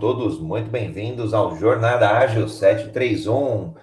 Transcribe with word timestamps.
Todos 0.00 0.38
muito 0.38 0.70
bem-vindos 0.70 1.34
ao 1.34 1.56
Jornada 1.56 2.08
Ágil 2.08 2.48
731, 2.48 3.74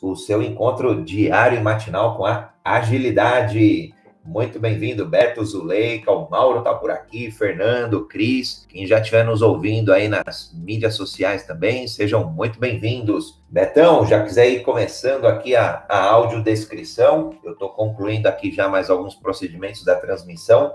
o 0.00 0.16
seu 0.16 0.42
encontro 0.42 1.04
diário 1.04 1.58
e 1.58 1.62
matinal 1.62 2.16
com 2.16 2.24
a 2.24 2.54
agilidade. 2.64 3.92
Muito 4.24 4.58
bem-vindo, 4.58 5.04
Beto 5.04 5.44
Zuleika, 5.44 6.10
o 6.12 6.30
Mauro 6.30 6.62
tá 6.62 6.74
por 6.74 6.90
aqui, 6.90 7.30
Fernando, 7.30 8.06
Cris, 8.06 8.66
quem 8.70 8.86
já 8.86 9.00
estiver 9.00 9.22
nos 9.22 9.42
ouvindo 9.42 9.92
aí 9.92 10.08
nas 10.08 10.50
mídias 10.54 10.94
sociais 10.94 11.42
também, 11.42 11.86
sejam 11.86 12.24
muito 12.30 12.58
bem-vindos. 12.58 13.42
Betão, 13.50 14.06
já 14.06 14.22
quiser 14.22 14.48
ir 14.48 14.62
começando 14.62 15.26
aqui 15.26 15.54
a, 15.54 15.84
a 15.90 16.06
audiodescrição, 16.06 17.34
eu 17.44 17.52
estou 17.52 17.68
concluindo 17.68 18.28
aqui 18.28 18.50
já 18.50 18.66
mais 18.66 18.88
alguns 18.88 19.14
procedimentos 19.14 19.84
da 19.84 19.96
transmissão. 19.96 20.74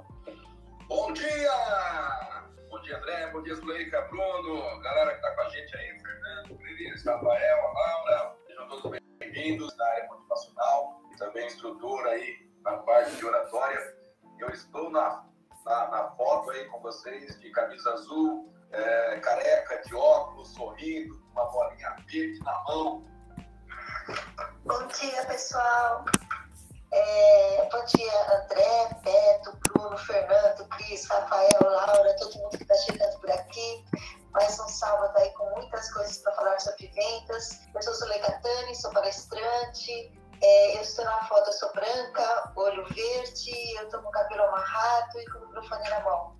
Bom 0.87 1.11
dia! 1.11 1.44
Dia, 3.45 3.53
Zuleika, 3.57 4.01
Bruno, 4.09 4.81
galera 4.81 5.11
que 5.11 5.17
está 5.17 5.35
com 5.35 5.41
a 5.41 5.49
gente 5.49 5.77
aí, 5.77 5.99
Fernando, 5.99 6.57
Cris, 6.57 7.05
Rafael, 7.05 7.73
Laura, 7.73 8.35
sejam 8.47 8.67
todos 8.69 8.99
bem-vindos 9.19 9.77
na 9.77 9.85
área 9.85 10.07
motivacional 10.07 10.99
e 11.13 11.17
também 11.17 11.45
estrutura 11.45 12.09
aí 12.09 12.49
na 12.63 12.77
parte 12.77 13.15
de 13.15 13.23
oratória. 13.23 13.95
Eu 14.39 14.49
estou 14.49 14.89
na, 14.89 15.23
na, 15.63 15.87
na 15.89 16.09
foto 16.15 16.49
aí 16.49 16.65
com 16.69 16.79
vocês 16.79 17.39
de 17.39 17.51
camisa 17.51 17.93
azul, 17.93 18.51
é, 18.71 19.19
careca, 19.19 19.79
de 19.83 19.93
óculos, 19.93 20.47
sorrindo, 20.55 21.13
uma 21.31 21.45
bolinha 21.45 21.95
verde 22.11 22.39
na 22.43 22.63
mão. 22.63 23.05
Bom 24.65 24.87
dia, 24.87 25.23
pessoal. 25.27 26.03
É, 26.97 27.67
bom 27.69 27.83
dia, 27.83 28.37
André, 28.37 28.89
Beto, 29.03 29.51
Bruno, 29.67 29.97
Fernando, 29.97 30.65
Cris, 30.69 31.05
Rafael, 31.07 31.59
Laura, 31.61 32.15
todo 32.15 32.37
mundo 32.37 32.57
que 32.57 32.63
está 32.63 32.73
chegando 32.73 33.19
por 33.19 33.29
aqui. 33.31 33.83
Mais 34.31 34.57
um 34.61 34.67
sábado 34.69 35.13
aí 35.17 35.29
com 35.31 35.43
muitas 35.57 35.91
coisas 35.91 36.19
para 36.19 36.31
falar 36.35 36.57
sobre 36.61 36.87
vendas. 36.87 37.59
Eu 37.75 37.81
sou 37.81 37.93
Zulei 37.95 38.19
Catani, 38.19 38.73
sou 38.75 38.93
palestrante. 38.93 40.13
É, 40.41 40.77
eu 40.77 40.81
estou 40.83 41.03
na 41.03 41.19
foto, 41.25 41.49
eu 41.49 41.53
sou 41.53 41.69
branca, 41.73 42.53
olho 42.55 42.85
verde, 42.85 43.75
eu 43.77 43.83
estou 43.83 44.01
com 44.01 44.07
o 44.07 44.11
cabelo 44.11 44.43
amarrado 44.43 45.19
e 45.19 45.25
com 45.31 45.39
o 45.39 45.47
microfone 45.47 45.89
na 45.89 45.99
mão. 45.99 46.34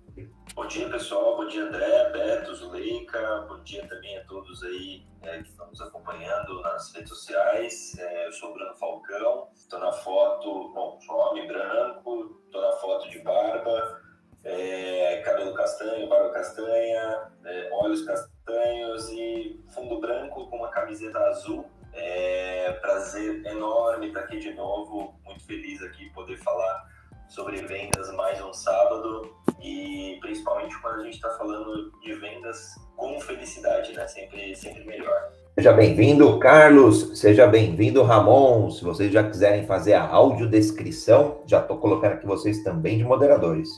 Bom 0.56 0.66
dia, 0.66 0.88
pessoal. 0.88 1.36
Bom 1.36 1.46
dia, 1.46 1.64
André, 1.64 2.10
Beto, 2.12 2.54
Zuleika. 2.54 3.44
Bom 3.46 3.62
dia 3.62 3.86
também 3.86 4.16
a 4.16 4.24
todos 4.24 4.62
aí 4.62 5.06
é, 5.20 5.42
que 5.42 5.50
estão 5.50 5.66
nos 5.66 5.82
acompanhando 5.82 6.62
nas 6.62 6.94
redes 6.94 7.10
sociais. 7.10 7.94
É, 7.98 8.26
eu 8.26 8.32
sou 8.32 8.52
o 8.52 8.54
Bruno 8.54 8.74
Falcão. 8.74 9.50
Estou 9.54 9.78
na 9.78 9.92
foto, 9.92 10.72
bom, 10.72 10.98
sou 11.02 11.14
homem 11.14 11.46
branco, 11.46 12.40
estou 12.46 12.62
na 12.62 12.72
foto 12.78 13.10
de 13.10 13.18
barba, 13.18 14.00
é, 14.44 15.20
cabelo 15.26 15.52
castanho, 15.52 16.08
barba 16.08 16.30
castanha, 16.30 17.30
é, 17.44 17.70
olhos 17.74 18.06
castanhos 18.06 19.10
e 19.10 19.62
fundo 19.74 20.00
branco 20.00 20.48
com 20.48 20.56
uma 20.56 20.70
camiseta 20.70 21.18
azul. 21.18 21.70
É, 21.92 22.72
prazer 22.80 23.44
enorme 23.44 24.08
estar 24.08 24.20
aqui 24.20 24.38
de 24.38 24.54
novo. 24.54 25.20
Muito 25.22 25.44
feliz 25.44 25.82
aqui 25.82 26.08
poder 26.14 26.38
falar 26.38 26.95
sobre 27.28 27.56
vendas 27.62 28.12
mais 28.14 28.40
um 28.42 28.52
sábado 28.52 29.34
e 29.60 30.18
principalmente 30.20 30.78
quando 30.80 31.00
a 31.00 31.04
gente 31.04 31.14
está 31.14 31.30
falando 31.30 31.90
de 32.00 32.14
vendas 32.14 32.74
com 32.96 33.20
felicidade, 33.20 33.92
né? 33.92 34.06
Sempre, 34.06 34.54
sempre 34.54 34.84
melhor. 34.84 35.32
Seja 35.58 35.72
bem-vindo, 35.72 36.38
Carlos. 36.38 37.18
Seja 37.18 37.46
bem-vindo, 37.46 38.02
Ramon. 38.02 38.70
Se 38.70 38.84
vocês 38.84 39.12
já 39.12 39.28
quiserem 39.28 39.66
fazer 39.66 39.94
a 39.94 40.06
audiodescrição, 40.06 41.42
já 41.46 41.60
estou 41.60 41.78
colocando 41.78 42.12
aqui 42.12 42.26
vocês 42.26 42.62
também 42.62 42.98
de 42.98 43.04
moderadores. 43.04 43.70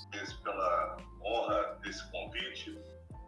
Pela 0.42 0.96
honra 1.24 1.78
desse 1.82 2.02
convite, 2.10 2.76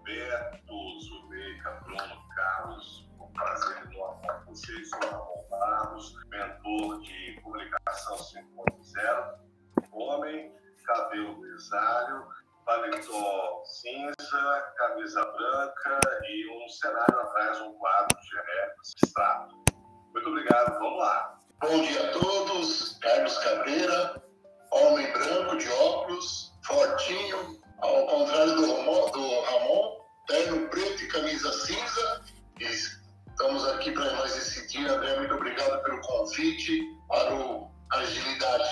Beto, 0.05 1.01
Zuleika, 1.01 1.81
Bruno, 1.85 2.21
Carlos, 2.35 3.09
um 3.21 3.33
prazer 3.33 3.77
enorme 3.93 4.29
com 4.45 4.55
vocês. 4.55 4.91
Sou 4.91 4.99
Ramon 5.11 5.45
Barros, 5.51 6.15
mentor 6.29 7.01
de 7.03 7.41
comunicação 7.43 8.17
5.0, 8.17 9.40
homem, 10.11 10.53
cabelo 10.85 11.41
grisalho 11.41 12.27
paletó 12.67 13.63
cinza, 13.65 14.73
camisa 14.77 15.25
branca 15.25 16.01
e 16.29 16.65
um 16.65 16.69
cenário 16.69 17.21
atrás, 17.21 17.61
um 17.63 17.73
quadro 17.75 18.19
de 18.21 18.39
abstrato. 18.71 19.55
Muito 20.13 20.29
obrigado, 20.29 20.79
vamos 20.79 20.99
lá. 20.99 21.39
Bom 21.61 21.83
dia 21.83 22.09
a 22.09 22.13
todos, 22.13 22.99
Carlos 23.01 23.39
Cabreira, 23.39 24.23
homem 24.73 25.13
branco 25.13 25.57
de 25.57 25.69
óculos, 25.69 26.53
fortinho, 26.65 27.61
ao 27.81 28.07
contrário 28.07 28.55
do 28.57 28.75
Ramon, 28.77 29.11
do 29.11 29.41
Ramon 29.43 30.01
terno 30.27 30.69
preto 30.69 31.03
e 31.03 31.09
camisa 31.09 31.53
cinza. 31.53 32.23
E 32.59 32.65
estamos 32.65 33.67
aqui 33.69 33.93
para 33.93 34.13
nós 34.13 34.37
dia, 34.71 34.93
André, 34.93 35.17
muito 35.19 35.35
obrigado 35.35 35.83
pelo 35.83 36.01
convite 36.03 36.83
para 37.09 37.35
o 37.35 37.80
Agilidade. 37.91 38.65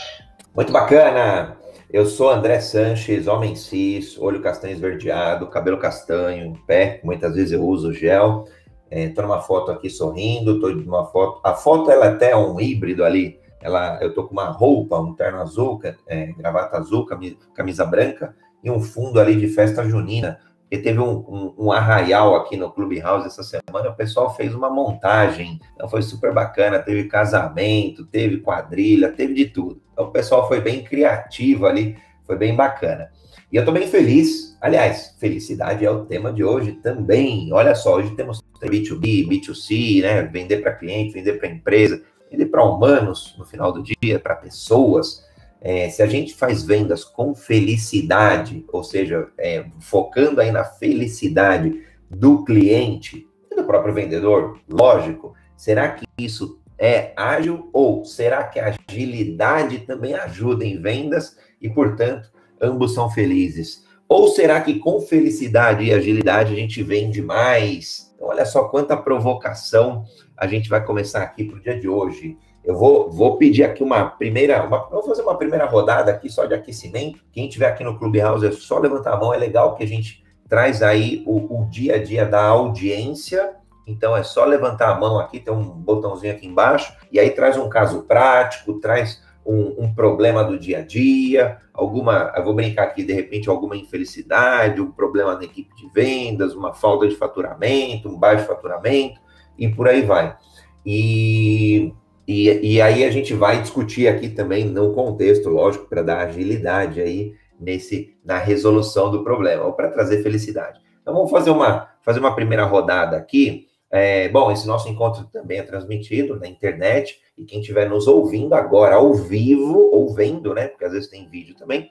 Muito 0.54 0.72
bacana! 0.72 1.56
Eu 1.90 2.06
sou 2.06 2.30
André 2.30 2.60
Sanches, 2.60 3.26
homem 3.26 3.56
cis, 3.56 4.16
olho 4.16 4.40
castanho 4.40 4.74
esverdeado, 4.74 5.48
cabelo 5.48 5.78
castanho, 5.78 6.52
pé, 6.66 7.00
muitas 7.02 7.34
vezes 7.34 7.52
eu 7.52 7.64
uso 7.64 7.92
gel. 7.92 8.44
Estou 8.90 9.24
é, 9.24 9.26
numa 9.26 9.40
foto 9.40 9.72
aqui 9.72 9.90
sorrindo, 9.90 10.54
estou 10.54 10.72
numa 10.72 11.06
foto. 11.06 11.40
A 11.42 11.54
foto 11.54 11.90
ela 11.90 12.06
é 12.06 12.08
até 12.10 12.36
um 12.36 12.60
híbrido 12.60 13.04
ali. 13.04 13.40
Ela, 13.60 13.98
eu 14.00 14.10
estou 14.10 14.28
com 14.28 14.34
uma 14.34 14.50
roupa, 14.50 15.00
um 15.00 15.14
terno 15.14 15.40
azul, 15.40 15.80
é, 16.06 16.26
gravata 16.26 16.78
azul, 16.78 17.04
camisa, 17.04 17.36
camisa, 17.54 17.84
branca 17.84 18.36
e 18.62 18.70
um 18.70 18.80
fundo 18.80 19.20
ali 19.20 19.34
de 19.34 19.48
festa 19.48 19.82
junina. 19.84 20.38
E 20.70 20.76
teve 20.76 21.00
um, 21.00 21.18
um, 21.18 21.54
um, 21.58 21.72
arraial 21.72 22.36
aqui 22.36 22.56
no 22.56 22.70
Clubhouse 22.70 23.26
essa 23.26 23.42
semana, 23.42 23.88
o 23.88 23.94
pessoal 23.94 24.34
fez 24.34 24.54
uma 24.54 24.68
montagem, 24.68 25.58
então 25.74 25.88
foi 25.88 26.02
super 26.02 26.32
bacana, 26.34 26.78
teve 26.78 27.04
casamento, 27.04 28.04
teve 28.04 28.38
quadrilha, 28.38 29.10
teve 29.10 29.32
de 29.32 29.46
tudo. 29.46 29.80
Então 29.92 30.06
o 30.06 30.10
pessoal 30.10 30.46
foi 30.46 30.60
bem 30.60 30.84
criativo 30.84 31.66
ali, 31.66 31.96
foi 32.26 32.36
bem 32.36 32.54
bacana. 32.54 33.10
E 33.50 33.56
eu 33.56 33.64
tô 33.64 33.72
bem 33.72 33.88
feliz, 33.88 34.58
aliás, 34.60 35.16
felicidade 35.18 35.82
é 35.82 35.90
o 35.90 36.04
tema 36.04 36.30
de 36.30 36.44
hoje 36.44 36.72
também. 36.72 37.50
Olha 37.50 37.74
só, 37.74 37.96
hoje 37.96 38.14
temos 38.14 38.42
B2B, 38.60 39.26
B2C, 39.26 40.02
né? 40.02 40.22
Vender 40.22 40.58
para 40.58 40.74
cliente, 40.74 41.14
vender 41.14 41.38
para 41.38 41.48
empresa, 41.48 42.02
vender 42.30 42.46
para 42.46 42.62
humanos 42.62 43.34
no 43.38 43.46
final 43.46 43.72
do 43.72 43.82
dia, 43.82 44.18
para 44.18 44.36
pessoas. 44.36 45.26
É, 45.60 45.88
se 45.88 46.02
a 46.02 46.06
gente 46.06 46.34
faz 46.34 46.62
vendas 46.62 47.04
com 47.04 47.34
felicidade, 47.34 48.64
ou 48.72 48.84
seja, 48.84 49.28
é, 49.38 49.66
focando 49.80 50.41
aí 50.41 50.50
na 50.52 50.64
felicidade 50.64 51.82
do 52.08 52.44
cliente 52.44 53.26
e 53.50 53.56
do 53.56 53.64
próprio 53.64 53.92
vendedor, 53.92 54.58
lógico, 54.68 55.34
será 55.56 55.91
que 55.91 56.06
isso 56.18 56.60
é 56.78 57.12
ágil 57.16 57.68
ou 57.72 58.04
será 58.04 58.44
que 58.44 58.60
a 58.60 58.76
agilidade 58.88 59.80
também 59.80 60.14
ajuda 60.14 60.64
em 60.64 60.80
vendas 60.80 61.36
e, 61.60 61.68
portanto, 61.68 62.30
ambos 62.60 62.94
são 62.94 63.10
felizes? 63.10 63.84
Ou 64.08 64.28
será 64.28 64.60
que 64.60 64.78
com 64.78 65.00
felicidade 65.00 65.84
e 65.84 65.92
agilidade 65.92 66.52
a 66.52 66.56
gente 66.56 66.82
vende 66.82 67.20
mais? 67.20 68.10
Então, 68.14 68.28
olha 68.28 68.47
só 68.47 68.64
quanta 68.64 68.97
provocação 68.97 70.04
a 70.36 70.47
gente 70.47 70.68
vai 70.68 70.84
começar 70.84 71.22
aqui 71.22 71.44
para 71.44 71.56
o 71.56 71.60
dia 71.60 71.78
de 71.78 71.88
hoje. 71.88 72.38
Eu 72.64 72.76
vou, 72.76 73.10
vou 73.10 73.36
pedir 73.36 73.64
aqui 73.64 73.82
uma 73.82 74.04
primeira, 74.04 74.64
uma, 74.64 74.88
vou 74.88 75.02
fazer 75.02 75.22
uma 75.22 75.36
primeira 75.36 75.64
rodada 75.66 76.10
aqui 76.10 76.28
só 76.28 76.44
de 76.44 76.54
aquecimento. 76.54 77.20
Quem 77.32 77.46
estiver 77.46 77.66
aqui 77.66 77.82
no 77.82 77.98
Clubhouse 77.98 78.46
é 78.46 78.52
só 78.52 78.78
levantar 78.78 79.14
a 79.14 79.16
mão, 79.16 79.32
é 79.32 79.38
legal 79.38 79.74
que 79.74 79.84
a 79.84 79.86
gente 79.86 80.24
traz 80.48 80.82
aí 80.82 81.22
o, 81.26 81.62
o 81.62 81.66
dia 81.66 81.97
a 81.97 82.02
dia 82.02 82.26
da 82.26 82.42
audiência. 82.42 83.54
Então 83.86 84.14
é 84.14 84.22
só 84.22 84.44
levantar 84.44 84.91
a 84.91 85.00
mão 85.00 85.18
aqui, 85.18 85.41
tem 85.41 85.52
um 85.52 85.62
botãozinho 85.62 86.34
aqui 86.34 86.47
embaixo, 86.47 86.94
e 87.10 87.18
aí 87.18 87.30
traz 87.30 87.56
um 87.56 87.70
caso 87.70 88.02
prático, 88.02 88.78
traz 88.80 89.22
um, 89.48 89.84
um, 89.84 89.94
problema 89.94 90.44
do 90.44 90.58
dia 90.58 90.80
a 90.80 90.82
dia, 90.82 91.56
alguma, 91.72 92.30
eu 92.36 92.44
vou 92.44 92.54
brincar 92.54 92.82
aqui, 92.82 93.02
de 93.02 93.14
repente, 93.14 93.48
alguma 93.48 93.74
infelicidade, 93.74 94.78
um 94.78 94.91
problema 94.91 95.34
na 95.36 95.44
equipe 95.44 95.74
de 95.74 95.88
vendas, 95.88 96.54
uma 96.54 96.74
falta 96.74 97.08
de 97.08 97.16
faturamento, 97.16 98.10
um 98.10 98.18
baixo 98.18 98.44
faturamento, 98.44 99.18
e 99.56 99.66
por 99.66 99.88
aí 99.88 100.03
vai. 100.03 100.36
E 100.84 101.94
e, 102.28 102.75
e 102.75 102.83
aí 102.83 103.04
a 103.04 103.10
gente 103.10 103.33
vai 103.33 103.63
discutir 103.63 104.07
aqui 104.07 104.28
também 104.28 104.66
no 104.66 104.92
contexto, 104.92 105.48
lógico, 105.48 105.86
para 105.89 106.03
dar 106.03 106.19
agilidade 106.19 107.01
aí 107.01 107.33
nesse 107.59 108.15
na 108.22 108.36
resolução 108.36 109.10
do 109.10 109.25
problema, 109.25 109.65
ou 109.65 109.72
para 109.72 109.89
trazer 109.89 110.22
felicidade. 110.22 110.78
Então 111.01 111.15
vamos 111.15 111.30
fazer 111.30 111.51
uma, 111.51 111.89
fazer 112.03 112.21
uma 112.21 112.34
primeira 112.34 112.65
rodada 112.65 113.16
aqui. 113.16 113.66
É, 113.91 114.28
bom, 114.28 114.53
esse 114.53 114.66
nosso 114.66 114.91
encontro 114.91 115.25
também 115.33 115.59
é 115.59 115.63
transmitido 115.63 116.39
na 116.39 116.47
internet, 116.47 117.19
e 117.39 117.47
quem 117.47 117.60
estiver 117.60 117.89
nos 117.89 118.07
ouvindo 118.07 118.54
agora 118.54 118.97
ao 118.97 119.15
vivo, 119.15 119.89
ou 119.91 120.13
vendo, 120.13 120.53
né? 120.53 120.69
Porque 120.69 120.84
às 120.84 120.92
vezes 120.92 121.09
tem 121.09 121.27
vídeo 121.31 121.54
também, 121.54 121.89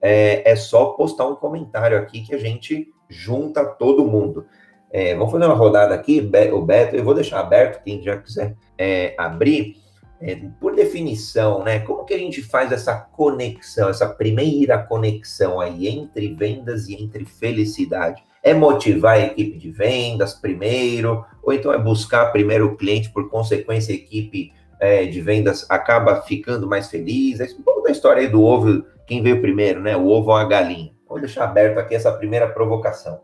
é, 0.00 0.50
é 0.50 0.56
só 0.56 0.86
postar 0.92 1.28
um 1.28 1.36
comentário 1.36 1.98
aqui 1.98 2.22
que 2.22 2.34
a 2.34 2.38
gente 2.38 2.88
junta 3.10 3.62
todo 3.62 4.06
mundo. 4.06 4.46
É, 4.94 5.12
vamos 5.16 5.32
fazer 5.32 5.46
uma 5.46 5.56
rodada 5.56 5.92
aqui, 5.92 6.20
o 6.52 6.62
Beto, 6.62 6.94
eu 6.94 7.02
vou 7.02 7.14
deixar 7.14 7.40
aberto, 7.40 7.82
quem 7.82 8.00
já 8.00 8.16
quiser 8.16 8.54
é, 8.78 9.12
abrir. 9.18 9.82
É, 10.20 10.36
por 10.60 10.72
definição, 10.76 11.64
né? 11.64 11.80
Como 11.80 12.04
que 12.04 12.14
a 12.14 12.18
gente 12.18 12.40
faz 12.40 12.70
essa 12.70 12.94
conexão, 12.94 13.88
essa 13.88 14.08
primeira 14.08 14.78
conexão 14.78 15.60
aí 15.60 15.88
entre 15.88 16.32
vendas 16.32 16.88
e 16.88 16.94
entre 16.94 17.24
felicidade? 17.24 18.22
É 18.40 18.54
motivar 18.54 19.16
a 19.16 19.20
equipe 19.20 19.58
de 19.58 19.72
vendas 19.72 20.32
primeiro, 20.32 21.24
ou 21.42 21.52
então 21.52 21.72
é 21.72 21.78
buscar 21.78 22.26
primeiro 22.26 22.66
o 22.66 22.76
cliente, 22.76 23.10
por 23.10 23.28
consequência, 23.28 23.92
a 23.92 23.96
equipe 23.96 24.52
é, 24.78 25.06
de 25.06 25.20
vendas 25.20 25.66
acaba 25.68 26.22
ficando 26.22 26.68
mais 26.68 26.88
feliz. 26.88 27.40
É 27.40 27.46
um 27.58 27.62
pouco 27.62 27.82
da 27.82 27.90
história 27.90 28.22
aí 28.22 28.28
do 28.28 28.44
ovo, 28.44 28.84
quem 29.08 29.20
veio 29.20 29.40
primeiro, 29.40 29.80
né? 29.80 29.96
O 29.96 30.06
ovo 30.06 30.30
ou 30.30 30.36
a 30.36 30.44
galinha. 30.44 30.92
Vou 31.08 31.18
deixar 31.18 31.44
aberto 31.44 31.78
aqui 31.78 31.96
essa 31.96 32.12
primeira 32.12 32.46
provocação. 32.46 33.20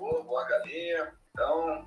O 0.00 0.20
ovo 0.20 0.36
a 0.38 0.44
galinha. 0.44 1.12
Então, 1.30 1.84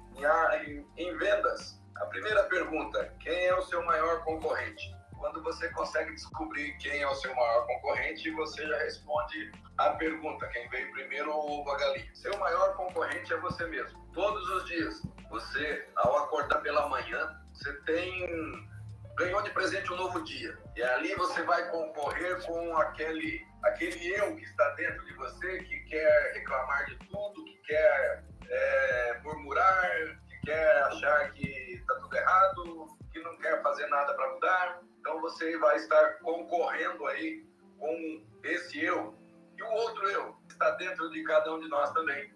em, 0.65 0.85
em 0.97 1.17
vendas, 1.17 1.81
a 1.97 2.05
primeira 2.05 2.43
pergunta, 2.43 3.13
quem 3.19 3.45
é 3.45 3.55
o 3.55 3.61
seu 3.63 3.83
maior 3.83 4.23
concorrente? 4.23 4.95
Quando 5.17 5.41
você 5.41 5.69
consegue 5.69 6.11
descobrir 6.11 6.77
quem 6.77 7.01
é 7.01 7.07
o 7.07 7.15
seu 7.15 7.33
maior 7.33 7.65
concorrente, 7.65 8.29
você 8.31 8.67
já 8.67 8.77
responde 8.77 9.51
a 9.77 9.91
pergunta: 9.91 10.47
quem 10.47 10.69
veio 10.69 10.91
primeiro 10.91 11.31
ou 11.31 11.61
ovo 11.61 11.71
a 11.71 11.77
galinha? 11.77 12.13
Seu 12.13 12.37
maior 12.37 12.75
concorrente 12.75 13.33
é 13.33 13.37
você 13.37 13.65
mesmo. 13.67 14.05
Todos 14.13 14.47
os 14.49 14.65
dias, 14.65 15.01
você, 15.29 15.87
ao 15.95 16.25
acordar 16.25 16.61
pela 16.61 16.89
manhã, 16.89 17.39
você 17.53 17.73
tem 17.83 18.67
ganhou 19.15 19.41
de 19.41 19.51
presente 19.51 19.91
um 19.91 19.95
novo 19.95 20.21
dia. 20.23 20.57
E 20.75 20.81
ali 20.81 21.13
você 21.15 21.43
vai 21.43 21.69
concorrer 21.69 22.43
com 22.45 22.77
aquele, 22.77 23.45
aquele 23.63 24.13
eu 24.13 24.35
que 24.35 24.43
está 24.43 24.69
dentro 24.71 25.05
de 25.05 25.13
você, 25.13 25.63
que 25.63 25.79
quer 25.81 26.33
reclamar 26.33 26.85
de 26.85 26.97
tudo, 27.07 27.45
que 27.45 27.57
quer 27.65 28.23
é, 28.49 29.19
murmurar, 29.23 29.91
que 30.27 30.39
quer 30.45 30.83
achar 30.83 31.31
que 31.31 31.47
está 31.73 31.95
tudo 31.95 32.15
errado, 32.15 32.87
que 33.11 33.19
não 33.21 33.37
quer 33.37 33.61
fazer 33.61 33.87
nada 33.87 34.13
para 34.13 34.33
mudar. 34.33 34.81
Então 34.99 35.21
você 35.21 35.57
vai 35.57 35.75
estar 35.77 36.19
concorrendo 36.19 37.05
aí 37.07 37.45
com 37.79 38.25
esse 38.43 38.83
eu 38.83 39.17
e 39.57 39.63
o 39.63 39.69
outro 39.69 40.09
eu 40.09 40.33
que 40.47 40.53
está 40.53 40.71
dentro 40.71 41.09
de 41.11 41.23
cada 41.23 41.53
um 41.53 41.59
de 41.59 41.67
nós 41.69 41.91
também. 41.93 42.33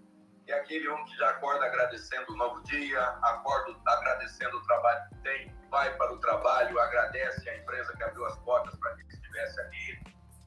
É 0.48 0.54
aquele 0.54 0.88
um 0.88 1.04
que 1.06 1.18
já 1.18 1.30
acorda 1.32 1.66
agradecendo 1.66 2.32
o 2.32 2.38
novo 2.38 2.64
dia, 2.64 3.02
acorda 3.02 3.76
agradecendo 3.86 4.58
o 4.58 4.64
trabalho 4.64 5.10
que 5.10 5.16
tem, 5.24 5.54
vai 5.70 5.94
para 5.98 6.14
o 6.14 6.20
trabalho, 6.20 6.80
agradece 6.80 7.50
a 7.50 7.58
empresa 7.58 7.94
que 7.98 8.04
abriu 8.04 8.26
as 8.26 8.38
portas 8.40 8.74
para 8.80 8.96
que 8.96 9.02
estivesse 9.14 9.60
ali, 9.60 10.00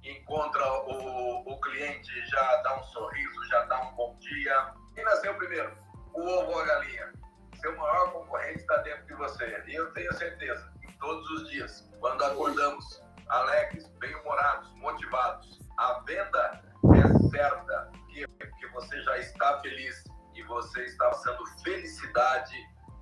encontra 0.04 0.64
o, 0.84 1.52
o 1.52 1.60
cliente, 1.60 2.26
já 2.26 2.56
dá 2.62 2.80
um 2.80 2.84
sorriso, 2.84 3.48
já 3.48 3.64
dá 3.66 3.80
um 3.82 3.94
bom 3.94 4.16
dia. 4.18 4.74
Quem 4.94 5.04
nasceu 5.04 5.34
primeiro? 5.34 5.76
O 6.14 6.20
ovo 6.20 6.52
ou 6.52 6.60
a 6.60 6.64
galinha? 6.64 7.12
Seu 7.60 7.76
maior 7.76 8.12
concorrente 8.12 8.60
está 8.60 8.76
dentro 8.78 9.06
de 9.06 9.14
você. 9.14 9.62
E 9.66 9.74
eu 9.74 9.92
tenho 9.92 10.12
certeza 10.14 10.72
todos 11.00 11.28
os 11.30 11.50
dias. 11.50 11.88
Quando 11.98 12.24
acordamos 12.24 13.02
alegres, 13.28 13.86
bem-humorados, 13.98 14.72
motivados, 14.76 15.58
a 15.78 16.00
venda 16.00 16.62
é 16.94 17.28
certa, 17.28 17.90
que, 18.08 18.26
que 18.26 18.66
você 18.68 19.02
já 19.02 19.18
está 19.18 19.60
feliz 19.60 20.04
e 20.34 20.42
você 20.44 20.84
está 20.84 21.10
passando 21.10 21.44
felicidade 21.62 22.56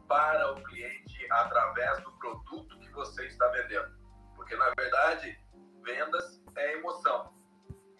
para 0.06 0.52
o 0.52 0.62
cliente 0.64 1.26
através 1.30 2.02
do 2.02 2.12
produto 2.12 2.78
que 2.80 2.90
você 2.92 3.26
está 3.26 3.46
vendendo. 3.48 3.96
Porque, 4.34 4.56
na 4.56 4.72
verdade, 4.76 5.38
vendas 5.84 6.37
é 6.58 6.74
emoção. 6.74 7.32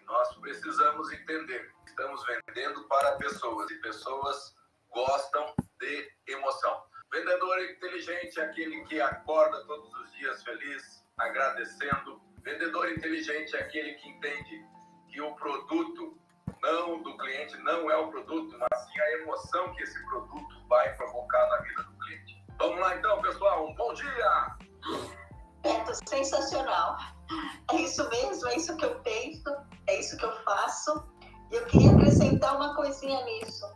Nós 0.06 0.36
precisamos 0.36 1.12
entender. 1.12 1.72
Estamos 1.86 2.22
vendendo 2.26 2.82
para 2.88 3.16
pessoas 3.16 3.70
e 3.70 3.74
pessoas 3.80 4.54
gostam 4.90 5.54
de 5.80 6.10
emoção. 6.26 6.82
Vendedor 7.12 7.62
inteligente 7.62 8.38
é 8.38 8.44
aquele 8.44 8.84
que 8.84 9.00
acorda 9.00 9.64
todos 9.66 9.92
os 9.94 10.12
dias 10.12 10.42
feliz, 10.42 11.04
agradecendo. 11.18 12.20
Vendedor 12.42 12.90
inteligente 12.90 13.56
é 13.56 13.60
aquele 13.60 13.94
que 13.94 14.08
entende 14.08 14.66
que 15.08 15.20
o 15.20 15.34
produto 15.36 16.18
não 16.62 17.02
do 17.02 17.16
cliente 17.16 17.56
não 17.58 17.90
é 17.90 17.96
o 17.96 18.08
produto, 18.08 18.56
mas 18.58 18.80
sim 18.86 19.00
a 19.00 19.12
emoção 19.22 19.74
que 19.74 19.82
esse 19.82 20.04
produto 20.06 20.66
vai 20.68 20.94
provocar 20.96 21.48
na 21.50 21.56
vida 21.58 21.82
do 21.84 21.98
cliente. 21.98 22.44
Vamos 22.58 22.80
lá 22.80 22.96
então, 22.96 23.22
pessoal. 23.22 23.68
Um 23.68 23.74
bom 23.74 23.92
dia! 23.94 24.56
Sensacional. 26.06 27.17
É 27.72 27.76
isso 27.76 28.08
mesmo, 28.08 28.48
é 28.48 28.56
isso 28.56 28.76
que 28.76 28.84
eu 28.84 29.00
penso, 29.00 29.56
é 29.86 30.00
isso 30.00 30.16
que 30.16 30.24
eu 30.24 30.32
faço. 30.44 31.04
E 31.50 31.56
eu 31.56 31.66
queria 31.66 31.90
acrescentar 31.92 32.56
uma 32.56 32.74
coisinha 32.74 33.22
nisso 33.24 33.66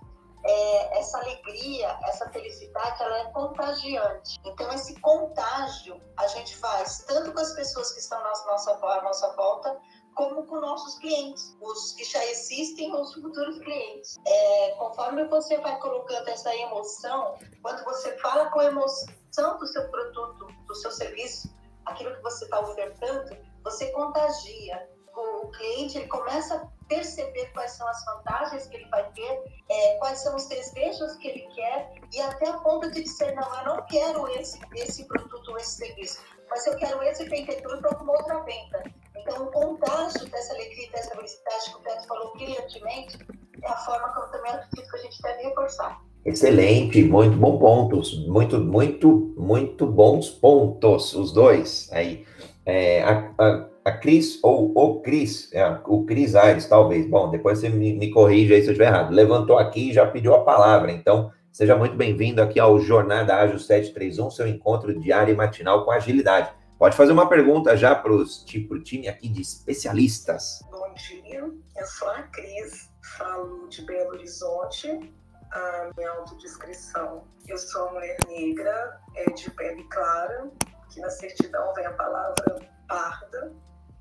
é, 0.45 0.99
essa 0.99 1.19
alegria, 1.19 1.97
essa 2.05 2.29
felicidade, 2.31 3.03
ela 3.03 3.19
é 3.19 3.25
contagiante. 3.27 4.41
Então, 4.45 4.73
esse 4.73 4.99
contágio 5.01 6.01
a 6.17 6.27
gente 6.29 6.57
faz 6.57 7.05
tanto 7.07 7.33
com 7.33 7.41
as 7.41 7.53
pessoas 7.53 7.93
que 7.93 8.01
estão 8.01 8.19
na 8.23 8.33
nossa, 8.47 8.73
à 8.73 9.03
nossa 9.03 9.33
volta, 9.35 9.79
como 10.15 10.47
com 10.47 10.61
nossos 10.61 10.99
clientes, 10.99 11.57
os 11.61 11.93
que 11.93 12.05
já 12.05 12.25
existem 12.27 12.93
ou 12.93 13.03
os 13.03 13.15
futuros 13.15 13.59
clientes. 13.61 14.17
É, 14.27 14.75
conforme 14.79 15.25
você 15.29 15.59
vai 15.59 15.79
colocando 15.79 16.29
essa 16.29 16.55
emoção, 16.55 17.39
quando 17.63 17.85
você 17.85 18.19
fala 18.19 18.51
com 18.51 18.61
a 18.61 18.67
emoção 18.67 19.59
do 19.59 19.67
seu 19.67 19.89
produto, 19.91 20.47
do 20.67 20.75
seu 20.75 20.91
serviço, 20.91 21.55
aquilo 21.87 22.15
que 22.15 22.23
você 22.23 22.45
está 22.45 22.61
ofertando, 22.61 23.37
você 23.63 23.91
contagia. 23.93 24.89
O 25.15 25.49
cliente 25.49 25.99
ele 25.99 26.09
começa 26.09 26.57
a 26.57 26.67
perceber 26.89 27.47
quais 27.53 27.73
são 27.73 27.87
as 27.87 28.05
vantagens 28.05 28.67
que 28.67 28.77
ele 28.77 28.89
vai 28.89 29.11
ter, 29.13 29.43
é, 29.71 29.99
quais 29.99 30.21
são 30.21 30.35
os 30.35 30.47
desejos 30.47 31.17
que 31.17 31.29
ele 31.29 31.47
quer 31.55 31.93
e 32.13 32.21
até 32.21 32.49
a 32.49 32.59
ponto 32.59 32.91
de 32.91 33.03
dizer, 33.03 33.35
não, 33.35 33.59
eu 33.59 33.65
não 33.65 33.87
quero 33.87 34.29
esse, 34.39 34.59
esse 34.75 35.05
produto, 35.07 35.57
esse 35.59 35.77
serviço, 35.77 36.23
mas 36.49 36.67
eu 36.67 36.77
quero 36.77 37.03
esse 37.03 37.25
vendedor 37.29 37.81
para 37.81 38.03
uma 38.03 38.13
outra 38.13 38.41
venda. 38.43 38.83
Então, 39.17 39.45
o 39.45 39.51
contágio 39.53 40.29
dessa 40.31 40.55
alegria, 40.55 40.91
dessa 40.91 41.15
felicidade 41.15 41.71
que 41.71 41.77
o 41.77 41.81
Beto 41.81 42.07
falou 42.07 42.33
brilhantemente, 42.33 43.19
é 43.63 43.69
a 43.69 43.77
forma 43.77 44.13
como 44.13 44.29
também 44.29 44.53
acredito 44.53 44.91
que 44.91 44.97
a 44.97 45.03
gente 45.03 45.23
deve 45.23 45.43
reforçar. 45.43 46.01
Excelente, 46.25 47.03
muito 47.03 47.37
bons 47.37 47.59
pontos, 47.59 48.27
muito, 48.27 48.59
muito, 48.61 49.35
muito 49.37 49.87
bons 49.87 50.31
pontos, 50.31 51.15
os 51.15 51.33
dois 51.33 51.89
aí. 51.93 52.25
É, 52.65 53.03
a, 53.03 53.33
a 53.39 53.73
a 53.85 53.93
Cris, 53.93 54.39
ou 54.43 54.73
o 54.77 55.01
Cris, 55.01 55.53
é, 55.53 55.67
o 55.87 56.05
Cris 56.05 56.35
Aires, 56.35 56.67
talvez. 56.67 57.07
Bom, 57.09 57.31
depois 57.31 57.59
você 57.59 57.69
me, 57.69 57.93
me 57.95 58.11
corrige 58.11 58.55
aí 58.55 58.63
se 58.63 58.69
eu 58.69 58.73
estiver 58.73 58.89
errado. 58.89 59.13
Levantou 59.13 59.59
aqui 59.59 59.91
e 59.91 59.93
já 59.93 60.07
pediu 60.07 60.35
a 60.35 60.45
palavra. 60.45 60.93
Então, 60.93 61.33
seja 61.51 61.77
muito 61.77 61.97
bem-vindo 61.97 62.41
aqui 62.41 62.61
ao 62.61 62.79
Jornada 62.79 63.37
Ágil 63.37 63.59
731, 63.59 64.31
seu 64.31 64.47
encontro 64.47 64.99
diário 65.01 65.33
e 65.33 65.37
matinal 65.37 65.85
com 65.85 65.91
agilidade. 65.91 66.53
Pode 66.79 66.97
fazer 66.97 67.13
uma 67.13 67.29
pergunta 67.29 67.77
já 67.77 67.95
para 67.95 68.13
o 68.13 68.25
tipo, 68.25 68.79
time 68.81 69.09
aqui 69.09 69.29
de 69.29 69.41
especialistas. 69.41 70.61
Bom 70.71 70.95
dia, 70.95 71.41
eu 71.41 71.87
sou 71.87 72.09
a 72.09 72.23
Cris, 72.23 72.89
falo 73.19 73.69
de 73.69 73.85
Belo 73.85 74.11
Horizonte. 74.11 75.13
A 75.53 75.91
minha 75.95 76.11
autodescrição, 76.11 77.29
eu 77.47 77.59
sou 77.59 77.93
mulher 77.93 78.17
negra, 78.27 78.99
é 79.15 79.25
de 79.33 79.51
pele 79.51 79.85
clara, 79.89 80.51
que 80.91 80.99
na 80.99 81.11
certidão 81.11 81.75
vem 81.75 81.85
a 81.85 81.93
palavra 81.93 82.59
parda, 82.89 83.53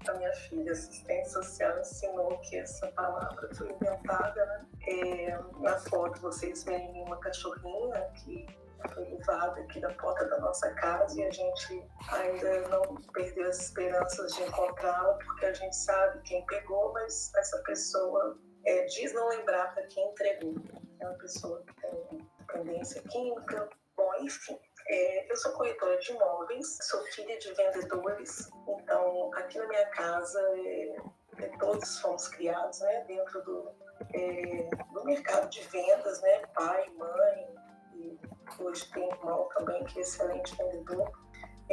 a 0.08 0.14
minha 0.14 0.34
filha, 0.34 0.72
assistente 0.72 1.30
social, 1.30 1.78
ensinou 1.80 2.38
que 2.40 2.58
essa 2.58 2.88
palavra 2.94 3.50
foi 3.54 3.70
inventada. 3.70 4.46
Né? 4.46 4.66
É, 4.88 5.40
na 5.60 5.78
foto 5.78 6.22
vocês 6.22 6.64
veem 6.64 7.04
uma 7.04 7.18
cachorrinha 7.18 8.02
que 8.16 8.48
foi 8.94 9.04
levada 9.04 9.60
aqui 9.60 9.80
da 9.82 9.90
porta 9.90 10.26
da 10.30 10.40
nossa 10.40 10.72
casa 10.76 11.20
e 11.20 11.26
a 11.26 11.30
gente 11.30 11.86
ainda 12.14 12.68
não 12.70 12.96
perdeu 13.14 13.50
as 13.50 13.60
esperanças 13.60 14.34
de 14.36 14.44
encontrá-la, 14.44 15.14
porque 15.16 15.46
a 15.46 15.54
gente 15.54 15.76
sabe 15.76 16.22
quem 16.22 16.46
pegou, 16.46 16.94
mas 16.94 17.32
essa 17.36 17.58
pessoa 17.64 18.40
é, 18.66 18.86
diz 18.86 19.14
não 19.14 19.28
lembrar 19.28 19.74
para 19.74 19.86
quem 19.88 20.10
entregou. 20.12 20.56
É 21.02 21.08
uma 21.08 21.18
pessoa 21.18 21.64
que 21.64 21.82
tem 21.82 22.28
dependência 22.40 23.02
química. 23.10 23.70
Bom, 23.98 24.14
enfim, 24.22 24.58
é, 24.88 25.32
eu 25.32 25.36
sou 25.36 25.52
corretora 25.54 25.98
de 26.00 26.12
imóveis, 26.12 26.78
sou 26.82 27.02
filha 27.08 27.38
de 27.40 27.54
vendedores, 27.54 28.50
então 28.68 29.32
aqui 29.34 29.58
na 29.58 29.68
minha 29.68 29.86
casa 29.88 30.40
é, 30.54 30.96
é, 31.40 31.48
todos 31.58 32.00
fomos 32.00 32.28
criados 32.28 32.80
né, 32.82 33.04
dentro 33.08 33.42
do, 33.44 33.72
é, 34.14 34.70
do 34.94 35.04
mercado 35.04 35.50
de 35.50 35.62
vendas, 35.70 36.22
né, 36.22 36.46
pai, 36.54 36.88
mãe, 36.98 37.56
e 37.96 38.20
hoje 38.60 38.86
tem 38.92 39.10
irmão 39.10 39.50
também 39.56 39.84
que 39.86 40.00
é 40.00 40.02
excelente 40.02 40.56
vendedor. 40.56 41.12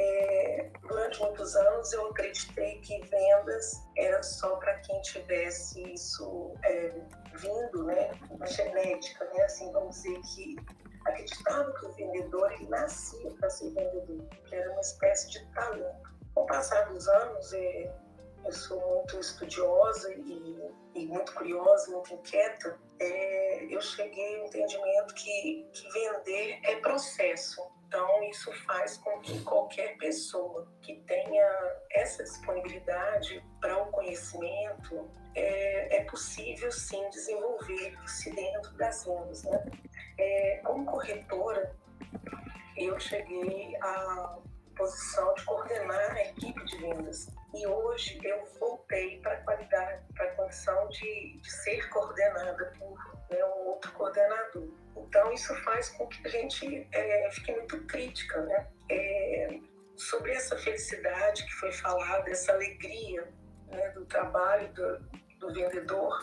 É, 0.00 0.70
durante 0.86 1.20
muitos 1.20 1.56
anos 1.56 1.92
eu 1.92 2.06
acreditei 2.06 2.78
que 2.82 3.00
vendas 3.00 3.82
era 3.96 4.22
só 4.22 4.54
para 4.56 4.78
quem 4.80 5.00
tivesse 5.02 5.82
isso 5.92 6.54
é, 6.64 6.92
vindo, 7.34 7.82
né, 7.82 8.12
na 8.38 8.46
genética, 8.46 9.24
né, 9.24 9.42
assim, 9.42 9.72
vamos 9.72 9.96
dizer 9.96 10.20
que 10.20 10.56
acreditava 11.04 11.72
que 11.72 11.86
o 11.86 11.92
vendedor 11.94 12.52
ele 12.52 12.68
nascia 12.68 13.28
para 13.40 13.50
ser 13.50 13.70
vendedor, 13.70 14.24
que 14.46 14.54
era 14.54 14.70
uma 14.70 14.80
espécie 14.80 15.30
de 15.30 15.44
talento. 15.52 16.08
Com 16.32 16.42
o 16.42 16.46
passar 16.46 16.92
dos 16.92 17.08
anos, 17.08 17.52
é, 17.54 17.92
eu 18.44 18.52
sou 18.52 18.80
muito 18.94 19.18
estudiosa 19.18 20.12
e, 20.14 20.72
e, 20.94 21.06
muito 21.06 21.34
curiosa, 21.34 21.90
muito 21.90 22.14
inquieta, 22.14 22.78
é, 23.00 23.64
eu 23.64 23.80
cheguei 23.80 24.38
ao 24.38 24.46
entendimento 24.46 25.12
que, 25.14 25.66
que 25.72 25.90
vender 25.90 26.60
é 26.62 26.76
processo. 26.76 27.66
Então, 27.88 28.22
isso 28.24 28.52
faz 28.66 28.98
com 28.98 29.18
que 29.20 29.42
qualquer 29.44 29.96
pessoa 29.96 30.70
que 30.82 30.96
tenha 31.06 31.76
essa 31.90 32.22
disponibilidade 32.22 33.42
para 33.62 33.82
o 33.82 33.88
um 33.88 33.90
conhecimento, 33.90 35.10
é, 35.34 35.96
é, 35.96 36.04
possível 36.04 36.70
sim 36.70 37.08
desenvolver-se 37.08 38.30
dentro 38.34 38.76
das 38.76 39.06
vendas. 39.06 39.42
Né? 39.42 39.64
É, 40.18 40.60
como 40.66 40.84
corretora, 40.84 41.74
eu 42.76 43.00
cheguei 43.00 43.74
à 43.80 44.38
posição 44.76 45.32
de 45.32 45.44
coordenar 45.46 46.12
a 46.12 46.20
equipe 46.24 46.62
de 46.66 46.76
vendas. 46.76 47.26
E 47.54 47.66
hoje 47.66 48.20
eu 48.22 48.44
voltei 48.60 49.18
para 49.20 49.32
a 49.32 49.40
qualidade, 49.44 50.04
para 50.12 50.26
a 50.26 50.34
condição 50.34 50.88
de, 50.88 51.38
de 51.40 51.50
ser 51.50 51.88
coordenada 51.88 52.70
por 52.78 53.18
né, 53.30 53.42
um 53.46 53.68
outro 53.68 53.90
coordenador. 53.92 54.68
Então, 55.06 55.32
isso 55.32 55.54
faz 55.62 55.88
com 55.90 56.06
que 56.06 56.26
a 56.26 56.30
gente 56.30 56.88
é, 56.92 57.30
fique 57.30 57.52
muito 57.52 57.84
crítica, 57.86 58.40
né? 58.42 58.68
É, 58.90 59.60
sobre 59.96 60.32
essa 60.32 60.56
felicidade 60.56 61.44
que 61.44 61.52
foi 61.54 61.72
falada, 61.72 62.30
essa 62.30 62.52
alegria 62.52 63.28
né, 63.66 63.90
do 63.90 64.06
trabalho 64.06 64.72
do, 64.72 64.98
do 65.40 65.52
vendedor, 65.52 66.16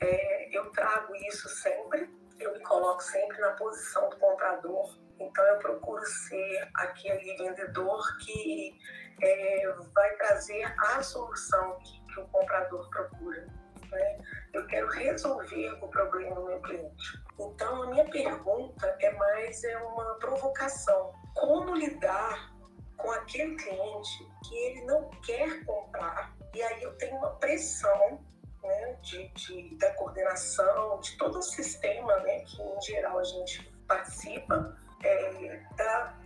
é, 0.00 0.56
eu 0.56 0.70
trago 0.70 1.14
isso 1.16 1.48
sempre, 1.48 2.10
eu 2.40 2.52
me 2.52 2.60
coloco 2.60 3.02
sempre 3.02 3.38
na 3.38 3.52
posição 3.52 4.08
do 4.10 4.16
comprador, 4.16 4.98
então 5.18 5.44
eu 5.46 5.58
procuro 5.58 6.04
ser 6.04 6.68
aquele 6.74 7.36
vendedor 7.36 8.02
que 8.18 8.76
é, 9.22 9.72
vai 9.94 10.16
trazer 10.16 10.64
a 10.78 11.02
solução 11.02 11.78
que, 11.78 12.04
que 12.12 12.20
o 12.20 12.26
comprador 12.28 12.88
procura. 12.90 13.46
Né? 13.90 14.18
Eu 14.52 14.66
quero 14.66 14.88
resolver 14.88 15.70
o 15.82 15.88
problema 15.88 16.34
do 16.34 16.46
meu 16.46 16.60
cliente. 16.60 17.23
Então, 17.38 17.82
a 17.82 17.86
minha 17.86 18.04
pergunta 18.04 18.96
é 19.00 19.10
mais 19.12 19.64
é 19.64 19.76
uma 19.78 20.14
provocação. 20.16 21.12
Como 21.34 21.74
lidar 21.74 22.54
com 22.96 23.10
aquele 23.10 23.56
cliente 23.56 24.30
que 24.44 24.54
ele 24.54 24.84
não 24.86 25.10
quer 25.22 25.64
comprar 25.64 26.34
e 26.54 26.62
aí 26.62 26.82
eu 26.84 26.96
tenho 26.96 27.16
uma 27.16 27.30
pressão 27.30 28.20
né, 28.62 28.92
de, 29.02 29.28
de, 29.30 29.76
da 29.76 29.92
coordenação, 29.94 31.00
de 31.00 31.16
todo 31.18 31.38
o 31.38 31.42
sistema 31.42 32.16
né, 32.20 32.40
que, 32.44 32.62
em 32.62 32.80
geral, 32.80 33.18
a 33.18 33.24
gente 33.24 33.70
participa, 33.88 34.78
é, 35.02 35.60
da 35.76 36.16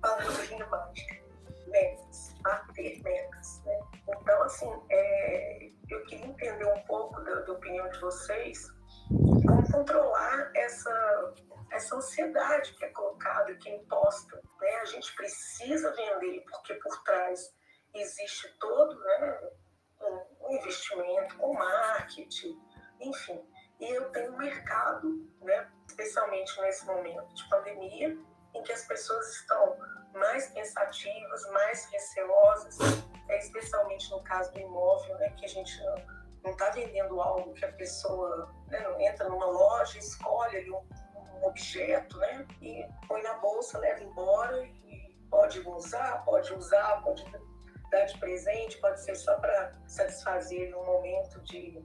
palavrinha 0.00 0.66
mágica, 0.68 1.16
metas, 1.66 2.34
bater 2.42 3.02
metas. 3.02 3.60
Né? 3.64 3.80
Então, 4.08 4.42
assim, 4.44 4.72
é, 4.88 5.70
eu 5.90 6.04
queria 6.04 6.26
entender 6.26 6.66
um 6.66 6.80
pouco 6.82 7.20
da, 7.22 7.40
da 7.40 7.52
opinião 7.52 7.90
de 7.90 8.00
vocês 8.00 8.72
como 9.46 9.70
controlar 9.70 10.50
essa, 10.54 11.34
essa 11.70 11.96
ansiedade 11.96 12.72
que 12.74 12.84
é 12.84 12.88
colocada, 12.88 13.54
que 13.56 13.68
é 13.68 13.76
imposta. 13.76 14.40
Né? 14.60 14.70
A 14.76 14.84
gente 14.86 15.14
precisa 15.14 15.90
vender 15.92 16.44
porque 16.50 16.74
por 16.74 17.02
trás 17.02 17.52
existe 17.94 18.48
todo 18.58 18.98
né, 18.98 19.40
um 20.40 20.56
investimento 20.56 21.36
com 21.36 21.54
marketing, 21.54 22.58
enfim. 23.00 23.40
E 23.80 23.90
eu 23.90 24.10
tenho 24.10 24.32
um 24.32 24.36
mercado, 24.36 25.08
né, 25.40 25.70
especialmente 25.88 26.60
nesse 26.60 26.86
momento 26.86 27.34
de 27.34 27.48
pandemia, 27.48 28.16
em 28.54 28.62
que 28.62 28.72
as 28.72 28.86
pessoas 28.86 29.28
estão 29.34 29.76
mais 30.14 30.48
pensativas, 30.52 31.50
mais 31.50 31.84
receosas, 31.86 32.78
é, 33.28 33.38
especialmente 33.38 34.10
no 34.10 34.22
caso 34.22 34.52
do 34.52 34.60
imóvel, 34.60 35.16
né, 35.18 35.30
que 35.30 35.44
a 35.44 35.48
gente 35.48 35.76
não 35.84 36.21
não 36.44 36.52
está 36.52 36.70
vendendo 36.70 37.20
algo 37.20 37.52
que 37.54 37.64
a 37.64 37.72
pessoa 37.72 38.52
né, 38.68 38.84
entra 39.00 39.28
numa 39.28 39.46
loja, 39.46 39.98
escolhe 39.98 40.56
ali 40.56 40.70
um, 40.70 40.82
um, 41.16 41.44
objeto, 41.44 42.18
né, 42.18 42.46
e 42.60 42.86
põe 43.06 43.22
na 43.22 43.34
bolsa, 43.34 43.78
leva 43.78 44.02
embora 44.02 44.64
e 44.64 45.16
pode 45.30 45.60
usar, 45.60 46.24
pode 46.24 46.52
usar, 46.52 47.02
pode 47.02 47.24
dar 47.90 48.04
de 48.04 48.18
presente, 48.18 48.78
pode 48.78 49.00
ser 49.02 49.14
só 49.14 49.36
para 49.38 49.74
satisfazer 49.86 50.74
um 50.76 50.84
momento 50.84 51.40
de, 51.42 51.84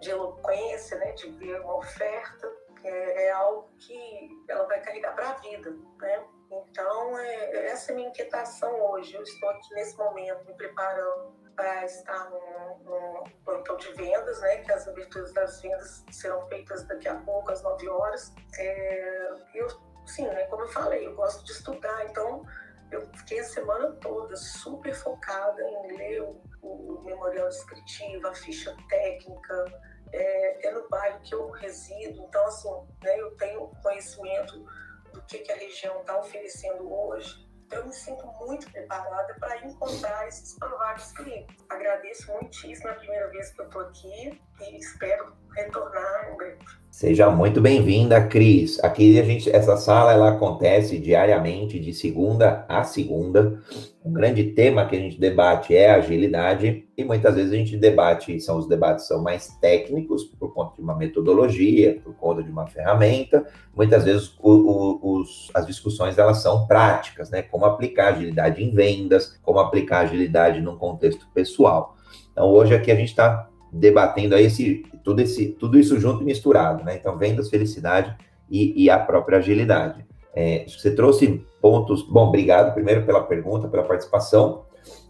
de 0.00 0.10
eloquência, 0.10 0.98
né, 0.98 1.12
de 1.12 1.30
ver 1.32 1.60
uma 1.60 1.76
oferta. 1.78 2.46
É, 2.84 3.24
é 3.24 3.30
algo 3.32 3.68
que 3.78 4.28
ela 4.48 4.66
vai 4.66 4.80
carregar 4.80 5.14
para 5.14 5.30
a 5.30 5.34
vida, 5.38 5.70
né? 5.98 6.24
Então, 6.52 7.18
é, 7.18 7.66
essa 7.66 7.90
é 7.90 7.92
a 7.92 7.96
minha 7.96 8.08
inquietação 8.10 8.80
hoje. 8.90 9.14
Eu 9.14 9.22
estou 9.22 9.48
aqui 9.48 9.74
nesse 9.74 9.96
momento 9.96 10.44
me 10.44 10.54
preparando 10.54 11.45
para 11.56 11.84
estar 11.86 12.30
no, 12.30 12.78
no 12.84 13.24
plantão 13.44 13.76
de 13.78 13.92
vendas, 13.94 14.40
né, 14.40 14.58
que 14.58 14.70
as 14.70 14.86
aberturas 14.86 15.32
das 15.32 15.60
vendas 15.60 16.04
serão 16.10 16.46
feitas 16.48 16.84
daqui 16.84 17.08
a 17.08 17.16
pouco, 17.16 17.50
às 17.50 17.62
9 17.62 17.88
horas. 17.88 18.32
É, 18.58 19.30
eu, 19.54 19.66
sim, 20.04 20.26
né, 20.26 20.44
como 20.44 20.62
eu 20.62 20.68
falei, 20.68 21.06
eu 21.06 21.14
gosto 21.14 21.44
de 21.44 21.52
estudar, 21.52 22.04
então 22.04 22.44
eu 22.92 23.06
fiquei 23.16 23.40
a 23.40 23.44
semana 23.44 23.90
toda 24.00 24.36
super 24.36 24.94
focada 24.94 25.60
em 25.62 25.96
ler 25.96 26.22
o, 26.22 26.40
o 26.62 27.02
memorial 27.04 27.48
descritivo, 27.48 28.28
a 28.28 28.34
ficha 28.34 28.76
técnica, 28.88 29.64
é, 30.12 30.68
é, 30.68 30.70
no 30.72 30.88
bairro 30.88 31.20
que 31.20 31.34
eu 31.34 31.50
resido, 31.50 32.20
então 32.22 32.46
assim, 32.46 32.70
né, 33.02 33.18
eu 33.18 33.34
tenho 33.36 33.68
conhecimento 33.82 34.64
do 35.12 35.22
que, 35.22 35.38
que 35.38 35.50
a 35.50 35.56
região 35.56 36.00
está 36.00 36.18
oferecendo 36.18 36.92
hoje, 36.92 37.45
eu 37.70 37.86
me 37.86 37.92
sinto 37.92 38.26
muito 38.26 38.70
preparada 38.70 39.34
para 39.40 39.66
encontrar 39.66 40.28
esses 40.28 40.54
prováveis 40.58 41.12
clientes. 41.12 41.64
Agradeço 41.68 42.30
muitíssimo 42.32 42.90
a 42.90 42.94
primeira 42.94 43.28
vez 43.30 43.50
que 43.50 43.60
eu 43.60 43.66
estou 43.66 43.82
aqui 43.82 44.40
e 44.60 44.78
espero 44.78 45.32
retornar 45.54 46.30
em 46.32 46.36
breve. 46.36 46.56
Seja 46.90 47.28
muito 47.28 47.60
bem-vinda, 47.60 48.26
Cris. 48.26 48.82
Aqui 48.82 49.20
a 49.20 49.22
gente, 49.22 49.54
essa 49.54 49.76
sala 49.76 50.14
ela 50.14 50.30
acontece 50.30 50.98
diariamente, 50.98 51.78
de 51.78 51.92
segunda 51.92 52.64
a 52.66 52.84
segunda. 52.84 53.62
Um 54.02 54.10
grande 54.10 54.44
tema 54.44 54.86
que 54.86 54.96
a 54.96 54.98
gente 54.98 55.20
debate 55.20 55.76
é 55.76 55.90
agilidade 55.90 56.88
e 56.96 57.04
muitas 57.04 57.34
vezes 57.34 57.52
a 57.52 57.56
gente 57.56 57.76
debate, 57.76 58.40
são 58.40 58.56
os 58.56 58.66
debates 58.66 59.06
são 59.06 59.22
mais 59.22 59.48
técnicos 59.60 60.24
por 60.24 60.54
conta 60.54 60.76
de 60.76 60.80
uma 60.80 60.96
metodologia, 60.96 62.00
por 62.02 62.14
conta 62.14 62.42
de 62.42 62.50
uma 62.50 62.66
ferramenta. 62.66 63.46
Muitas 63.74 64.04
vezes 64.04 64.34
o, 64.40 64.50
o, 64.50 65.18
os, 65.20 65.50
as 65.52 65.66
discussões 65.66 66.16
elas 66.16 66.38
são 66.38 66.66
práticas, 66.66 67.28
né? 67.28 67.42
Como 67.42 67.66
aplicar 67.66 68.14
agilidade 68.14 68.64
em 68.64 68.74
vendas, 68.74 69.38
como 69.42 69.58
aplicar 69.58 70.00
agilidade 70.00 70.62
num 70.62 70.78
contexto 70.78 71.28
pessoal. 71.34 71.94
Então 72.32 72.48
hoje 72.48 72.74
aqui 72.74 72.90
a 72.90 72.96
gente 72.96 73.10
está 73.10 73.50
debatendo 73.78 74.34
aí 74.34 74.46
esse, 74.46 74.84
tudo, 75.04 75.20
esse, 75.20 75.46
tudo 75.48 75.78
isso 75.78 75.98
junto 75.98 76.22
e 76.22 76.24
misturado, 76.24 76.84
né? 76.84 76.96
Então, 76.96 77.16
vendas, 77.16 77.48
felicidade 77.48 78.14
e, 78.50 78.84
e 78.84 78.90
a 78.90 78.98
própria 78.98 79.38
agilidade. 79.38 80.04
É, 80.34 80.64
você 80.68 80.94
trouxe 80.94 81.44
pontos. 81.60 82.02
Bom, 82.02 82.28
obrigado 82.28 82.74
primeiro 82.74 83.04
pela 83.06 83.22
pergunta, 83.22 83.68
pela 83.68 83.84
participação. 83.84 84.66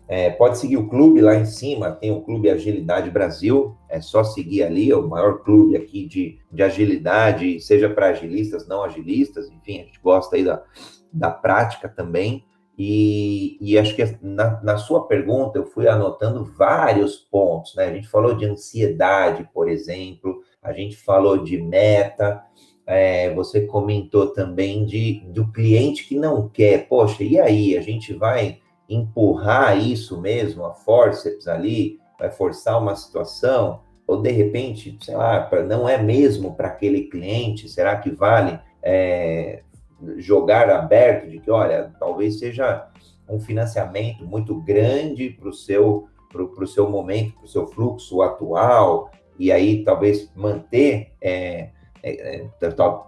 É, 0.08 0.30
pode 0.30 0.58
seguir 0.58 0.76
o 0.76 0.88
clube 0.88 1.20
lá 1.20 1.34
em 1.34 1.44
cima, 1.44 1.90
tem 1.90 2.12
o 2.12 2.20
Clube 2.20 2.48
Agilidade 2.48 3.10
Brasil, 3.10 3.76
é 3.88 4.00
só 4.00 4.22
seguir 4.22 4.62
ali, 4.62 4.88
é 4.88 4.96
o 4.96 5.08
maior 5.08 5.42
clube 5.42 5.76
aqui 5.76 6.06
de, 6.06 6.38
de 6.52 6.62
agilidade, 6.62 7.58
seja 7.58 7.90
para 7.90 8.10
agilistas, 8.10 8.68
não 8.68 8.84
agilistas, 8.84 9.50
enfim, 9.50 9.80
a 9.80 9.84
gente 9.84 10.00
gosta 10.00 10.36
aí 10.36 10.44
da, 10.44 10.62
da 11.12 11.28
prática 11.28 11.88
também. 11.88 12.44
E, 12.78 13.56
e 13.58 13.78
acho 13.78 13.96
que 13.96 14.18
na, 14.20 14.60
na, 14.62 14.76
sua 14.76 15.06
pergunta 15.06 15.58
eu 15.58 15.64
fui 15.64 15.88
anotando 15.88 16.44
vários 16.44 17.16
pontos, 17.16 17.74
né? 17.74 17.86
A 17.86 17.94
gente 17.94 18.06
falou 18.06 18.34
de 18.34 18.44
ansiedade, 18.44 19.48
por 19.54 19.68
exemplo, 19.68 20.42
a 20.62 20.72
gente 20.72 20.94
falou 20.94 21.42
de 21.42 21.56
meta, 21.56 22.44
é, 22.86 23.32
você 23.34 23.62
comentou 23.62 24.28
também 24.28 24.84
de, 24.84 25.22
do 25.28 25.50
cliente 25.50 26.06
que 26.06 26.18
não 26.18 26.48
quer. 26.48 26.86
Poxa, 26.86 27.24
e 27.24 27.38
aí? 27.40 27.76
A 27.76 27.80
gente 27.80 28.12
vai 28.12 28.58
empurrar 28.88 29.78
isso 29.78 30.20
mesmo, 30.20 30.64
a 30.64 30.72
forceps 30.72 31.48
ali, 31.48 31.98
vai 32.18 32.30
forçar 32.30 32.80
uma 32.80 32.94
situação? 32.94 33.80
Ou 34.06 34.22
de 34.22 34.30
repente, 34.30 34.96
sei 35.00 35.16
lá, 35.16 35.40
pra, 35.40 35.64
não 35.64 35.88
é 35.88 36.00
mesmo 36.00 36.54
para 36.54 36.68
aquele 36.68 37.04
cliente? 37.04 37.68
Será 37.68 37.96
que 37.96 38.10
vale 38.10 38.58
é, 38.82 39.62
jogar 40.18 40.70
aberto 40.70 41.30
de 41.30 41.38
que, 41.38 41.50
olha, 41.50 41.92
talvez 41.98 42.38
seja 42.38 42.88
um 43.28 43.40
financiamento 43.40 44.24
muito 44.24 44.54
grande 44.60 45.30
para 45.30 45.48
o 45.48 45.52
seu, 45.52 46.08
seu 46.66 46.90
momento, 46.90 47.34
para 47.34 47.44
o 47.44 47.48
seu 47.48 47.66
fluxo 47.66 48.22
atual, 48.22 49.10
e 49.38 49.50
aí 49.52 49.84
talvez 49.84 50.30
manter. 50.34 51.12
É, 51.20 51.70
é, 52.02 52.42
é 52.42 52.46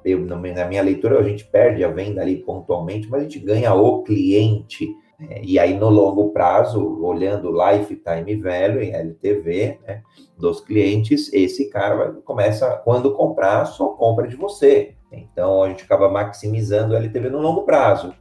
eu, 0.04 0.20
na 0.20 0.36
minha 0.36 0.82
leitura, 0.82 1.20
a 1.20 1.22
gente 1.22 1.44
perde 1.44 1.84
a 1.84 1.88
venda 1.88 2.20
ali 2.20 2.36
pontualmente, 2.36 3.08
mas 3.08 3.20
a 3.20 3.24
gente 3.24 3.38
ganha 3.38 3.72
o 3.74 4.02
cliente. 4.02 4.88
É, 5.20 5.40
e 5.42 5.58
aí, 5.58 5.74
no 5.74 5.88
longo 5.88 6.30
prazo, 6.30 7.00
olhando 7.02 7.50
lifetime 7.52 8.36
value 8.36 8.82
em 8.82 8.94
LTV 8.94 9.78
né, 9.86 10.02
dos 10.36 10.60
clientes, 10.60 11.32
esse 11.32 11.68
cara 11.70 11.96
vai, 11.96 12.12
começa, 12.22 12.76
quando 12.84 13.14
comprar, 13.14 13.64
só 13.66 13.88
compra 13.88 14.28
de 14.28 14.36
você. 14.36 14.94
Então, 15.10 15.62
a 15.62 15.68
gente 15.68 15.84
acaba 15.84 16.08
maximizando 16.08 16.94
o 16.94 16.96
LTV 16.96 17.30
no 17.30 17.40
longo 17.40 17.62
prazo. 17.62 18.14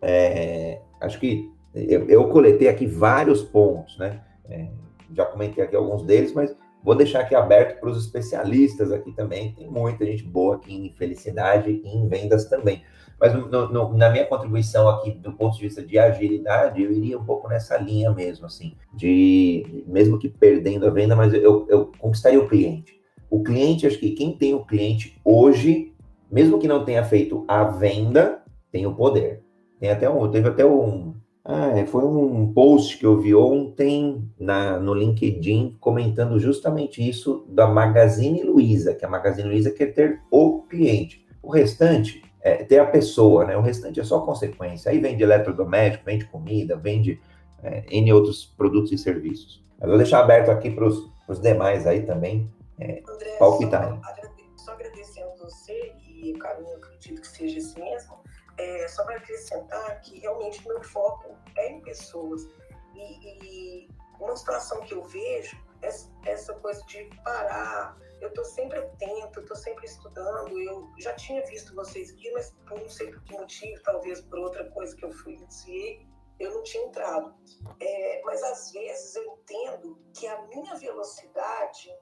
É, 0.00 0.80
acho 1.00 1.18
que 1.20 1.50
eu, 1.74 2.08
eu, 2.08 2.28
coletei 2.28 2.68
aqui 2.68 2.86
vários 2.86 3.42
pontos, 3.42 3.98
né? 3.98 4.20
É, 4.48 4.68
já 5.14 5.24
comentei 5.24 5.62
aqui 5.62 5.76
alguns 5.76 6.02
deles, 6.02 6.32
mas 6.32 6.54
Vou 6.84 6.96
deixar 6.96 7.20
aqui 7.20 7.34
aberto 7.34 7.78
para 7.78 7.88
os 7.88 8.04
especialistas 8.04 8.90
aqui 8.90 9.12
também. 9.12 9.52
Tem 9.52 9.70
muita 9.70 10.04
gente 10.04 10.24
boa 10.24 10.56
aqui 10.56 10.74
em 10.74 10.92
felicidade 10.96 11.70
e 11.70 11.88
em 11.88 12.08
vendas 12.08 12.46
também. 12.46 12.82
Mas 13.20 13.32
no, 13.34 13.68
no, 13.68 13.96
na 13.96 14.10
minha 14.10 14.26
contribuição 14.26 14.88
aqui, 14.88 15.12
do 15.12 15.32
ponto 15.32 15.56
de 15.56 15.62
vista 15.62 15.80
de 15.80 15.96
agilidade, 15.96 16.82
eu 16.82 16.90
iria 16.90 17.16
um 17.16 17.24
pouco 17.24 17.48
nessa 17.48 17.78
linha 17.78 18.10
mesmo, 18.10 18.46
assim, 18.46 18.74
de 18.92 19.84
mesmo 19.86 20.18
que 20.18 20.28
perdendo 20.28 20.86
a 20.86 20.90
venda, 20.90 21.14
mas 21.14 21.32
eu, 21.32 21.64
eu 21.68 21.92
conquistaria 21.98 22.40
o 22.40 22.48
cliente. 22.48 23.00
O 23.30 23.44
cliente, 23.44 23.86
acho 23.86 23.98
que 23.98 24.10
quem 24.10 24.36
tem 24.36 24.52
o 24.54 24.64
cliente 24.64 25.20
hoje, 25.24 25.91
mesmo 26.32 26.58
que 26.58 26.66
não 26.66 26.84
tenha 26.84 27.04
feito 27.04 27.44
a 27.46 27.62
venda, 27.62 28.42
tem 28.70 28.86
o 28.86 28.94
poder. 28.94 29.42
Tem 29.78 29.90
até 29.90 30.08
um, 30.08 30.30
teve 30.30 30.48
até 30.48 30.64
um, 30.64 31.14
ah, 31.44 31.76
é, 31.76 31.84
foi 31.84 32.04
um 32.04 32.52
post 32.52 32.96
que 32.98 33.04
eu 33.04 33.20
vi 33.20 33.34
ontem 33.34 34.30
na, 34.38 34.78
no 34.78 34.94
LinkedIn 34.94 35.76
comentando 35.80 36.38
justamente 36.38 37.06
isso 37.06 37.44
da 37.48 37.66
Magazine 37.66 38.44
Luiza, 38.44 38.94
que 38.94 39.04
a 39.04 39.08
Magazine 39.08 39.48
Luiza 39.48 39.70
quer 39.70 39.92
ter 39.92 40.20
o 40.30 40.62
cliente. 40.62 41.26
O 41.42 41.50
restante 41.50 42.22
é 42.40 42.62
ter 42.64 42.78
a 42.78 42.86
pessoa, 42.86 43.44
né? 43.44 43.56
O 43.56 43.60
restante 43.60 43.98
é 44.00 44.04
só 44.04 44.20
consequência. 44.20 44.90
Aí 44.90 45.00
vende 45.00 45.22
eletrodoméstico, 45.22 46.04
vende 46.06 46.24
comida, 46.26 46.76
vende 46.76 47.20
é, 47.62 47.84
N 47.90 48.12
outros 48.12 48.44
produtos 48.44 48.92
e 48.92 48.98
serviços. 48.98 49.62
Eu 49.80 49.88
vou 49.88 49.98
deixar 49.98 50.20
aberto 50.20 50.48
aqui 50.48 50.70
para 50.70 50.86
os 50.86 51.40
demais 51.40 51.86
aí 51.86 52.02
também 52.02 52.48
é, 52.78 53.02
André, 53.08 53.36
palpitarem. 53.38 54.00
Só, 54.56 54.64
só 54.64 54.72
agradecendo 54.72 55.30
você 55.40 55.92
o 56.30 56.38
caminho, 56.38 56.76
acredito 56.76 57.20
que 57.20 57.26
seja 57.26 57.58
esse 57.58 57.78
mesmo 57.80 58.22
é, 58.58 58.88
só 58.88 59.04
para 59.04 59.16
acrescentar 59.16 60.00
que 60.00 60.18
realmente 60.20 60.66
meu 60.66 60.82
foco 60.82 61.36
é 61.56 61.70
em 61.70 61.80
pessoas. 61.80 62.46
E, 62.94 63.84
e 63.84 63.88
uma 64.20 64.36
situação 64.36 64.80
que 64.82 64.94
eu 64.94 65.02
vejo 65.04 65.56
é 65.82 65.88
essa 66.30 66.54
coisa 66.54 66.84
de 66.86 67.04
parar. 67.24 67.96
Eu 68.20 68.28
estou 68.28 68.44
sempre 68.44 68.78
atento, 68.78 69.40
estou 69.40 69.56
sempre 69.56 69.84
estudando. 69.86 70.60
Eu 70.60 70.88
já 70.98 71.12
tinha 71.14 71.44
visto 71.46 71.74
vocês 71.74 72.12
aqui, 72.12 72.30
mas 72.32 72.54
por 72.68 72.78
não 72.78 72.88
sei 72.88 73.10
por 73.10 73.22
que 73.24 73.32
motivo, 73.32 73.82
talvez 73.82 74.20
por 74.20 74.38
outra 74.38 74.70
coisa 74.70 74.94
que 74.94 75.04
eu 75.04 75.10
fui 75.10 75.36
desviei, 75.36 76.06
eu 76.38 76.54
não 76.54 76.62
tinha 76.62 76.84
entrado. 76.84 77.34
É, 77.80 78.22
mas 78.24 78.42
às 78.42 78.70
vezes 78.70 79.16
eu 79.16 79.24
entendo 79.24 79.98
que 80.14 80.26
a 80.26 80.40
minha 80.42 80.76
velocidade 80.76 81.92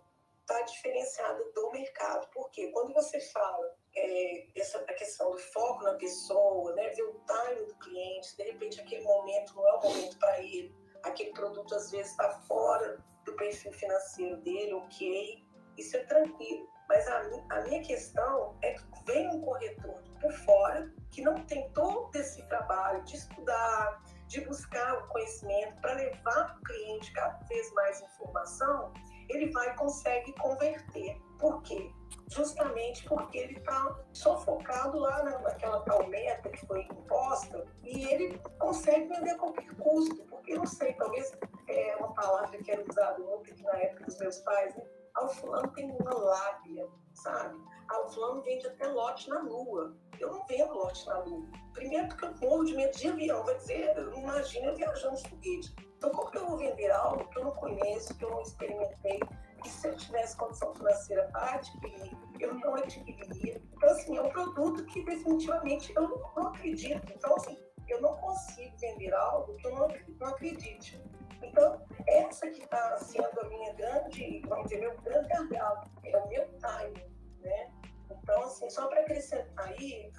está 0.40 0.60
diferenciada 0.62 1.42
do 1.54 1.70
mercado. 1.70 2.28
Porque 2.34 2.68
quando 2.68 2.92
você 2.92 3.18
fala 3.20 3.79
é, 3.96 4.46
essa, 4.56 4.78
a 4.78 4.94
questão 4.94 5.30
do 5.32 5.38
foco 5.38 5.84
na 5.84 5.94
pessoa, 5.94 6.74
né, 6.74 6.88
ver 6.90 7.02
o 7.02 7.20
time 7.26 7.66
do 7.66 7.74
cliente, 7.76 8.36
de 8.36 8.42
repente 8.44 8.80
aquele 8.80 9.04
momento 9.04 9.54
não 9.54 9.66
é 9.66 9.72
o 9.74 9.82
momento 9.82 10.18
para 10.18 10.40
ele, 10.40 10.74
aquele 11.02 11.32
produto 11.32 11.74
às 11.74 11.90
vezes 11.90 12.12
está 12.12 12.30
fora 12.42 12.98
do 13.24 13.34
perfil 13.34 13.72
financeiro 13.72 14.36
dele, 14.38 14.74
ok, 14.74 15.44
isso 15.76 15.96
é 15.96 16.04
tranquilo. 16.04 16.68
Mas 16.88 17.06
a, 17.06 17.20
a 17.50 17.60
minha 17.62 17.82
questão 17.82 18.58
é 18.62 18.72
que 18.72 18.82
vem 19.06 19.28
um 19.28 19.40
corretor 19.40 20.02
por 20.20 20.32
fora 20.32 20.92
que 21.10 21.22
não 21.22 21.34
tem 21.46 21.70
todo 21.72 22.10
esse 22.16 22.42
trabalho 22.48 23.02
de 23.04 23.16
estudar, 23.16 24.02
de 24.26 24.40
buscar 24.42 24.98
o 24.98 25.08
conhecimento 25.08 25.80
para 25.80 25.94
levar 25.94 26.20
para 26.22 26.56
o 26.56 26.62
cliente 26.62 27.12
cada 27.12 27.38
vez 27.46 27.72
mais 27.74 28.00
informação 28.02 28.92
ele 29.30 29.50
vai 29.50 29.74
consegue 29.76 30.32
converter. 30.34 31.20
Por 31.38 31.62
quê? 31.62 31.90
Justamente 32.28 33.04
porque 33.08 33.38
ele 33.38 33.58
está 33.58 33.98
sufocado 34.12 34.98
lá 34.98 35.22
naquela 35.24 35.80
tal 35.80 36.06
meta 36.06 36.48
que 36.50 36.66
foi 36.66 36.82
imposta 36.82 37.64
e 37.82 38.04
ele 38.06 38.38
consegue 38.58 39.08
vender 39.08 39.30
a 39.30 39.38
qualquer 39.38 39.74
custo. 39.76 40.24
Porque, 40.26 40.54
não 40.54 40.66
sei, 40.66 40.92
talvez 40.94 41.32
é 41.68 41.96
uma 41.96 42.12
palavra 42.14 42.58
que 42.58 42.70
era 42.70 42.84
usada 42.88 43.22
aqui 43.34 43.62
na 43.62 43.78
época 43.78 44.04
dos 44.04 44.18
meus 44.18 44.38
pais, 44.38 44.76
né? 44.76 44.84
Ah, 45.14 45.24
o 45.24 45.28
fulano 45.28 45.68
tem 45.72 45.90
uma 45.90 46.14
lábia, 46.14 46.88
sabe? 47.14 47.58
Ah, 47.88 48.00
o 48.00 48.08
fulano 48.08 48.42
vende 48.42 48.66
até 48.66 48.86
lote 48.86 49.28
na 49.28 49.40
lua. 49.40 49.96
Eu 50.20 50.32
não 50.32 50.46
vendo 50.46 50.72
lote 50.72 51.06
na 51.08 51.18
lua. 51.18 51.46
Primeiro 51.72 52.08
porque 52.08 52.24
eu 52.26 52.34
morro 52.48 52.64
de 52.64 52.76
medo 52.76 52.96
de 52.96 53.08
avião. 53.08 53.44
Vai 53.44 53.56
dizer, 53.56 53.96
imagina 54.16 54.72
viajando 54.74 55.16
de 55.16 55.28
foguete. 55.28 55.89
Então, 56.00 56.12
como 56.12 56.30
que 56.30 56.38
eu 56.38 56.46
vou 56.46 56.56
vender 56.56 56.90
algo 56.92 57.28
que 57.28 57.38
eu 57.38 57.44
não 57.44 57.50
conheço, 57.50 58.14
que 58.14 58.24
eu 58.24 58.30
não 58.30 58.40
experimentei? 58.40 59.20
E 59.62 59.68
se 59.68 59.86
eu 59.86 59.94
tivesse 59.94 60.34
condição 60.34 60.74
financeira 60.74 61.28
para 61.30 61.56
adquirir, 61.56 62.16
eu 62.40 62.54
não 62.54 62.74
adquiriria. 62.74 63.60
Então, 63.76 63.90
assim, 63.90 64.16
é 64.16 64.22
um 64.22 64.30
produto 64.30 64.82
que 64.86 65.04
definitivamente 65.04 65.92
eu 65.94 66.08
não, 66.08 66.32
não 66.34 66.46
acredito. 66.46 67.12
Então, 67.12 67.36
assim, 67.36 67.54
eu 67.86 68.00
não 68.00 68.16
consigo 68.16 68.74
vender 68.78 69.12
algo 69.12 69.54
que 69.56 69.66
eu 69.66 69.74
não, 69.74 69.88
não 70.18 70.28
acredite. 70.28 71.04
Então, 71.42 71.86
essa 72.06 72.48
que 72.48 72.62
está 72.62 72.96
sendo 72.96 73.38
a 73.38 73.44
minha 73.50 73.74
grande, 73.74 74.40
vamos 74.48 74.70
dizer, 74.70 74.80
meu 74.80 74.96
grande 75.02 75.28
gargalo, 75.28 75.82
é 76.02 76.16
o 76.16 76.28
meu 76.28 76.46
time, 76.46 77.14
né? 77.42 77.70
Então, 78.10 78.42
assim, 78.44 78.70
só 78.70 78.86
para 78.86 79.02
acrescentar 79.02 79.68
aí 79.68 80.10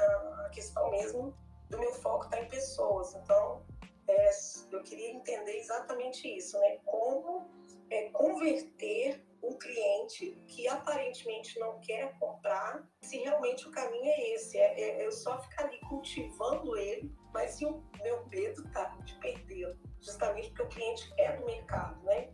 a 0.45 0.49
questão 0.49 0.91
mesmo 0.91 1.35
do 1.71 1.79
meu 1.79 1.91
foco 1.93 2.25
está 2.25 2.39
em 2.39 2.47
pessoas. 2.47 3.15
Então, 3.15 3.63
é, 4.11 4.29
eu 4.71 4.83
queria 4.83 5.11
entender 5.11 5.57
exatamente 5.57 6.27
isso, 6.27 6.59
né? 6.59 6.77
Como 6.85 7.49
é, 7.89 8.09
converter 8.09 9.25
um 9.43 9.57
cliente 9.57 10.37
que 10.47 10.67
aparentemente 10.67 11.59
não 11.59 11.79
quer 11.79 12.17
comprar, 12.19 12.87
se 13.01 13.17
realmente 13.17 13.67
o 13.67 13.71
caminho 13.71 14.05
é 14.05 14.29
esse, 14.33 14.57
é, 14.57 14.79
é 14.79 15.05
eu 15.05 15.11
só 15.11 15.41
ficar 15.41 15.65
ali 15.65 15.79
cultivando 15.81 16.77
ele, 16.77 17.11
mas 17.33 17.51
se 17.51 17.65
o 17.65 17.83
meu 18.03 18.25
medo 18.27 18.63
tá 18.71 18.95
de 19.03 19.15
perdê-lo, 19.15 19.75
justamente 19.99 20.49
porque 20.49 20.63
o 20.63 20.67
cliente 20.67 21.13
é 21.17 21.35
do 21.37 21.45
mercado, 21.45 22.03
né? 22.03 22.29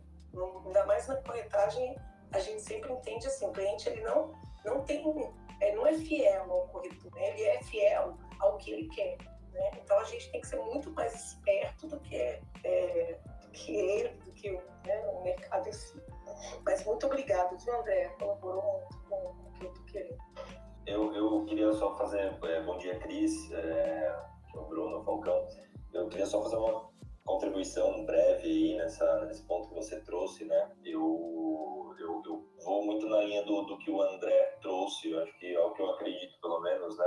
Ainda 0.66 0.86
mais 0.86 1.08
na 1.08 1.16
corretagem, 1.22 1.96
a 2.32 2.38
gente 2.38 2.60
sempre 2.60 2.92
entende 2.92 3.26
assim, 3.26 3.46
o 3.46 3.52
cliente 3.52 3.88
ele 3.88 4.02
não, 4.02 4.32
não 4.64 4.84
tem, 4.84 5.02
é, 5.60 5.74
não 5.74 5.86
é 5.86 5.94
fiel 5.94 6.52
ao 6.52 6.68
corretor, 6.68 7.10
né? 7.14 7.30
ele 7.30 7.42
é 7.42 7.62
fiel 7.62 8.18
ao 8.38 8.58
que 8.58 8.70
ele 8.70 8.88
quer. 8.88 9.16
Né? 9.58 9.70
Então 9.82 9.98
a 9.98 10.04
gente 10.04 10.30
tem 10.30 10.40
que 10.40 10.46
ser 10.46 10.56
muito 10.56 10.90
mais 10.92 11.12
esperto 11.14 11.88
do 11.88 11.98
que, 12.00 12.16
é, 12.16 13.18
do 13.42 13.50
que 13.50 13.74
ele, 13.74 14.08
do 14.24 14.32
que 14.32 14.50
o, 14.50 14.62
né, 14.86 15.00
o 15.08 15.22
mercado 15.24 15.68
em 15.68 15.72
si. 15.72 16.00
Mas 16.64 16.84
muito 16.86 17.06
obrigado, 17.06 17.58
viu, 17.58 17.80
André? 17.80 18.08
Colaborou 18.20 18.62
muito 18.62 18.98
com 19.08 19.16
o 19.16 19.52
que 19.58 19.64
eu 19.64 19.72
estou 19.72 19.84
querendo. 19.86 20.18
Eu, 20.86 21.12
eu 21.12 21.44
queria 21.46 21.72
só 21.72 21.96
fazer. 21.96 22.38
É, 22.44 22.62
bom 22.62 22.78
dia, 22.78 22.98
Cris, 23.00 23.50
é, 23.50 24.14
é 24.54 24.58
o 24.58 24.64
Bruno 24.66 25.02
Falcão. 25.02 25.48
Eu 25.92 26.08
queria 26.08 26.26
só 26.26 26.40
fazer 26.42 26.56
uma 26.56 26.88
contribuição 27.24 28.06
breve 28.06 28.46
aí 28.46 28.76
nessa, 28.76 29.24
nesse 29.26 29.42
ponto 29.42 29.68
que 29.68 29.74
você 29.74 30.00
trouxe, 30.02 30.44
né? 30.44 30.70
Eu, 30.84 31.94
eu, 31.98 32.22
eu 32.24 32.48
vou 32.64 32.86
muito 32.86 33.06
na 33.08 33.20
linha 33.22 33.44
do, 33.44 33.62
do 33.62 33.76
que 33.78 33.90
o 33.90 34.00
André 34.00 34.58
trouxe, 34.62 35.10
eu 35.10 35.20
acho 35.22 35.36
que 35.38 35.54
é 35.54 35.60
o 35.60 35.72
que 35.72 35.82
eu 35.82 35.90
acredito, 35.90 36.40
pelo 36.40 36.60
menos, 36.60 36.96
né? 36.96 37.04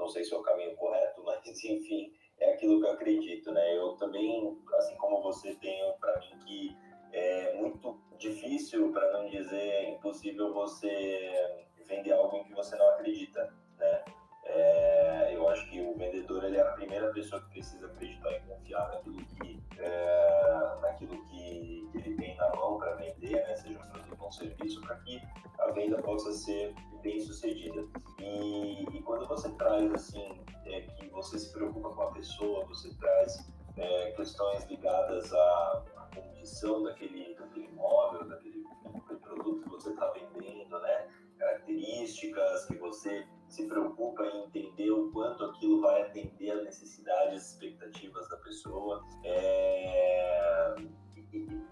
Não 0.00 0.08
sei 0.08 0.24
se 0.24 0.34
é 0.34 0.36
o 0.36 0.42
caminho 0.42 0.74
correto, 0.76 1.22
mas 1.24 1.46
enfim, 1.46 2.12
é 2.38 2.54
aquilo 2.54 2.80
que 2.80 2.86
eu 2.86 2.92
acredito, 2.92 3.52
né? 3.52 3.76
Eu 3.76 3.92
também, 3.96 4.58
assim 4.74 4.96
como 4.96 5.22
você, 5.22 5.54
tenho 5.56 5.92
para 6.00 6.18
mim 6.18 6.38
que 6.46 6.76
é 7.12 7.54
muito 7.54 8.00
difícil, 8.18 8.90
para 8.92 9.12
não 9.12 9.28
dizer 9.28 9.90
impossível, 9.90 10.52
você 10.52 11.66
vender 11.86 12.12
algo 12.12 12.36
em 12.36 12.44
que 12.44 12.54
você 12.54 12.76
não 12.76 12.88
acredita, 12.90 13.52
né? 13.78 14.04
É, 14.44 15.34
eu 15.34 15.48
acho 15.48 15.68
que 15.70 15.80
o 15.80 15.94
vendedor 15.96 16.44
ele 16.44 16.56
é 16.56 16.62
a 16.62 16.72
primeira 16.72 17.12
pessoa 17.12 17.40
que 17.42 17.50
precisa 17.50 17.86
acreditar 17.86 18.32
e 18.32 18.40
confiar 18.40 18.88
naquilo 18.88 19.24
que, 19.24 19.62
é, 19.78 20.78
naquilo 20.80 21.24
que, 21.26 21.88
que, 21.92 21.98
ele 21.98 22.16
tem 22.16 22.36
na 22.36 22.48
mão 22.56 22.78
para 22.78 22.94
vender, 22.94 23.34
né? 23.46 23.54
seja 23.56 23.78
um 23.78 23.90
produto 23.90 24.16
ou 24.18 24.28
um 24.28 24.32
serviço, 24.32 24.80
para 24.80 24.96
que 24.96 25.20
a 25.70 25.72
venda 25.72 26.02
possa 26.02 26.32
ser 26.32 26.74
bem 27.02 27.20
sucedida. 27.20 27.86
E, 28.20 28.82
e 28.82 29.02
quando 29.02 29.26
você 29.26 29.50
traz 29.52 29.92
assim 29.94 30.42
é, 30.66 30.82
que 30.82 31.08
você 31.08 31.38
se 31.38 31.52
preocupa 31.52 31.90
com 31.90 32.02
a 32.02 32.12
pessoa, 32.12 32.66
você 32.66 32.92
traz 32.96 33.50
é, 33.76 34.10
questões 34.12 34.64
ligadas 34.66 35.32
à, 35.32 35.84
à 35.96 36.10
condição 36.14 36.82
daquele, 36.82 37.34
daquele 37.34 37.66
imóvel, 37.66 38.28
daquele, 38.28 38.64
daquele 38.92 39.18
produto 39.20 39.62
que 39.62 39.68
você 39.70 39.90
está 39.90 40.10
vendendo, 40.10 40.78
né? 40.80 41.08
características, 41.38 42.66
que 42.66 42.76
você 42.76 43.26
se 43.48 43.66
preocupa 43.66 44.26
em 44.26 44.44
entender 44.44 44.90
o 44.90 45.10
quanto 45.10 45.42
aquilo 45.44 45.80
vai 45.80 46.02
atender 46.02 46.50
às 46.50 46.64
necessidades, 46.64 47.52
expectativas 47.52 48.28
da 48.28 48.36
pessoa. 48.36 49.02
É... 49.24 50.74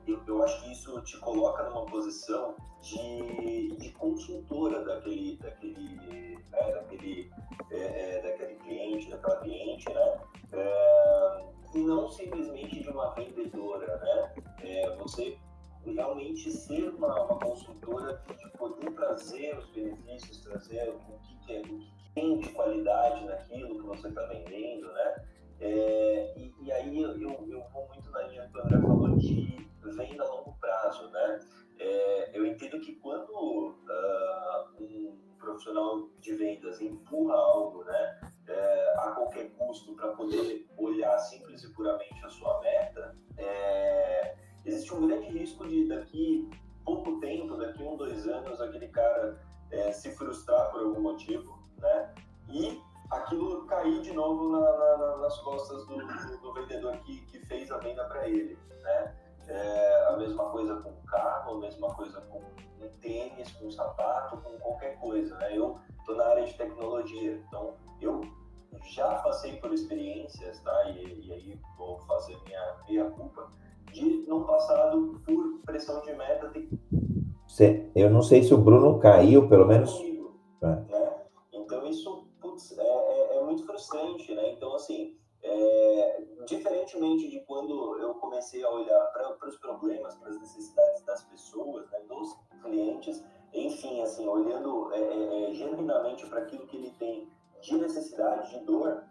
Eu, 0.07 0.23
eu, 0.27 0.43
acho 0.43 0.63
que 0.63 0.73
isso 0.73 1.01
te 1.03 1.19
coloca 1.19 1.65
numa 1.65 1.85
posição 1.87 2.55
de, 2.81 3.77
de 3.77 3.91
consultora 3.93 4.85
daquele, 4.85 5.37
daquele, 5.37 6.39
né, 6.51 6.73
daquele, 6.73 7.31
é, 7.71 8.17
é 8.17 8.23
daquele 8.23 8.55
cliente, 8.57 9.11
daquela 9.11 9.37
cliente, 9.41 9.93
né? 9.93 10.21
É, 10.53 11.45
e 11.75 11.79
não 11.81 12.09
simplesmente 12.09 12.83
de 12.83 12.89
uma 12.89 13.15
vendedora, 13.15 13.97
né? 13.99 14.35
É, 14.63 14.97
você 14.97 15.37
realmente 15.85 16.51
ser 16.51 16.89
uma, 16.91 17.25
uma 17.25 17.39
consultora 17.39 18.23
de 18.37 18.51
poder 18.59 18.93
trazer 18.95 19.59
os 19.59 19.67
benefícios, 19.71 20.41
trazer 20.43 20.89
o 20.91 20.99
que, 20.99 21.39
que, 21.47 21.53
é, 21.53 21.61
o 21.61 21.65
que 21.65 22.13
tem 22.15 22.39
de 22.39 22.49
qualidade 22.51 23.25
naquilo 23.25 23.81
que 23.81 23.87
você 23.87 24.09
está 24.09 24.23
vendendo, 24.27 24.93
né? 24.93 25.25
É, 25.61 26.35
e, 26.37 26.55
e, 26.63 26.73
aí 26.73 27.03
eu, 27.03 27.11
eu, 27.21 27.49
eu, 27.49 27.65
vou 27.73 27.89
muito 27.89 28.11
na 28.11 28.23
linha 28.23 28.49
que 28.49 28.57
o 28.57 28.63
André 28.63 28.81
falou 28.81 29.17
de 29.17 29.69
venda 29.83 30.23
a 30.23 30.29
longo 30.29 30.53
prazo, 30.61 31.11
né? 31.11 31.41
É, 31.79 32.39
eu 32.39 32.47
entendo 32.47 32.81
que 32.81 32.95
quando 32.97 33.31
uh, 33.31 34.83
um 34.83 35.17
profissional 35.39 36.09
de 36.21 36.35
vendas 36.35 36.81
empurra 36.81 37.35
algo, 37.35 37.85
né, 37.85 38.21
é, 38.49 38.95
a 38.99 39.13
qualquer 39.13 39.51
custo 39.53 39.95
para 39.95 40.09
poder 40.13 40.67
olhar 40.77 41.17
simples 41.19 41.63
e 41.63 41.73
puramente 41.73 42.25
a 42.25 42.29
sua 42.29 42.61
meta, 42.61 43.17
é, 43.37 44.37
existe 44.65 44.93
um 44.93 45.07
grande 45.07 45.29
risco 45.29 45.67
de 45.67 45.87
daqui 45.87 46.51
pouco 46.85 47.21
tempo, 47.21 47.57
daqui 47.57 47.83
um, 47.83 47.97
dois 47.97 48.27
anos, 48.27 48.61
aquele 48.61 48.89
cara 48.89 49.41
é, 49.71 49.93
se 49.93 50.11
frustrar 50.13 50.71
por 50.71 50.81
algum 50.81 51.01
motivo, 51.01 51.59
né? 51.79 52.15
E 52.51 52.81
aquilo 53.11 53.65
cair 53.67 54.01
de 54.03 54.13
novo 54.13 54.51
na, 54.51 54.61
na, 54.61 55.17
nas 55.19 55.39
costas 55.39 55.87
do, 55.87 55.97
do, 55.97 56.39
do, 56.41 56.53
vendedor 56.53 56.97
que, 56.99 57.21
que 57.27 57.39
fez 57.47 57.71
a 57.71 57.79
venda 57.79 58.05
para 58.05 58.29
ele, 58.29 58.59
né? 58.83 59.15
É, 59.47 60.07
a 60.09 60.17
mesma 60.19 60.45
coisa 60.51 60.77
com 60.77 60.91
o 60.91 61.07
carro, 61.07 61.57
a 61.57 61.59
mesma 61.61 61.89
coisa 61.95 62.21
com 62.23 62.39
um 62.39 62.89
tênis, 63.01 63.51
com 63.53 63.67
um 63.67 63.71
sapato, 63.71 64.37
com 64.39 64.59
qualquer 64.59 64.99
coisa, 65.01 65.35
né? 65.39 65.57
Eu 65.57 65.79
estou 65.99 66.17
na 66.17 66.27
área 66.27 66.45
de 66.45 66.55
tecnologia, 66.55 67.43
então 67.47 67.75
eu 68.01 68.21
já 68.85 69.15
passei 69.17 69.57
por 69.57 69.73
experiências, 69.73 70.61
tá? 70.61 70.91
E, 70.91 71.27
e 71.27 71.33
aí 71.33 71.61
vou 71.79 71.99
fazer 72.01 72.39
minha 72.45 72.77
meia 72.87 73.11
culpa 73.11 73.51
de 73.91 74.27
no 74.29 74.45
passado 74.45 75.23
por 75.25 75.61
pressão 75.65 76.03
de 76.03 76.13
meta 76.13 76.49
ter... 76.51 76.69
Eu 77.95 78.11
não 78.11 78.23
sei 78.23 78.43
se 78.43 78.53
o 78.53 78.59
Bruno 78.59 79.01
caiu, 79.01 79.49
pelo 79.49 79.67
menos. 79.67 79.93
Comigo, 79.95 80.39
é. 80.63 80.67
né? 80.67 81.23
Então 81.53 81.87
isso 81.89 82.28
putz, 82.59 82.77
é, 82.77 82.83
é, 82.83 83.37
é, 83.37 83.43
muito 83.43 83.65
frustrante, 83.65 84.35
né? 84.35 84.53
Então 84.53 84.75
assim, 84.75 85.17
é, 85.43 86.23
diferentemente 86.47 87.29
de 87.31 87.41
quando 87.41 87.99
eu 88.01 88.15
comecei 88.15 88.63
a 88.65 88.71
olhar 88.71 89.01
para 89.13 89.49
os 89.49 89.57
problemas, 89.59 90.17
para 90.17 90.31
as 90.31 90.41
necessidades 90.41 91.05
das 91.05 91.25
pessoas, 91.25 91.89
né, 91.91 92.01
dos 92.09 92.37
clientes, 92.63 93.25
enfim, 93.55 94.03
assim, 94.03 94.27
olhando 94.27 94.93
é, 94.93 95.01
é, 95.01 95.51
é 95.51 95.55
genuinamente 95.55 96.27
para 96.27 96.41
aquilo 96.41 96.67
que 96.67 96.77
ele 96.77 96.91
tem 96.99 97.29
de 97.63 97.77
necessidade, 97.77 98.51
de 98.51 98.65
dor, 98.65 99.05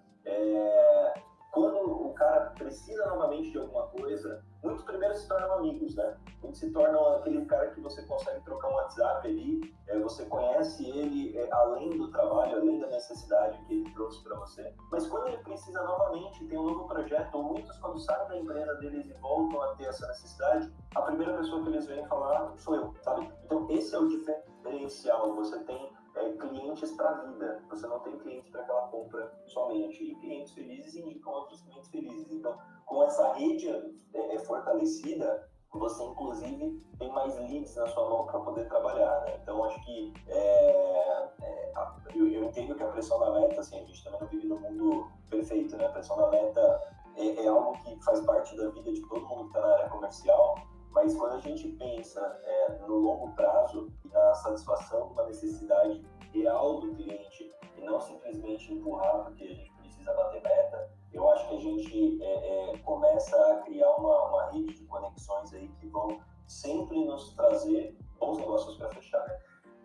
precisa 2.58 3.06
novamente 3.08 3.52
de 3.52 3.58
alguma 3.58 3.88
coisa, 3.88 4.43
muitos 4.63 4.84
primeiro 4.84 5.15
se 5.15 5.28
tornam 5.28 5.54
amigos, 5.54 5.95
né? 5.95 6.17
Muitos 6.41 6.60
se 6.60 6.71
tornam 6.71 7.15
aquele 7.15 7.45
cara 7.45 7.69
que 7.71 7.82
você 7.82 8.02
consegue 8.04 8.43
trocar 8.43 8.69
um 8.69 8.73
WhatsApp 8.73 9.28
ali, 9.28 9.76
é, 9.88 10.00
você 10.00 10.26
conhece 10.26 10.88
ele 10.89 11.38
é, 11.38 11.50
além 11.52 11.89
do 11.97 12.10
trabalho, 12.12 12.58
além 12.58 12.80
da 12.80 12.88
necessidade 12.88 13.58
que 13.65 13.73
ele 13.73 13.93
trouxe 13.93 14.23
para 14.23 14.38
você. 14.38 14.73
Mas 14.91 15.08
quando 15.08 15.28
ele 15.28 15.38
precisa 15.38 15.82
novamente, 15.84 16.45
tem 16.45 16.58
um 16.58 16.63
novo 16.63 16.88
projeto, 16.88 17.36
ou 17.36 17.43
muitos 17.43 17.78
quando 17.80 18.00
saem 18.00 18.28
da 18.28 18.38
empresa 18.38 18.76
deles 18.76 19.06
e 19.06 19.13
voltam 19.13 19.62
a 19.62 19.76
ter 19.76 19.86
essa 19.86 20.08
necessidade, 20.08 20.73
a 20.95 21.02
primeira 21.02 21.38
pessoa 21.38 21.63
que 21.63 21.69
eles 21.69 21.88
vêm 21.88 22.06
falar 22.08 22.54
sou 22.58 22.76
eu, 22.76 22.93
sabe? 23.02 23.32
Então 23.45 23.67
esse 23.69 23.93
é 23.95 24.00
o 24.00 24.08
diferencial. 24.08 25.36
Você 25.36 25.60
tem 25.63 25.97
é, 26.20 26.34
clientes 26.34 26.92
para 26.92 27.10
a 27.10 27.14
vida. 27.22 27.64
Você 27.70 27.88
não 27.88 28.00
tem 28.00 28.18
clientes 28.18 28.50
para 28.50 28.62
aquela 28.62 28.88
compra 28.88 29.32
somente. 29.46 30.04
E 30.04 30.16
clientes 30.16 30.54
felizes 30.54 30.96
indicam 30.96 31.34
outros 31.34 31.62
clientes 31.62 31.90
felizes. 31.90 32.32
Então, 32.32 32.58
com 32.86 33.04
essa 33.04 33.34
rede 33.34 33.70
é, 33.70 34.36
é 34.36 34.40
fortalecida, 34.40 35.50
você 35.72 36.04
inclusive 36.04 36.84
tem 36.98 37.12
mais 37.12 37.36
leads 37.36 37.76
na 37.76 37.88
sua 37.88 38.10
mão 38.10 38.26
para 38.26 38.40
poder 38.40 38.68
trabalhar. 38.68 39.22
Né? 39.22 39.40
Então, 39.42 39.64
acho 39.64 39.84
que 39.86 40.14
é, 40.28 41.30
é, 41.42 41.74
eu, 42.16 42.28
eu, 42.28 42.44
entendo 42.46 42.76
que 42.76 42.84
a 42.84 42.88
pressão 42.88 43.20
da 43.20 43.32
meta, 43.32 43.62
assim, 43.62 43.80
a 43.80 43.86
gente 43.86 44.04
também 44.04 44.20
não 44.22 44.28
vive 44.28 44.48
no 44.48 44.60
mundo 44.60 45.12
perfeito. 45.30 45.76
Né? 45.78 45.86
A 45.86 45.90
pressão 45.90 46.18
da 46.18 46.30
meta 46.30 46.82
é, 47.16 47.46
é 47.46 47.48
algo 47.48 47.74
que 47.84 48.04
faz 48.04 48.22
parte 48.22 48.56
da 48.56 48.70
vida 48.70 48.92
de 48.92 49.02
todo 49.02 49.28
mundo 49.28 49.52
que 49.52 49.58
está 49.58 49.62
na 49.62 49.74
área 49.74 49.90
comercial. 49.90 50.56
Mas 50.98 51.16
quando 51.16 51.34
a 51.34 51.40
gente 51.40 51.68
pensa 51.74 52.42
é, 52.44 52.80
no 52.88 52.98
longo 52.98 53.32
prazo 53.36 53.94
e 54.04 54.08
na 54.08 54.34
satisfação 54.34 55.06
de 55.06 55.14
uma 55.14 55.26
necessidade 55.26 56.04
real 56.34 56.80
do 56.80 56.92
cliente 56.96 57.54
e 57.78 57.82
não 57.82 58.02
simplesmente 58.02 58.74
empurrar 58.74 59.26
porque 59.26 59.44
a 59.44 59.48
gente 59.48 59.72
precisa 59.74 60.12
bater 60.16 60.42
meta, 60.42 60.92
eu 61.14 61.30
acho 61.30 61.50
que 61.50 61.56
a 61.56 61.60
gente 61.60 62.24
é, 62.24 62.72
é, 62.72 62.78
começa 62.80 63.38
a 63.38 63.58
criar 63.58 63.92
uma, 63.92 64.26
uma 64.26 64.50
rede 64.50 64.74
de 64.74 64.86
conexões 64.86 65.54
aí 65.54 65.68
que 65.80 65.88
vão 65.88 66.20
sempre 66.48 67.06
nos 67.06 67.32
trazer 67.36 67.96
bons 68.20 68.40
negócios 68.40 68.76
para 68.78 68.90
fechar. 68.90 69.24
Né? 69.28 69.40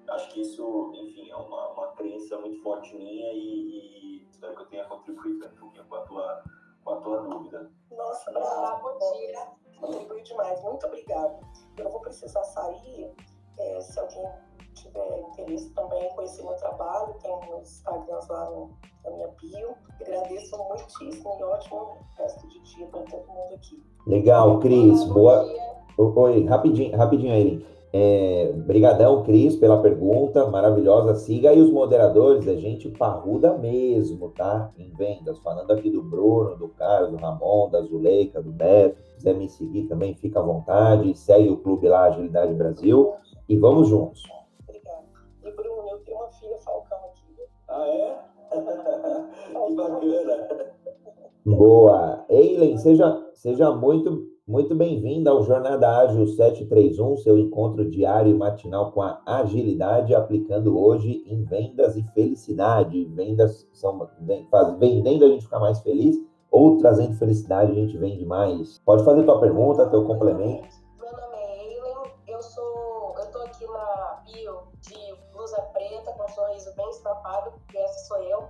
Acho 0.08 0.30
que 0.30 0.40
isso, 0.40 0.92
enfim, 0.94 1.30
é 1.30 1.36
uma, 1.36 1.72
uma 1.72 1.88
crença 1.88 2.38
muito 2.38 2.62
forte 2.62 2.96
minha 2.96 3.34
e, 3.34 4.22
e 4.22 4.28
espero 4.30 4.56
que 4.56 4.62
eu 4.62 4.66
tenha 4.66 4.84
contribuído 4.86 5.46
um 5.46 5.56
pouquinho 5.56 5.84
com 5.84 5.94
a 5.94 6.00
tua, 6.06 6.44
com 6.82 6.90
a 6.90 6.96
tua 7.02 7.20
dúvida. 7.20 7.70
Nossa, 7.90 8.32
bom 8.80 8.98
dia 9.12 9.61
contribuiu 9.82 10.22
demais. 10.22 10.62
Muito 10.62 10.86
obrigada. 10.86 11.38
Eu 11.76 11.90
vou 11.90 12.00
precisar 12.00 12.42
sair. 12.44 13.12
É, 13.58 13.80
se 13.80 13.98
alguém 14.00 14.24
tiver 14.74 15.20
interesse 15.20 15.70
também 15.70 16.06
em 16.06 16.14
conhecer 16.14 16.42
meu 16.42 16.54
trabalho, 16.54 17.14
tem 17.22 17.48
meus 17.48 17.70
Instagrams 17.70 18.28
lá 18.28 18.50
no, 18.50 18.70
na 19.04 19.10
minha 19.10 19.28
bio. 19.28 19.74
Agradeço 20.00 20.56
muitíssimo 20.56 21.36
e 21.38 21.42
ótimo 21.42 21.98
resto 22.16 22.48
de 22.48 22.60
dia 22.60 22.86
para 22.86 23.02
todo 23.02 23.26
mundo 23.26 23.54
aqui. 23.54 23.82
Legal, 24.06 24.58
Cris. 24.60 25.04
Boa. 25.04 25.46
Oi, 25.98 26.46
rapidinho, 26.46 26.96
rapidinho, 26.96 27.34
Eileen. 27.34 27.66
É, 27.94 28.50
brigadão, 28.56 29.22
Cris, 29.22 29.54
pela 29.56 29.82
pergunta 29.82 30.46
maravilhosa. 30.46 31.14
Siga 31.14 31.50
aí 31.50 31.60
os 31.60 31.70
moderadores, 31.70 32.46
é 32.46 32.56
gente 32.56 32.88
parruda 32.88 33.58
mesmo, 33.58 34.30
tá? 34.30 34.70
Em 34.78 34.90
vendas. 34.94 35.38
Falando 35.40 35.70
aqui 35.70 35.90
do 35.90 36.02
Bruno, 36.02 36.56
do 36.56 36.68
Carlos, 36.68 37.10
do 37.10 37.18
Ramon, 37.18 37.68
da 37.68 37.82
Zuleika, 37.82 38.40
do 38.40 38.50
Beto. 38.50 39.02
Se 39.02 39.14
quiser 39.16 39.34
me 39.34 39.48
seguir 39.48 39.82
também, 39.88 40.14
fica 40.14 40.40
à 40.40 40.42
vontade. 40.42 41.14
Segue 41.18 41.50
o 41.50 41.58
clube 41.58 41.86
lá, 41.86 42.04
Agilidade 42.04 42.54
Brasil. 42.54 43.12
E 43.46 43.56
vamos 43.56 43.88
juntos. 43.88 44.22
Obrigada. 44.66 45.04
E 45.44 45.50
Bruno, 45.50 45.90
eu 45.90 45.98
tenho 45.98 46.16
uma 46.16 46.30
filha 46.30 46.56
Falcão 46.58 46.98
aqui. 47.10 47.22
Ah, 47.68 47.88
é? 47.88 48.18
que 49.66 49.74
bacana. 49.74 50.48
Boa. 51.44 52.24
Eilen, 52.30 52.78
seja, 52.78 53.22
seja 53.34 53.70
muito 53.70 54.31
muito 54.46 54.74
bem-vinda 54.74 55.30
ao 55.30 55.44
Jornada 55.44 55.98
Ágil 55.98 56.26
731, 56.26 57.16
seu 57.18 57.38
encontro 57.38 57.88
diário 57.88 58.32
e 58.32 58.34
matinal 58.34 58.90
com 58.90 59.00
a 59.00 59.22
agilidade, 59.24 60.14
aplicando 60.14 60.78
hoje 60.78 61.22
em 61.26 61.44
vendas 61.44 61.96
e 61.96 62.02
felicidade. 62.12 63.04
Vendas 63.04 63.68
são 63.72 64.08
vendendo 64.78 65.24
a 65.24 65.28
gente 65.28 65.44
ficar 65.44 65.60
mais 65.60 65.80
feliz 65.80 66.16
ou 66.50 66.76
trazendo 66.78 67.16
felicidade 67.18 67.70
a 67.70 67.74
gente 67.74 67.96
vende 67.96 68.24
mais. 68.26 68.80
Pode 68.80 69.04
fazer 69.04 69.22
tua 69.22 69.40
pergunta, 69.40 69.88
teu 69.88 70.04
complemento. 70.04 70.76
Meu 71.00 71.12
nome 71.12 71.36
é 71.36 71.64
Eileen, 71.64 72.12
eu 72.26 72.42
sou, 72.42 73.14
eu 73.18 73.30
tô 73.30 73.38
aqui 73.38 73.64
na 73.64 74.22
bio 74.24 74.58
de 74.80 75.14
blusa 75.32 75.62
preta 75.72 76.12
com 76.12 76.24
um 76.24 76.28
sorriso 76.28 76.74
bem 76.74 76.90
estampado, 76.90 77.52
porque 77.52 77.78
essa 77.78 78.08
sou 78.08 78.18
eu. 78.18 78.48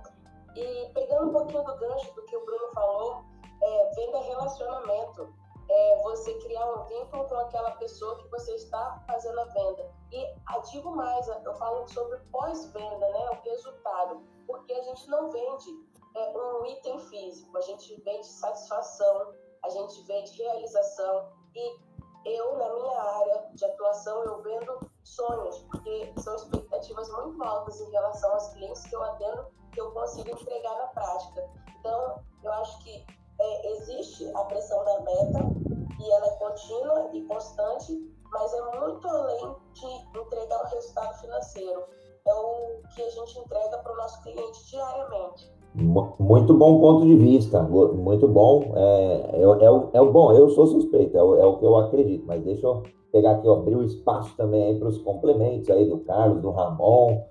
E 0.55 0.89
pegando 0.93 1.29
um 1.29 1.33
pouquinho 1.33 1.63
do 1.63 1.77
gancho 1.77 2.15
do 2.15 2.23
que 2.23 2.35
o 2.35 2.45
Bruno 2.45 2.67
falou, 2.73 3.21
é, 3.61 3.91
venda 3.95 4.19
relacionamento 4.21 5.42
é 5.69 6.01
você 6.03 6.33
criar 6.39 6.65
um 6.65 6.83
vínculo 6.85 7.27
com 7.27 7.35
aquela 7.35 7.71
pessoa 7.71 8.17
que 8.17 8.27
você 8.29 8.53
está 8.55 9.03
fazendo 9.07 9.39
a 9.39 9.45
venda. 9.45 9.91
E 10.11 10.35
ah, 10.47 10.59
digo 10.59 10.91
mais, 10.91 11.27
eu 11.27 11.53
falo 11.55 11.87
sobre 11.87 12.17
pós-venda, 12.31 13.09
né, 13.09 13.29
o 13.29 13.49
resultado, 13.49 14.21
porque 14.45 14.73
a 14.73 14.83
gente 14.83 15.09
não 15.09 15.31
vende 15.31 15.69
é, 16.15 16.37
um 16.37 16.65
item 16.65 16.99
físico, 16.99 17.57
a 17.57 17.61
gente 17.61 17.99
vende 18.01 18.25
satisfação, 18.25 19.33
a 19.63 19.69
gente 19.69 20.01
vende 20.03 20.31
realização 20.33 21.31
e 21.55 21.93
eu, 22.25 22.57
na 22.57 22.73
minha 22.73 23.01
área 23.01 23.49
de 23.53 23.65
atuação, 23.65 24.23
eu 24.23 24.41
vendo 24.41 24.79
sonhos, 25.03 25.59
porque 25.63 26.13
são 26.17 26.35
expectativas 26.35 27.09
muito 27.11 27.43
altas 27.43 27.79
em 27.81 27.91
relação 27.91 28.31
aos 28.33 28.49
clientes 28.49 28.85
que 28.85 28.95
eu 28.95 29.03
atendo, 29.03 29.47
que 29.73 29.81
eu 29.81 29.91
consigo 29.91 30.29
entregar 30.29 30.77
na 30.77 30.87
prática. 30.87 31.49
Então, 31.79 32.23
eu 32.43 32.51
acho 32.53 32.79
que 32.83 33.05
é, 33.43 33.71
existe 33.73 34.29
a 34.33 34.43
pressão 34.45 34.83
da 34.85 35.01
meta 35.01 35.51
e 35.99 36.11
ela 36.11 36.25
é 36.25 36.31
contínua 36.31 37.09
e 37.13 37.21
constante, 37.23 38.13
mas 38.31 38.53
é 38.53 38.79
muito 38.79 39.07
além 39.07 39.55
de 39.73 40.19
entregar 40.19 40.63
um 40.63 40.67
resultado 40.69 41.19
financeiro. 41.19 41.83
É 42.25 42.33
o 42.33 42.81
que 42.95 43.01
a 43.01 43.09
gente 43.09 43.39
entrega 43.39 43.77
para 43.79 43.93
o 43.93 43.97
nosso 43.97 44.23
cliente 44.23 44.69
diariamente. 44.69 45.53
Muito 45.75 46.53
bom 46.53 46.79
ponto 46.79 47.05
de 47.05 47.15
vista, 47.15 47.61
muito 47.63 48.27
bom. 48.27 48.73
É, 48.75 49.31
é, 49.33 49.41
é, 49.41 49.71
o, 49.71 49.89
é 49.91 50.05
bom, 50.05 50.31
eu 50.31 50.49
sou 50.49 50.67
suspeito, 50.67 51.17
é 51.17 51.23
o, 51.23 51.35
é 51.35 51.45
o 51.45 51.57
que 51.57 51.65
eu 51.65 51.75
acredito, 51.77 52.25
mas 52.25 52.43
deixa 52.43 52.65
eu 52.65 52.83
pegar 53.11 53.31
aqui, 53.31 53.47
ó, 53.47 53.53
abrir 53.53 53.75
o 53.75 53.83
espaço 53.83 54.35
também 54.37 54.77
para 54.77 54.87
os 54.87 54.99
complementos 54.99 55.69
aí 55.69 55.85
do 55.85 55.99
Carlos, 55.99 56.41
do 56.41 56.51
Ramon, 56.51 57.23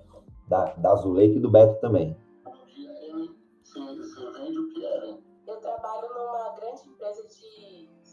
da, 0.47 0.73
da 0.77 0.95
Zuleika 0.95 1.37
e 1.37 1.41
do 1.41 1.49
Beto 1.49 1.79
também. 1.79 2.15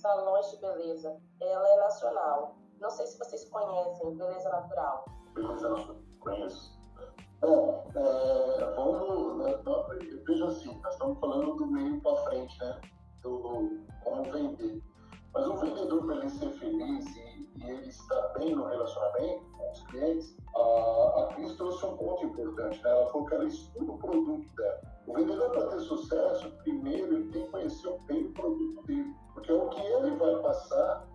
Salões 0.01 0.51
de 0.51 0.57
beleza. 0.59 1.17
Ela 1.41 1.69
é 1.69 1.77
nacional. 1.77 2.57
Não 2.81 2.91
sei 2.91 3.07
se 3.07 3.19
vocês 3.19 3.45
conhecem 3.51 4.17
Beleza 4.17 4.49
Natural. 4.49 5.05
Conheço. 6.21 6.81
Bom, 7.41 7.91
é, 7.95 8.75
vamos. 8.75 9.39
Né, 9.39 9.59
veja 10.27 10.47
assim, 10.47 10.79
nós 10.83 10.93
estamos 10.93 11.19
falando 11.19 11.55
do 11.55 11.67
meio 11.67 12.01
para 12.01 12.17
frente, 12.25 12.59
né? 12.61 12.81
Do 13.23 13.81
como 14.05 14.23
vender. 14.33 14.83
Mas 15.33 15.47
o 15.47 15.57
vendedor, 15.57 16.05
para 16.07 16.17
ele 16.17 16.31
ser 16.31 16.51
feliz 16.51 17.07
e, 17.17 17.49
e, 17.57 17.71
ele 17.71 17.89
estar 17.89 18.21
bem 18.39 18.55
no 18.55 18.67
relacionamento 18.67 19.45
com 19.57 19.71
os 19.71 19.83
clientes, 19.85 20.37
a, 20.57 21.21
a 21.21 21.35
Cris 21.35 21.55
trouxe 21.57 21.87
um 21.87 21.97
ponto 21.97 22.27
importante, 22.27 22.83
né? 22.83 22.91
Ela 22.91 23.07
falou 23.13 23.27
que 23.27 23.35
ela 23.35 23.45
estuda 23.45 23.93
o 23.93 23.99
produto 23.99 24.57
dela. 24.57 24.81
O 25.07 25.15
vendedor, 25.15 25.51
para 25.51 25.69
ter 25.69 25.81
sucesso, 25.81 26.51
primeiro 26.59 27.15
ele 27.15 27.31
tem 27.31 27.45
que 27.45 27.51
conhecer 27.51 27.99
bem 28.07 28.27
o 28.27 28.33
produto 28.33 28.87
dele, 28.87 29.15
porque 29.41 29.53
é 29.53 29.55
o 29.55 29.69
que 29.71 29.81
ele 29.81 30.17
vai 30.17 30.37
passar 30.43 31.09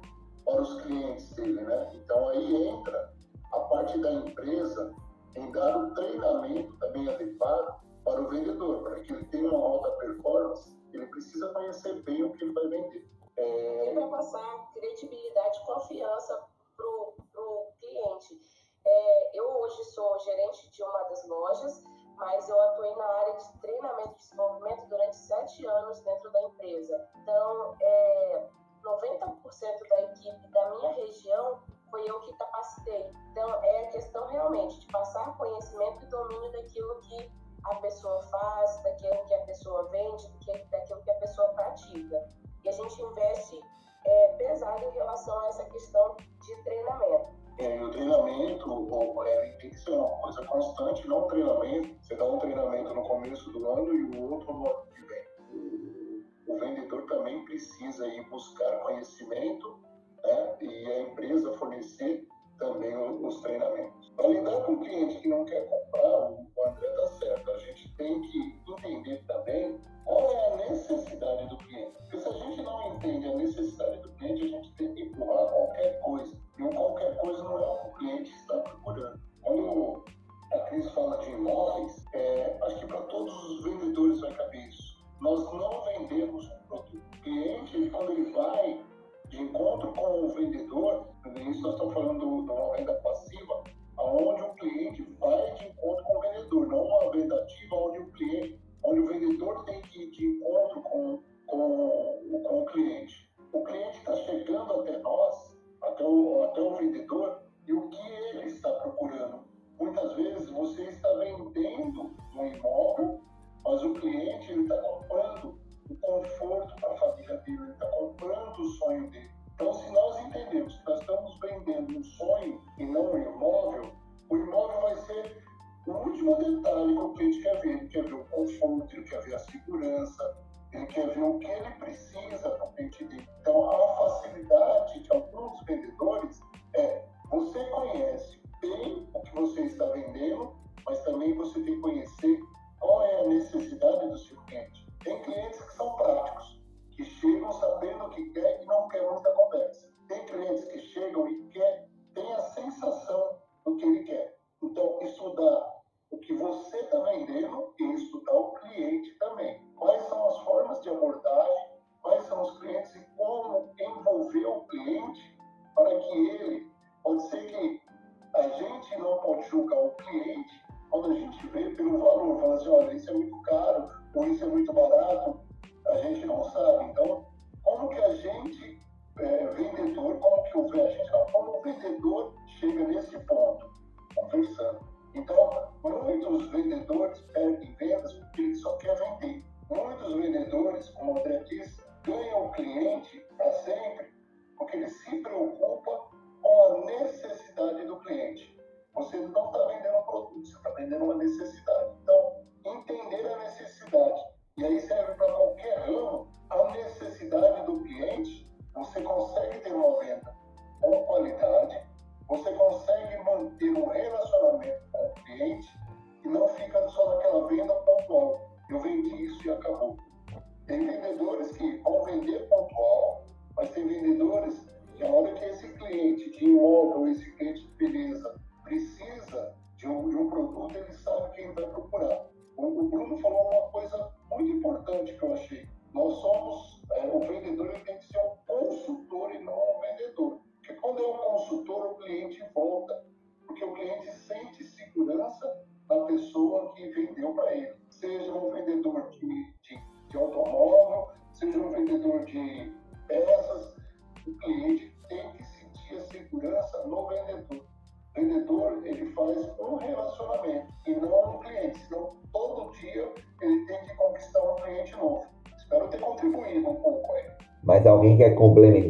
para 0.45 0.61
os 0.61 0.81
clientes 0.81 1.31
dele, 1.33 1.61
né? 1.61 1.91
Então 1.93 2.29
aí 2.29 2.67
entra 2.67 3.13
a 3.53 3.59
parte 3.59 3.99
da 3.99 4.13
empresa 4.13 4.93
em 5.35 5.51
dar 5.51 5.77
o 5.77 5.93
treinamento 5.93 6.75
também 6.79 7.07
adequado 7.07 7.81
para 8.03 8.21
o 8.21 8.29
vendedor, 8.29 8.83
para 8.83 8.99
que 9.01 9.13
ele 9.13 9.25
tenha 9.25 9.49
uma 9.49 9.67
alta 9.67 9.91
performance, 9.91 10.75
ele 10.93 11.05
precisa 11.07 11.49
conhecer 11.53 12.01
bem 12.03 12.23
o 12.23 12.31
que 12.31 12.43
ele 12.43 12.53
vai 12.53 12.67
vender. 12.67 13.07
É... 13.37 13.93
Para 13.93 14.07
passar 14.07 14.71
credibilidade 14.73 15.59
e 15.59 15.65
confiança 15.65 16.41
para 16.77 16.87
o 16.87 17.73
cliente. 17.79 18.39
É, 18.87 19.39
eu 19.39 19.45
hoje 19.59 19.83
sou 19.85 20.19
gerente 20.19 20.71
de 20.71 20.83
uma 20.83 21.03
das 21.09 21.27
lojas, 21.27 21.83
mas 22.17 22.47
eu 22.49 22.59
atuei 22.61 22.95
na 22.95 23.05
área 23.05 23.33
de 23.33 23.59
treinamento 23.59 24.13
e 24.13 24.17
desenvolvimento 24.17 24.85
durante 24.87 25.15
sete 25.15 25.65
anos 25.65 25.99
dentro 26.01 26.31
da 26.31 26.43
empresa. 26.43 27.09
Então, 27.21 27.75
é, 27.81 28.49
90% 28.83 29.89
da 29.89 30.01
equipe 30.03 30.47
da 30.49 30.75
minha 30.75 30.93
região 30.93 31.63
foi 31.89 32.09
eu 32.09 32.19
que 32.21 32.33
capacitei. 32.33 33.11
Então, 33.31 33.49
é 33.63 33.87
a 33.87 33.91
questão 33.91 34.27
realmente 34.27 34.79
de 34.79 34.87
passar 34.87 35.37
conhecimento 35.37 36.03
e 36.03 36.07
domínio 36.07 36.51
daquilo 36.51 36.99
que 37.01 37.31
a 37.65 37.75
pessoa 37.75 38.21
faz, 38.23 38.83
daquilo 38.83 39.25
que 39.25 39.33
a 39.33 39.41
pessoa 39.45 39.89
vende, 39.89 40.27
daquilo 40.71 41.01
que 41.03 41.11
a 41.11 41.15
pessoa 41.15 41.47
pratica. 41.49 42.29
E 42.63 42.69
a 42.69 42.71
gente 42.71 43.01
investe 43.01 43.61
é, 44.05 44.27
pesado 44.37 44.83
em 44.83 44.91
relação 44.91 45.39
a 45.39 45.47
essa 45.47 45.65
questão 45.65 46.15
de 46.15 46.63
treinamento. 46.63 47.44
É, 47.57 47.81
o 47.81 47.89
treinamento 47.89 49.23
é, 49.25 49.49
tem 49.61 49.69
que 49.69 49.79
ser 49.79 49.91
uma 49.91 50.09
coisa 50.17 50.45
constante, 50.45 51.07
não 51.07 51.25
treinamento. 51.27 51.95
Você 52.01 52.15
dá 52.15 52.25
um 52.25 52.37
treinamento 52.39 52.93
no 52.93 53.03
começo 53.03 53.49
do 53.51 53.71
ano 53.71 53.93
e 53.93 54.03
o 54.03 54.31
outro 54.31 54.53
no 54.53 54.67
ano 54.67 54.85
que 54.93 55.01
vem. 55.03 56.25
O 56.47 56.59
vendedor 56.59 57.05
também 57.05 57.45
precisa 57.45 58.07
ir 58.07 58.29
buscar 58.29 58.79
conhecimento 58.79 59.79
né, 60.23 60.57
e 60.61 60.85
a 60.85 61.01
empresa 61.03 61.53
fornecer 61.53 62.27
também 62.57 62.95
os 62.97 63.41
treinamentos. 63.41 64.09
Para 64.15 64.27
lidar 64.27 64.61
com 64.63 64.73
o 64.73 64.79
cliente 64.81 65.19
que 65.19 65.27
não 65.29 65.45
quer 65.45 65.65
comprar, 65.69 66.31
o 66.31 66.67
André 66.67 66.87
está 66.87 67.07
certo. 67.07 67.51
A 67.51 67.57
gente 67.57 67.95
tem 67.95 68.21
que 68.21 68.61
entender 68.67 69.23
também 69.27 69.79
qual 70.03 70.29
é 70.29 70.53
a 70.53 70.69
necessidade 70.69 71.47
do 71.47 71.57
cliente. 71.57 71.91
Porque 71.99 72.19
se 72.19 72.27
a 72.27 72.31
gente 72.31 72.61
não 72.61 72.95
entende 72.95 73.27
a 73.27 73.35
necessidade 73.35 73.97
do 73.99 74.09
cliente, 74.11 74.43
a 74.43 74.47
gente 74.47 74.75
tem 74.75 74.93
que 74.93 75.03
empurrar 75.03 75.47
qualquer 75.47 75.99
coisa. 76.01 76.44
E 76.57 76.63
o 76.63 76.69
qualquer 76.69 77.17
coisa 77.17 77.43
não 77.43 77.59
é 77.59 77.67
o 77.67 77.77
que 77.77 77.87
o 77.87 77.93
cliente 77.93 78.31
está 78.35 78.57
procurando. 78.59 79.19
Quando 79.41 80.05
a 80.53 80.59
Cris 80.69 80.89
fala 80.91 81.17
de 81.17 81.31
imóveis, 81.31 82.05
é, 82.13 82.57
acho 82.63 82.79
que 82.79 82.87
para 82.87 83.01
todos 83.01 83.33
os 83.49 83.63
vendedores 83.63 84.21
vai 84.21 84.33
caber 84.33 84.67
isso. 84.67 85.03
Nós 85.19 85.43
não 85.51 85.83
vendemos 85.83 86.45
um 86.45 86.67
produto. 86.67 86.97
O 86.97 87.21
cliente, 87.21 87.89
quando 87.89 88.11
ele 88.11 88.31
vai 88.31 88.85
de 89.29 89.41
encontro 89.41 89.93
com 89.93 90.25
o 90.25 90.33
vendedor, 90.33 91.07
isso 91.49 91.61
nós 91.61 91.73
estamos 91.73 91.93
falando 91.93 92.19
de 92.19 92.25
uma 92.25 92.75
venda 92.75 92.93
passiva, 92.93 93.63
onde 93.97 94.41
o 94.41 94.53
cliente 94.55 95.03
vai 95.19 95.53
de 95.55 95.65
encontro 95.65 96.03
com 96.05 96.17
o 96.17 96.21
vendedor, 96.21 96.67
não 96.67 96.83
uma 96.83 97.11
venda 97.11 97.35
ativa 97.35 97.75
onde 97.75 97.99
o 97.99 98.11
cliente, 98.11 98.61
onde 98.83 98.99
o 98.99 99.07
vendedor 99.07 99.63
tem 99.65 99.81
que 99.81 100.03
ir 100.03 100.11
de 100.11 100.25
encontro 100.25 100.81
com, 100.81 101.23
com, 101.47 102.41
com 102.43 102.61
o 102.61 102.65
cliente. 102.65 103.29
O 103.51 103.63
cliente 103.63 103.97
está 103.97 104.15
chegando 104.15 104.81
até 104.81 104.97
nós, 104.99 105.54
até 105.85 106.03
o, 106.03 106.43
até 106.43 106.61
o 106.61 106.75
vendedor, 106.75 107.41
e 107.67 107.73
o 107.73 107.89
que 107.89 108.09
ele 108.33 108.47
está 108.47 108.69
procurando. 108.71 109.43
Muitas 109.79 110.13
vezes 110.15 110.49
você 110.51 110.83
está 110.83 111.13
vendendo 111.15 112.15
um 112.35 112.45
imóvel, 112.45 113.21
mas 113.63 113.83
o 113.83 113.93
cliente 113.95 114.53
está 114.53 114.77
comprando 114.77 115.59
o 115.89 115.95
conforto 115.97 116.75
para 116.79 116.91
a 116.91 116.97
família 116.97 117.37
dele, 117.37 117.61
ele 117.63 117.71
está 117.71 117.87
comprando 117.87 118.59
o 118.59 118.69
sonho 118.73 119.09
dele. 119.09 119.29
Então, 119.53 119.73
se 119.73 119.91
nós 119.91 120.19
entendemos 120.25 120.75
que 120.75 120.85
nós 120.85 120.99
estamos 120.99 121.39
vendendo 121.39 121.97
um 121.97 122.03
sonho 122.03 122.61
e 122.77 122.85
não 122.85 123.11
um 123.11 123.17
imóvel, 123.17 123.91
o 124.29 124.37
imóvel 124.37 124.81
vai 124.81 124.97
ser 124.97 125.43
o 125.87 125.91
último 125.91 126.35
detalhe 126.37 126.93
que 126.93 126.99
o 126.99 127.13
cliente 127.13 127.41
quer 127.41 127.61
ver. 127.61 127.77
Ele 127.77 127.87
quer 127.87 128.03
ver 128.03 128.13
o 128.13 128.25
conforto, 128.25 128.95
ele 128.95 129.03
quer 129.03 129.21
ver 129.21 129.35
a 129.35 129.39
segurança, 129.39 130.37
ele 130.75 130.87
quer 130.87 131.09
ver 131.09 131.23
o 131.23 131.39
que 131.39 131.47
ele 131.47 131.71
precisa 131.71 132.49
para 132.49 132.65
o 132.65 132.73
cliente 132.73 133.05
dele. 133.05 133.27
Então, 133.41 133.69
a 133.69 133.97
facilidade 133.97 134.99
de 134.99 135.11
alguns 135.11 135.63
vendedores 135.65 136.39
é 136.75 137.05
você 137.29 137.63
conhece 137.65 138.41
bem 138.61 139.09
o 139.13 139.21
que 139.21 139.35
você 139.35 139.61
está 139.63 139.85
vendendo, 139.87 140.55
mas 140.85 141.01
também 141.03 141.33
você 141.35 141.61
tem 141.61 141.75
que 141.75 141.81
conhecer 141.81 142.39
qual 142.79 143.03
é 143.03 143.21
a 143.21 143.27
necessidade 143.27 144.09
do 144.09 144.17
seu 144.17 144.37
cliente. 144.43 144.85
Tem 145.03 145.21
clientes 145.21 145.61
que 145.61 145.73
são 145.73 145.95
práticos, 145.95 146.61
que 146.95 147.05
chegam 147.05 147.51
sabendo 147.51 148.05
o 148.05 148.09
que 148.09 148.29
quer 148.31 148.61
e 148.61 148.65
não 148.65 148.87
quer 148.89 149.09
muita 149.09 149.31
conversa. 149.31 149.89
Tem 150.07 150.25
clientes 150.25 150.65
que 150.65 150.79
chegam 150.79 151.27
e 151.27 151.47
quer, 151.49 151.87
tem 152.13 152.33
a 152.33 152.41
sensação 152.41 153.39
do 153.65 153.75
que 153.77 153.85
ele 153.85 154.03
quer. 154.03 154.37
Então, 154.61 154.99
estudar 155.01 155.75
o 156.11 156.17
que 156.19 156.33
você 156.33 156.77
está 156.77 156.99
vendendo 157.01 157.73
e 157.79 157.93
estudar 157.93 158.33
o 158.33 158.53
cliente 158.53 159.17
também. 159.19 159.44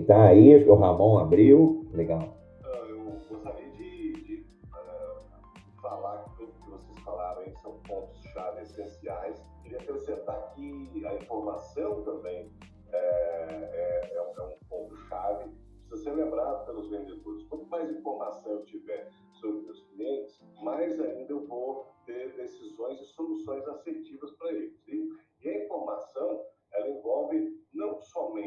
Complementar 0.06 0.28
aí? 0.28 0.56
Acho 0.56 0.66
que 0.66 0.72
o 0.72 0.76
Ramon 0.76 1.20
abriu. 1.20 1.88
Legal. 1.92 2.38
Ah, 2.64 2.86
eu 2.90 3.06
gostaria 3.30 3.70
de, 3.72 4.14
de 4.14 4.46
uh, 4.72 5.82
falar 5.82 6.24
que 6.24 6.38
tudo 6.38 6.54
que 6.54 6.70
vocês 6.70 7.00
falaram 7.00 7.42
aí 7.42 7.54
são 7.62 7.80
pontos-chave 7.88 8.62
essenciais. 8.62 9.44
Queria 9.64 9.80
acrescentar 9.80 10.54
que 10.54 11.06
a 11.06 11.16
informação 11.16 12.04
também 12.04 12.52
é, 12.92 12.98
é, 12.98 14.16
é 14.16 14.22
um, 14.22 14.42
é 14.42 14.48
um 14.48 14.58
ponto-chave 14.70 15.50
precisa 15.88 16.04
ser 16.04 16.16
lembrado 16.16 16.66
pelos 16.66 16.90
vendedores. 16.90 17.44
Quanto 17.44 17.68
mais 17.68 17.90
informação 17.92 18.52
eu 18.54 18.66
tiver 18.66 19.08
sobre 19.34 19.62
meus 19.62 19.82
clientes, 19.88 20.42
mais 20.62 21.00
ainda 21.00 21.32
eu 21.32 21.46
vou 21.46 21.86
ter 22.06 22.36
decisões 22.36 23.00
e 23.00 23.06
soluções 23.06 23.68
assertivas 23.68 24.32
para 24.34 24.52
eles. 24.52 24.74
E, 24.88 25.10
e 25.42 25.50
a 25.50 25.64
informação, 25.64 26.44
ela 26.74 26.90
envolve 26.90 27.56
não 27.74 28.02
somente 28.02 28.45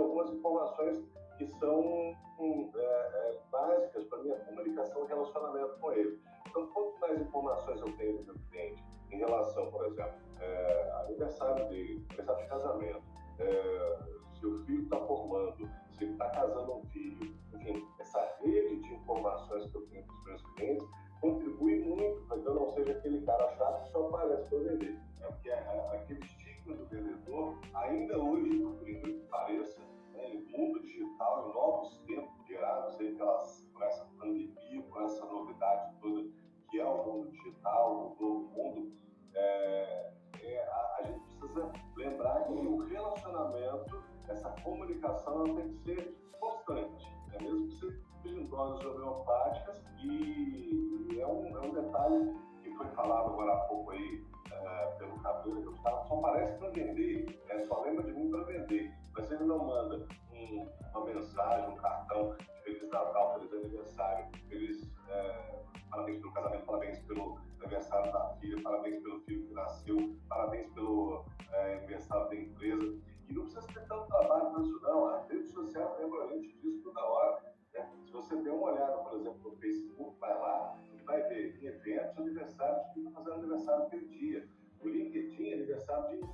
algumas 0.00 0.30
informações 0.32 1.04
que 1.38 1.46
são 1.58 2.14
hum, 2.38 2.70
é, 2.74 2.80
é, 2.80 3.40
básicas 3.50 4.04
para 4.04 4.18
minha 4.18 4.36
comunicação 4.36 5.04
e 5.04 5.08
relacionamento 5.08 5.78
com 5.80 5.92
ele. 5.92 6.20
Então, 6.48 6.66
quanto 6.68 7.00
mais 7.00 7.20
informações 7.20 7.80
eu 7.80 7.96
tenho 7.96 8.18
do 8.18 8.24
meu 8.24 8.34
cliente 8.50 8.84
em 9.10 9.18
relação, 9.18 9.70
por 9.70 9.86
exemplo, 9.86 10.14
é, 10.40 10.90
aniversário 11.04 11.68
dele, 11.68 12.04
aniversário 12.10 12.42
de 12.42 12.48
casamento, 12.48 13.02
é, 13.38 13.98
se 14.38 14.46
o 14.46 14.64
filho 14.64 14.82
está 14.82 14.98
formando, 14.98 15.70
se 15.92 16.04
ele 16.04 16.12
está 16.12 16.28
casando 16.30 16.76
um 16.76 16.84
filho, 16.86 17.34
enfim, 17.54 17.86
essa 17.98 18.36
rede 18.42 18.80
de 18.80 18.94
informações 18.94 19.66
que 19.70 19.76
eu 19.76 19.86
tenho 19.88 20.04
para 20.04 20.14
os 20.14 20.24
meus 20.24 20.42
clientes 20.54 20.88
contribui 21.20 21.80
muito 21.80 22.22
para 22.26 22.38
que 22.38 22.46
eu 22.46 22.54
não 22.54 22.68
seja 22.70 22.92
aquele 22.92 23.20
cara 23.26 23.48
chato 23.56 23.84
que 23.84 23.92
só 23.92 24.06
aparece 24.08 24.48
para 24.48 24.58
vender. 24.58 24.98
É 25.20 25.26
porque 25.26 25.50
aquele 25.50 26.24
estigma 26.60 26.76
do 26.76 26.86
vendedor, 26.86 27.58
ainda 27.74 28.18
hoje, 28.18 28.58
por 28.58 28.88
incrível 28.88 29.20
que 29.20 29.26
pareça, 29.28 29.80
né, 30.12 30.34
em 30.34 30.44
mundo 30.50 30.80
digital, 30.80 31.48
em 31.48 31.54
novos 31.54 31.98
tempos 32.06 32.46
gerados 32.46 33.00
aí 33.00 33.14
pelas, 33.14 33.68
por 33.72 33.82
essa 33.82 34.04
pandemia, 34.18 34.82
por 34.82 35.02
essa 35.02 35.24
novidade 35.26 35.96
toda 36.00 36.28
que 36.70 36.78
é 36.78 36.84
o 36.84 37.04
mundo 37.04 37.30
digital, 37.30 38.16
o 38.20 38.22
novo 38.22 38.48
mundo, 38.54 38.92
é, 39.34 40.12
é, 40.40 40.68
a, 40.68 40.96
a, 40.98 41.02
gente 41.02 41.20
precisa 41.38 41.72
lembrar 41.96 42.44
que 42.44 42.52
o 42.52 42.78
relacionamento, 42.84 44.04
essa 44.28 44.50
comunicação, 44.62 45.56
tem 45.56 45.68
que 45.68 45.78
ser 45.82 46.16
constante. 46.38 47.06
É 47.32 47.42
mesmo 47.42 47.66
que 47.66 47.74
seja 48.22 48.40
em 48.40 48.46
doses 48.46 48.86
homeopáticas 48.86 49.82
e 50.04 51.18
é, 51.18 51.26
um, 51.26 51.56
é 51.56 51.60
um 51.60 51.72
detalhe 51.72 52.36
que 52.62 52.70
foi 52.76 52.86
falado 52.90 53.30
agora 53.30 53.52
há 53.52 53.60
pouco 53.66 53.90
aí 53.90 54.24
é, 54.52 54.86
pelo 54.98 55.20
que 55.20 55.66
eu 55.66 55.72
estava, 55.72 56.04
só 56.06 56.18
aparece 56.18 56.58
para 56.58 56.70
vender, 56.70 57.40
é, 57.48 57.60
só 57.66 57.82
lembra 57.82 58.04
de 58.04 58.12
mim 58.12 58.30
para 58.30 58.44
vender, 58.44 58.92
mas 59.14 59.30
ele 59.30 59.44
não 59.44 59.58
manda 59.58 60.06
um, 60.32 60.68
uma 60.94 61.04
mensagem, 61.04 61.68
um 61.68 61.76
cartão 61.76 62.36
de 62.36 62.62
Feliz 62.62 62.88
Natal, 62.90 63.34
Feliz 63.34 63.52
Aniversário, 63.52 64.26
Feliz 64.48 64.90
é, 65.08 65.60
parabéns 65.90 66.20
pelo 66.20 66.32
casamento, 66.32 66.64
parabéns 66.64 66.98
pelo 67.00 67.38
aniversário 67.60 68.12
da 68.12 68.28
filha, 68.40 68.62
parabéns 68.62 69.02
pelo 69.02 69.20
filho 69.20 69.46
que 69.46 69.54
nasceu, 69.54 70.16
parabéns 70.28 70.72
pelo 70.72 71.24
é, 71.52 71.74
aniversário 71.74 72.28
da 72.28 72.36
empresa. 72.36 72.98
E 73.28 73.32
não 73.32 73.42
precisa 73.42 73.66
ter 73.68 73.86
tanto 73.86 74.06
trabalho 74.06 74.50
para 74.50 74.62
isso, 74.62 74.80
não. 74.82 75.06
As 75.06 75.28
redes 75.28 75.52
sociais 75.52 75.88
lembram 75.98 76.22
a 76.22 76.26
gente 76.28 76.58
disso 76.58 76.82
toda 76.82 77.04
hora. 77.04 77.42
Né? 77.74 77.88
Se 78.04 78.12
você 78.12 78.36
der 78.36 78.50
uma 78.50 78.72
olhada, 78.72 78.98
por 78.98 79.20
exemplo, 79.20 79.50
no 79.50 79.56
Facebook, 79.56 80.18
vai 80.18 80.34
lá 80.36 80.76
vai 81.04 81.22
ver 81.28 81.58
eventos, 81.62 82.18
aniversários, 82.18 82.92
quem 82.94 83.06
está 83.06 83.20
fazendo 83.22 83.40
aniversário 83.40 83.86
aquele 83.86 84.06
dia. 84.08 84.48
O 84.82 84.88
LinkedIn, 84.88 85.52
aniversário 85.52 86.18
de, 86.18 86.26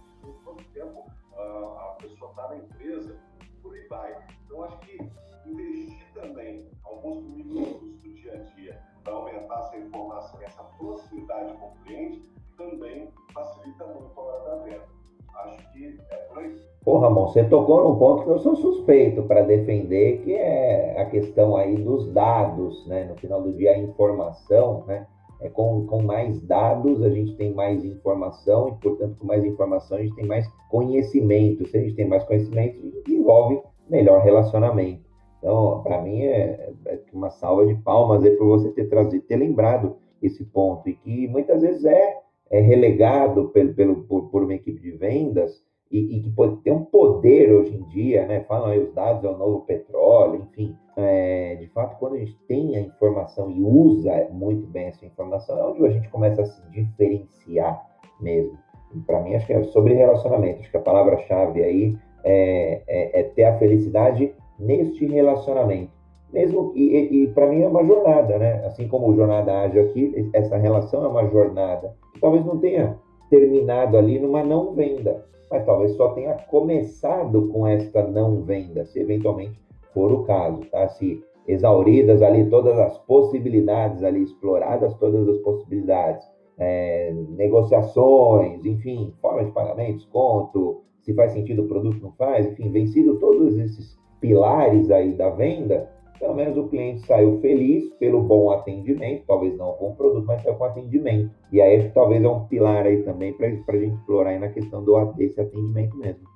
quanto 0.45 0.65
tempo 0.73 1.01
uh, 1.33 1.79
a 1.79 1.97
pessoa 2.01 2.31
está 2.31 2.49
na 2.49 2.57
empresa, 2.59 3.21
por 3.63 3.75
aí 3.75 3.87
vai. 3.89 4.27
Então, 4.45 4.63
acho 4.65 4.79
que 4.81 4.99
investir 5.47 6.13
também 6.15 6.71
alguns 6.85 7.25
minutos 7.25 8.01
do 8.01 8.13
dia 8.15 8.35
a 8.35 8.43
dia 8.55 8.83
para 9.03 9.13
aumentar 9.13 9.61
essa 9.61 9.79
informação, 9.79 10.41
essa 10.43 10.65
proximidade 10.65 11.57
com 11.59 11.67
o 11.67 11.77
cliente, 11.85 12.29
também 12.57 13.13
facilita 13.33 13.87
muito 13.87 14.19
a 14.19 14.23
hora 14.23 14.45
da 14.45 14.65
venda. 14.65 14.96
Acho 15.45 15.73
que 15.73 15.99
é 16.11 16.17
por 16.17 16.39
aí. 16.39 16.57
Pô, 16.85 16.99
Ramon, 16.99 17.27
você 17.27 17.43
tocou 17.43 17.83
num 17.83 17.99
ponto 17.99 18.23
que 18.23 18.31
eu 18.31 18.39
sou 18.39 18.55
suspeito 18.57 19.23
para 19.25 19.43
defender, 19.43 20.23
que 20.23 20.33
é 20.33 21.01
a 21.01 21.05
questão 21.07 21.57
aí 21.57 21.77
dos 21.77 22.13
dados, 22.13 22.87
né? 22.87 23.05
No 23.05 23.17
final 23.17 23.43
do 23.43 23.53
dia, 23.53 23.73
a 23.73 23.79
informação, 23.79 24.85
né? 24.87 25.07
É 25.41 25.49
com, 25.49 25.85
com 25.87 26.01
mais 26.03 26.41
dados 26.43 27.03
a 27.03 27.11
gente 27.11 27.35
tem 27.37 27.53
mais 27.53 27.85
informação 27.85 28.69
e, 28.69 28.75
portanto, 28.81 29.17
com 29.19 29.27
mais 29.27 29.45
informação 29.45 29.99
a 29.99 30.01
gente 30.01 30.15
tem 30.15 30.27
mais 30.27 30.49
conhecimento. 30.71 31.67
Se 31.67 31.77
a 31.77 31.81
gente 31.81 31.95
tem 31.95 32.09
mais 32.09 32.25
conhecimento, 32.25 32.81
desenvolve 33.05 33.61
melhor 33.89 34.23
relacionamento. 34.23 35.05
Então, 35.39 35.83
para 35.83 36.01
mim, 36.01 36.23
é, 36.23 36.73
é, 36.87 37.01
uma 37.13 37.31
salva 37.31 37.67
de 37.67 37.75
palmas 37.83 38.25
aí 38.25 38.31
por 38.37 38.47
você 38.47 38.71
ter 38.71 38.89
trazido, 38.89 39.25
ter 39.27 39.37
lembrado 39.37 39.97
esse 40.23 40.45
ponto, 40.45 40.89
e 40.89 40.95
que 40.95 41.29
muitas 41.29 41.61
vezes 41.61 41.85
é, 41.85 42.19
é 42.51 42.61
relegado 42.61 43.49
pelo, 43.49 43.75
pelo, 43.75 44.03
por, 44.05 44.29
por 44.31 44.43
uma 44.43 44.55
equipe 44.55 44.81
de 44.81 44.93
vendas, 44.93 45.65
e, 45.91 46.17
e, 46.17 46.23
que 46.23 46.31
pode 46.31 46.57
ter 46.59 46.73
um 46.73 46.85
poder 46.85 47.53
hoje 47.53 47.77
em 47.77 47.85
dia, 47.89 48.27
né? 48.27 48.41
Falam 48.41 48.71
aí, 48.71 48.83
os 48.83 48.93
dados 48.93 49.23
é 49.25 49.29
o 49.29 49.37
novo 49.39 49.61
petróleo, 49.61 50.47
enfim. 50.51 50.77
É, 50.97 51.57
de 51.57 51.69
fato, 51.69 51.97
quando 51.99 52.15
a 52.15 52.19
gente 52.19 52.37
tem 52.49 52.77
a 52.77 52.81
informação 52.81 53.51
e 53.51 53.63
usa 53.63 54.29
muito 54.33 54.67
bem 54.67 54.87
essa 54.87 55.07
informação, 55.07 55.59
é 55.59 55.65
onde 55.65 55.87
a 55.87 55.91
gente 55.91 56.09
começa 56.09 56.43
a 56.43 56.47
se 56.47 56.61
diferenciar 56.71 57.87
mesmo. 58.21 58.59
Para 59.07 59.21
mim, 59.21 59.35
acho 59.35 59.47
que 59.47 59.53
é 59.53 59.63
sobre 59.65 59.95
relacionamento. 59.95 60.61
Acho 60.61 60.71
que 60.71 60.77
a 60.77 60.81
palavra-chave 60.81 61.63
aí 61.63 61.97
é, 62.25 62.83
é, 62.89 63.21
é 63.21 63.23
ter 63.23 63.45
a 63.45 63.59
felicidade 63.59 64.35
neste 64.59 65.07
relacionamento. 65.07 65.93
Mesmo 66.37 66.71
e, 66.75 67.23
e 67.23 67.27
para 67.29 67.47
mim 67.47 67.63
é 67.63 67.69
uma 67.69 67.83
jornada, 67.83 68.39
né? 68.39 68.63
Assim 68.67 68.87
como 68.87 69.17
jornada 69.17 69.59
ágil 69.61 69.85
aqui, 69.85 70.29
essa 70.35 70.59
relação 70.59 71.03
é 71.03 71.09
uma 71.09 71.27
jornada. 71.29 71.95
Talvez 72.21 72.45
não 72.45 72.59
tenha 72.59 72.99
terminado 73.31 73.97
ali 73.97 74.19
numa 74.19 74.45
não 74.45 74.75
venda, 74.75 75.25
mas 75.51 75.65
talvez 75.65 75.93
só 75.93 76.11
tenha 76.11 76.35
começado 76.51 77.49
com 77.49 77.67
esta 77.67 78.07
não 78.07 78.43
venda, 78.43 78.85
se 78.85 79.01
eventualmente 79.01 79.59
for 79.95 80.13
o 80.13 80.25
caso, 80.25 80.61
tá? 80.71 80.87
Se 80.91 81.25
exauridas 81.49 82.21
ali 82.21 82.51
todas 82.51 82.79
as 82.79 82.99
possibilidades 82.99 84.03
ali 84.03 84.23
exploradas 84.23 84.93
todas 84.97 85.27
as 85.27 85.39
possibilidades, 85.39 86.23
é, 86.59 87.15
negociações, 87.31 88.63
enfim, 88.67 89.15
forma 89.23 89.43
de 89.43 89.53
pagamento, 89.53 89.97
desconto, 89.97 90.83
se 91.01 91.15
faz 91.15 91.33
sentido 91.33 91.63
o 91.63 91.69
produto, 91.69 92.03
não 92.03 92.13
faz, 92.13 92.47
enfim, 92.47 92.71
vencido 92.71 93.19
todos 93.19 93.57
esses 93.57 93.99
pilares 94.21 94.91
aí 94.91 95.15
da 95.15 95.31
venda, 95.31 95.96
pelo 96.19 96.35
menos 96.35 96.57
o 96.57 96.69
cliente 96.69 97.07
saiu 97.07 97.41
feliz 97.41 97.93
pelo 97.95 98.23
bom 98.23 98.51
atendimento, 98.51 99.25
talvez 99.27 99.57
não 99.57 99.73
com 99.75 99.91
o 99.91 99.97
produto, 99.97 100.27
mas 100.27 100.43
saiu 100.43 100.57
com 100.57 100.65
atendimento. 100.65 101.31
E 101.53 101.61
aí 101.61 101.91
talvez 101.91 102.23
é 102.23 102.29
um 102.29 102.47
pilar 102.47 102.87
aí 102.87 103.03
também 103.03 103.33
para 103.33 103.47
a 103.47 103.79
gente 103.79 103.95
explorar 103.95 104.31
aí 104.31 104.39
na 104.39 104.49
questão 104.49 104.85
do, 104.85 105.05
desse 105.13 105.41
atendimento 105.41 105.97
mesmo. 105.97 106.27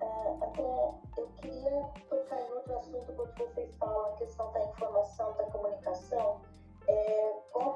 É, 0.00 0.36
comunicação. 5.50 6.40
É, 6.88 7.26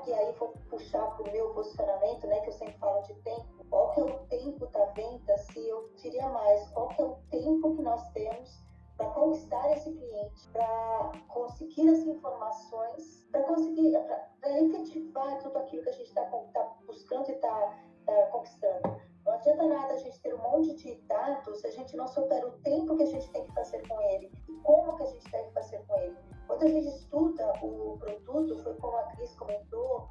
que 0.04 0.12
aí 0.12 0.32
vou 0.38 0.54
puxar 0.70 1.04
para 1.16 1.32
meu 1.32 1.50
posicionamento, 1.50 2.26
né, 2.26 2.40
que 2.40 2.48
eu 2.48 2.52
sempre 2.52 2.78
falo 2.78 3.02
de 3.02 3.14
tempo, 3.14 3.46
qual 3.68 3.90
que 3.92 4.00
é 4.00 4.04
o 4.04 4.18
tempo 4.28 4.66
da 4.66 4.84
venda, 4.86 5.38
se 5.38 5.68
eu 5.68 5.90
diria 5.96 6.28
mais, 6.28 6.68
qual 6.70 6.88
que 6.88 7.02
é 7.02 7.04
o 7.04 7.16
tempo 7.30 7.76
que 7.76 7.82
nós 7.82 8.10
temos 8.12 8.69
para 9.00 9.08
conquistar 9.12 9.72
esse 9.72 9.90
cliente, 9.92 10.48
para 10.52 11.12
conseguir 11.28 11.88
as 11.88 12.00
informações, 12.00 13.26
para 13.32 13.42
conseguir, 13.44 13.98
para 14.40 14.60
efetivar 14.60 15.38
tudo 15.38 15.58
aquilo 15.58 15.82
que 15.82 15.88
a 15.88 15.92
gente 15.92 16.08
está 16.08 16.22
tá 16.22 16.76
buscando 16.86 17.30
e 17.30 17.32
está 17.32 17.78
tá 18.04 18.26
conquistando. 18.26 19.00
Não 19.24 19.32
adianta 19.32 19.66
nada 19.66 19.94
a 19.94 19.96
gente 19.96 20.20
ter 20.20 20.34
um 20.34 20.38
monte 20.38 20.74
de 20.74 20.96
dados 21.02 21.60
se 21.60 21.66
a 21.66 21.70
gente 21.70 21.96
não 21.96 22.06
souber 22.06 22.44
o 22.46 22.52
tempo 22.58 22.94
que 22.96 23.04
a 23.04 23.06
gente 23.06 23.30
tem 23.30 23.44
que 23.46 23.54
fazer 23.54 23.88
com 23.88 23.98
ele 24.02 24.30
e 24.48 24.52
como 24.62 24.96
que 24.96 25.02
a 25.02 25.06
gente 25.06 25.30
deve 25.30 25.50
fazer 25.52 25.78
com 25.86 25.98
ele. 26.00 26.16
Quando 26.46 26.62
a 26.64 26.68
gente 26.68 26.88
estuda 26.88 27.52
o 27.62 27.96
produto, 27.98 28.62
foi 28.62 28.74
como 28.74 28.96
a 28.98 29.04
Cris 29.04 29.34
comentou, 29.34 30.08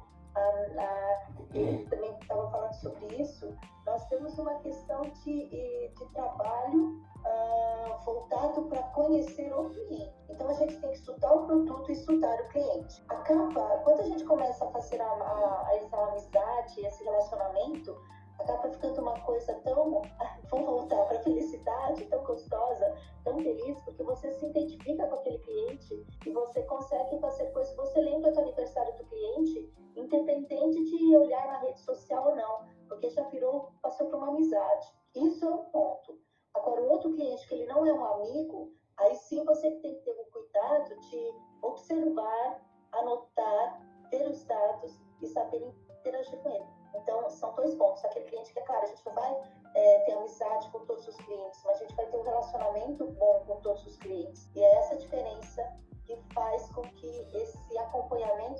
também 1.88 2.16
estava 2.20 2.50
falando 2.50 2.74
sobre 2.74 3.06
isso, 3.16 3.54
nós 3.86 4.06
temos 4.08 4.38
uma 4.38 4.54
questão 4.60 5.02
de, 5.02 5.48
de 5.48 6.04
trabalho 6.12 7.00
uh, 7.24 8.04
voltado 8.04 8.62
para 8.62 8.82
conhecer 8.94 9.52
o 9.52 9.70
cliente. 9.70 10.14
Então 10.28 10.48
a 10.48 10.54
gente 10.54 10.76
tem 10.80 10.90
que 10.90 10.96
estudar 10.96 11.32
o 11.32 11.46
produto 11.46 11.90
e 11.90 11.92
estudar 11.92 12.40
o 12.40 12.48
cliente. 12.48 13.04
Acaba, 13.08 13.78
quando 13.84 14.00
a 14.00 14.04
gente 14.04 14.24
começa 14.24 14.64
a 14.64 14.70
fazer 14.70 15.00
a, 15.00 15.06
a, 15.06 15.70
essa 15.74 15.96
amizade, 15.96 16.86
esse 16.86 17.04
relacionamento, 17.04 17.96
acaba 18.40 18.70
ficando 18.70 19.00
uma 19.00 19.18
coisa 19.20 19.54
tão. 19.64 20.02
Vamos 20.50 20.66
voltar 20.66 21.04
para 21.06 21.18
a 21.18 21.22
felicidade, 21.22 22.06
tão 22.06 22.24
gostosa, 22.24 22.96
tão 23.24 23.38
feliz, 23.38 23.78
porque 23.84 24.02
você 24.02 24.32
se 24.32 24.46
identifica 24.46 25.06
com 25.06 25.14
aquele 25.16 25.38
cliente 25.38 26.06
e 26.26 26.30
você 26.30 26.62
consegue 26.62 27.18
fazer 27.20 27.50
coisas. 27.52 27.74
Você 27.76 28.00
lembra 28.00 28.32
do 28.32 28.40
aniversário 28.40 28.96
do 28.96 29.04
cliente, 29.04 29.72
independente 29.96 30.84
de 30.84 31.16
olhar 31.16 31.46
na 31.46 31.58
rede 31.58 31.80
social 31.80 32.28
ou 32.28 32.36
não, 32.36 32.66
porque 32.88 33.10
já 33.10 33.22
virou, 33.28 33.72
passou 33.82 34.08
por 34.08 34.16
uma 34.16 34.28
amizade. 34.28 34.92
Isso 35.14 35.44
é 35.44 35.48
um 35.48 35.64
ponto. 35.66 36.18
Agora, 36.54 36.82
o 36.82 36.90
outro 36.90 37.12
cliente 37.12 37.46
que 37.46 37.54
ele 37.54 37.66
não 37.66 37.86
é 37.86 37.92
um 37.92 38.04
amigo, 38.04 38.72
aí 38.96 39.14
sim 39.14 39.44
você 39.44 39.70
tem 39.76 39.94
que 39.94 40.00
ter 40.02 40.10
o 40.10 40.24
cuidado 40.32 40.98
de 41.00 41.34
observar, 41.62 42.60
anotar, 42.92 43.80
ter 44.10 44.28
os 44.28 44.42
dados 44.44 44.98
e 45.22 45.26
saber 45.28 45.72
interagir 46.00 46.38
com 46.40 46.50
ele. 46.50 46.79
Então, 46.94 47.28
são 47.30 47.54
dois 47.54 47.74
pontos. 47.74 48.04
Aquele 48.04 48.26
cliente 48.26 48.52
que, 48.52 48.58
é 48.58 48.62
claro, 48.62 48.84
a 48.84 48.86
gente 48.86 49.04
não 49.06 49.14
vai 49.14 49.42
é, 49.74 49.98
ter 50.00 50.12
amizade 50.12 50.68
com 50.70 50.80
todos 50.86 51.06
os 51.06 51.16
clientes, 51.16 51.60
mas 51.64 51.76
a 51.76 51.80
gente 51.80 51.94
vai 51.94 52.06
ter 52.06 52.16
um 52.16 52.22
relacionamento 52.22 53.06
bom 53.06 53.44
com 53.46 53.60
todos 53.60 53.86
os 53.86 53.96
clientes. 53.98 54.48
E 54.54 54.62
é 54.62 54.74
essa 54.76 54.96
diferença 54.96 55.62
que 56.04 56.16
faz 56.34 56.68
com 56.72 56.82
que 56.82 57.28
esse 57.34 57.60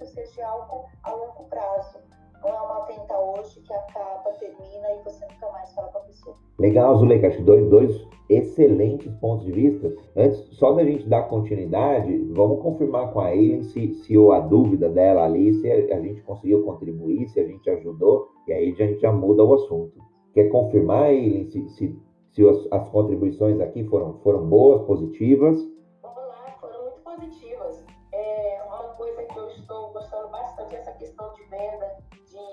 investimento 0.01 0.07
seja 0.07 0.47
algo 0.47 0.89
a 1.03 1.12
longo 1.12 1.45
prazo. 1.45 1.99
Não 2.43 2.49
é 2.49 2.61
uma 2.61 2.86
venda 2.86 3.18
hoje 3.18 3.61
que 3.61 3.72
acaba, 3.72 4.30
termina 4.38 4.93
e 4.93 5.03
você 5.05 5.26
nunca 5.26 5.51
mais 5.53 5.72
fala 5.74 5.88
com 5.88 5.99
a 5.99 6.01
pessoa. 6.03 6.36
Legal, 6.59 6.97
Zuleika, 6.97 7.28
acho 7.28 7.36
que 7.36 7.43
dois, 7.43 7.68
dois 7.68 8.09
excelentes 8.30 9.12
pontos 9.16 9.45
de 9.45 9.53
vista. 9.53 9.93
Antes, 10.16 10.38
só 10.53 10.72
da 10.72 10.84
gente 10.84 11.09
dar 11.09 11.28
continuidade, 11.28 12.16
vamos 12.32 12.62
confirmar 12.62 13.12
com 13.12 13.20
a 13.20 13.34
Eileen 13.34 13.64
se, 13.64 13.93
se 13.95 14.14
a 14.32 14.41
dúvida 14.41 14.88
dela 14.88 15.24
ali, 15.24 15.53
se 15.55 15.70
a 15.70 16.01
gente 16.01 16.22
conseguiu 16.22 16.64
contribuir, 16.64 17.28
se 17.28 17.41
a 17.41 17.47
gente 17.47 17.68
ajudou, 17.68 18.28
e 18.47 18.53
aí 18.53 18.72
a 18.72 18.86
gente 18.86 19.01
já 19.01 19.12
muda 19.12 19.45
o 19.45 19.55
assunto. 19.55 20.01
Quer 20.32 20.49
confirmar, 20.49 21.12
Eileen, 21.12 21.51
se, 21.51 21.68
se, 21.70 21.99
se 22.30 22.49
as, 22.49 22.68
as 22.70 22.88
contribuições 22.88 23.61
aqui 23.61 23.84
foram, 23.84 24.18
foram 24.20 24.47
boas, 24.49 24.82
positivas? 24.86 25.57
Vamos 26.03 26.28
lá, 26.28 26.57
foram 26.61 26.82
muito 26.84 27.01
positivas. 27.03 27.84
É 28.12 28.62
uma 28.66 28.95
coisa 28.95 29.22
que 29.24 29.38
eu 29.38 29.49
estou 29.49 29.93
gostando 29.93 30.28
bastante, 30.28 30.76
essa 30.76 30.93
questão 30.93 31.32
de 31.34 31.43
venda, 31.45 31.97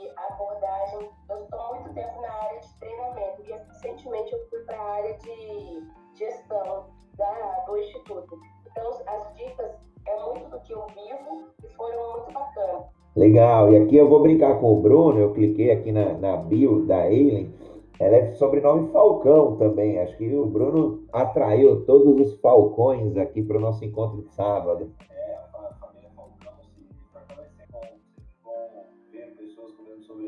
de 0.07 0.13
abordagem. 0.15 1.09
Eu 1.29 1.43
estou 1.43 1.75
muito 1.75 1.93
tempo 1.93 2.21
na 2.21 2.31
área 2.31 2.59
de 2.59 2.79
treinamento 2.79 3.41
e 3.41 3.51
recentemente 3.51 4.33
eu 4.33 4.49
fui 4.49 4.59
para 4.59 4.77
a 4.77 4.93
área 4.93 5.13
de 5.17 5.83
gestão 6.15 6.85
da, 7.17 7.63
do 7.65 7.77
Instituto. 7.77 8.39
Então, 8.71 8.89
as 9.07 9.35
dicas 9.35 9.71
é 10.05 10.23
muito 10.25 10.49
do 10.49 10.59
que 10.61 10.73
eu 10.73 10.85
vivo 10.87 11.49
e 11.63 11.67
foram 11.75 12.11
muito 12.13 12.31
bacanas. 12.31 12.85
Legal, 13.15 13.73
e 13.73 13.77
aqui 13.77 13.97
eu 13.97 14.07
vou 14.07 14.21
brincar 14.21 14.59
com 14.59 14.73
o 14.73 14.81
Bruno, 14.81 15.19
eu 15.19 15.33
cliquei 15.33 15.71
aqui 15.71 15.91
na, 15.91 16.13
na 16.13 16.37
bio 16.37 16.85
da 16.85 17.11
Eileen, 17.11 17.51
ela 17.99 18.15
é 18.15 18.33
sobrenome 18.33 18.91
Falcão 18.91 19.55
também, 19.57 19.97
acho 19.97 20.15
que 20.17 20.35
o 20.35 20.45
Bruno 20.45 21.03
atraiu 21.11 21.83
todos 21.85 22.19
os 22.19 22.39
falcões 22.39 23.17
aqui 23.17 23.41
para 23.41 23.57
o 23.57 23.59
nosso 23.59 23.83
encontro 23.83 24.21
de 24.21 24.31
sábado. 24.35 24.91
É, 25.09 25.26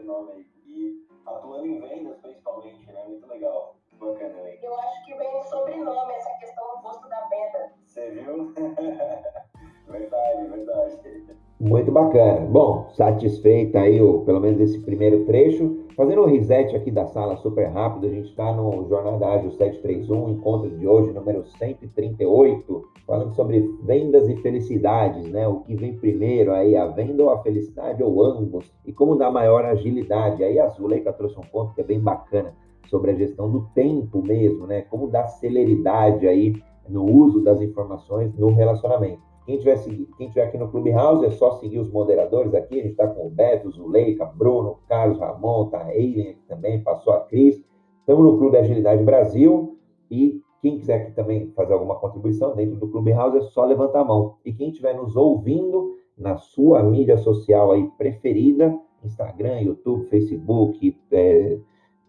sobrenome 0.09 0.31
aí, 0.33 0.45
e 0.67 1.05
atuando 1.25 1.67
em 1.67 1.79
vendas 1.79 2.17
principalmente, 2.21 2.91
né, 2.91 3.03
muito 3.07 3.27
legal, 3.27 3.75
bacana 3.99 4.35
aí. 4.41 4.59
Eu 4.61 4.73
acho 4.79 5.05
que 5.05 5.15
vem 5.15 5.39
o 5.39 5.43
sobrenome, 5.43 6.13
essa 6.13 6.29
questão 6.39 6.63
do 6.69 6.87
rosto 6.87 7.07
da 7.07 7.27
venda. 7.27 7.71
Você 7.85 8.09
viu? 8.09 8.53
verdade, 9.87 10.47
verdade. 10.47 11.37
Muito 11.59 11.91
bacana. 11.91 12.45
Bom, 12.47 12.89
satisfeita 12.93 13.81
aí, 13.81 14.01
o, 14.01 14.21
pelo 14.21 14.39
menos 14.39 14.59
esse 14.61 14.79
primeiro 14.79 15.25
trecho. 15.25 15.87
Fazendo 15.99 16.21
um 16.21 16.27
reset 16.27 16.73
aqui 16.77 16.89
da 16.89 17.07
sala 17.07 17.35
super 17.35 17.67
rápido, 17.67 18.07
a 18.07 18.09
gente 18.09 18.29
está 18.29 18.53
no 18.53 18.87
Jornada 18.87 19.33
Ágil 19.33 19.51
731, 19.51 20.29
encontro 20.29 20.69
de 20.69 20.87
hoje, 20.87 21.11
número 21.11 21.43
138, 21.43 22.83
falando 23.05 23.35
sobre 23.35 23.59
vendas 23.83 24.29
e 24.29 24.37
felicidades, 24.37 25.29
né? 25.29 25.45
O 25.45 25.59
que 25.59 25.75
vem 25.75 25.97
primeiro 25.97 26.53
aí, 26.53 26.77
a 26.77 26.87
venda 26.87 27.21
ou 27.21 27.31
a 27.31 27.43
felicidade, 27.43 28.01
ou 28.01 28.23
ambos, 28.23 28.71
e 28.85 28.93
como 28.93 29.17
dar 29.17 29.29
maior 29.29 29.65
agilidade. 29.65 30.41
Aí 30.41 30.57
a 30.57 30.69
Zuleika 30.69 31.11
trouxe 31.11 31.37
um 31.37 31.43
ponto 31.43 31.75
que 31.75 31.81
é 31.81 31.83
bem 31.83 31.99
bacana 31.99 32.55
sobre 32.87 33.11
a 33.11 33.15
gestão 33.15 33.51
do 33.51 33.67
tempo 33.75 34.23
mesmo, 34.23 34.65
né? 34.65 34.83
Como 34.83 35.09
dar 35.09 35.27
celeridade 35.27 36.25
aí 36.25 36.53
no 36.87 37.03
uso 37.03 37.43
das 37.43 37.61
informações 37.61 38.33
no 38.35 38.53
relacionamento. 38.53 39.28
Quem 39.49 39.57
tiver, 39.57 39.83
quem 40.15 40.29
tiver 40.29 40.43
aqui 40.43 40.59
no 40.59 40.69
Clubhouse 40.69 41.25
é 41.25 41.31
só 41.31 41.53
seguir 41.53 41.79
os 41.79 41.89
moderadores 41.89 42.53
aqui. 42.53 42.79
A 42.79 42.83
gente 42.83 42.91
está 42.91 43.07
com 43.07 43.25
o 43.25 43.29
Beto, 43.31 43.71
Zuleika, 43.71 44.23
Bruno, 44.23 44.77
Carlos, 44.87 45.17
Ramon, 45.17 45.69
tá 45.69 45.79
a 45.79 46.45
também, 46.47 46.83
passou 46.83 47.13
a 47.13 47.21
Cris. 47.21 47.59
Estamos 48.01 48.23
no 48.25 48.37
Clube 48.37 48.57
Agilidade 48.57 49.03
Brasil 49.03 49.75
e 50.11 50.39
quem 50.61 50.77
quiser 50.77 51.01
aqui 51.01 51.13
também 51.13 51.51
fazer 51.55 51.73
alguma 51.73 51.95
contribuição 51.95 52.55
dentro 52.55 52.75
do 52.75 52.89
Clubhouse 52.89 53.37
é 53.37 53.41
só 53.41 53.65
levantar 53.65 54.01
a 54.01 54.05
mão. 54.05 54.35
E 54.45 54.53
quem 54.53 54.69
estiver 54.69 54.93
nos 54.93 55.15
ouvindo 55.15 55.95
na 56.15 56.37
sua 56.37 56.83
mídia 56.83 57.17
social 57.17 57.71
aí 57.71 57.89
preferida, 57.97 58.77
Instagram, 59.03 59.61
YouTube, 59.61 60.05
Facebook, 60.09 60.95
é, 61.11 61.57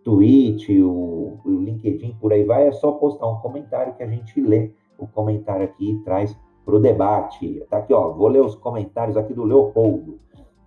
Twitch, 0.05 0.69
o, 0.69 1.39
o 1.43 1.51
LinkedIn, 1.51 2.19
por 2.21 2.35
aí 2.35 2.45
vai, 2.45 2.69
é 2.69 2.73
só 2.73 2.93
postar 2.93 3.29
um 3.29 3.41
comentário 3.41 3.95
que 3.95 4.03
a 4.03 4.07
gente 4.07 4.39
lê 4.43 4.73
o 4.99 5.07
comentário 5.07 5.65
aqui 5.65 5.93
e 5.93 6.05
traz 6.05 6.39
para 6.65 6.77
o 6.77 6.81
debate. 6.81 7.65
Tá 7.69 7.79
aqui, 7.79 7.93
ó, 7.93 8.11
vou 8.11 8.29
ler 8.29 8.43
os 8.43 8.55
comentários 8.55 9.17
aqui 9.17 9.35
do 9.35 9.45
Leopoldo. 9.45 10.19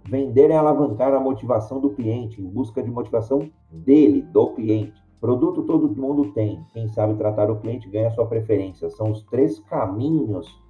Vender 0.06 0.52
é 0.52 0.58
alavancar 0.58 1.14
a 1.14 1.20
motivação 1.20 1.80
do 1.80 1.92
cliente, 1.92 2.42
em 2.42 2.46
busca 2.46 2.84
de 2.84 2.92
motivação 2.92 3.50
dele, 3.72 4.22
do 4.22 4.48
cliente. 4.48 5.02
Produto 5.20 5.64
todo 5.64 5.96
mundo 5.96 6.34
tem. 6.34 6.62
Quem 6.74 6.90
sabe 6.90 7.14
tratar 7.14 7.50
o 7.50 7.56
cliente 7.56 7.90
ganha 7.90 8.12
sua 8.12 8.26
preferência. 8.26 8.90
São 8.90 9.12
os 9.12 9.24
três 9.24 9.60
caminhos 9.60 10.62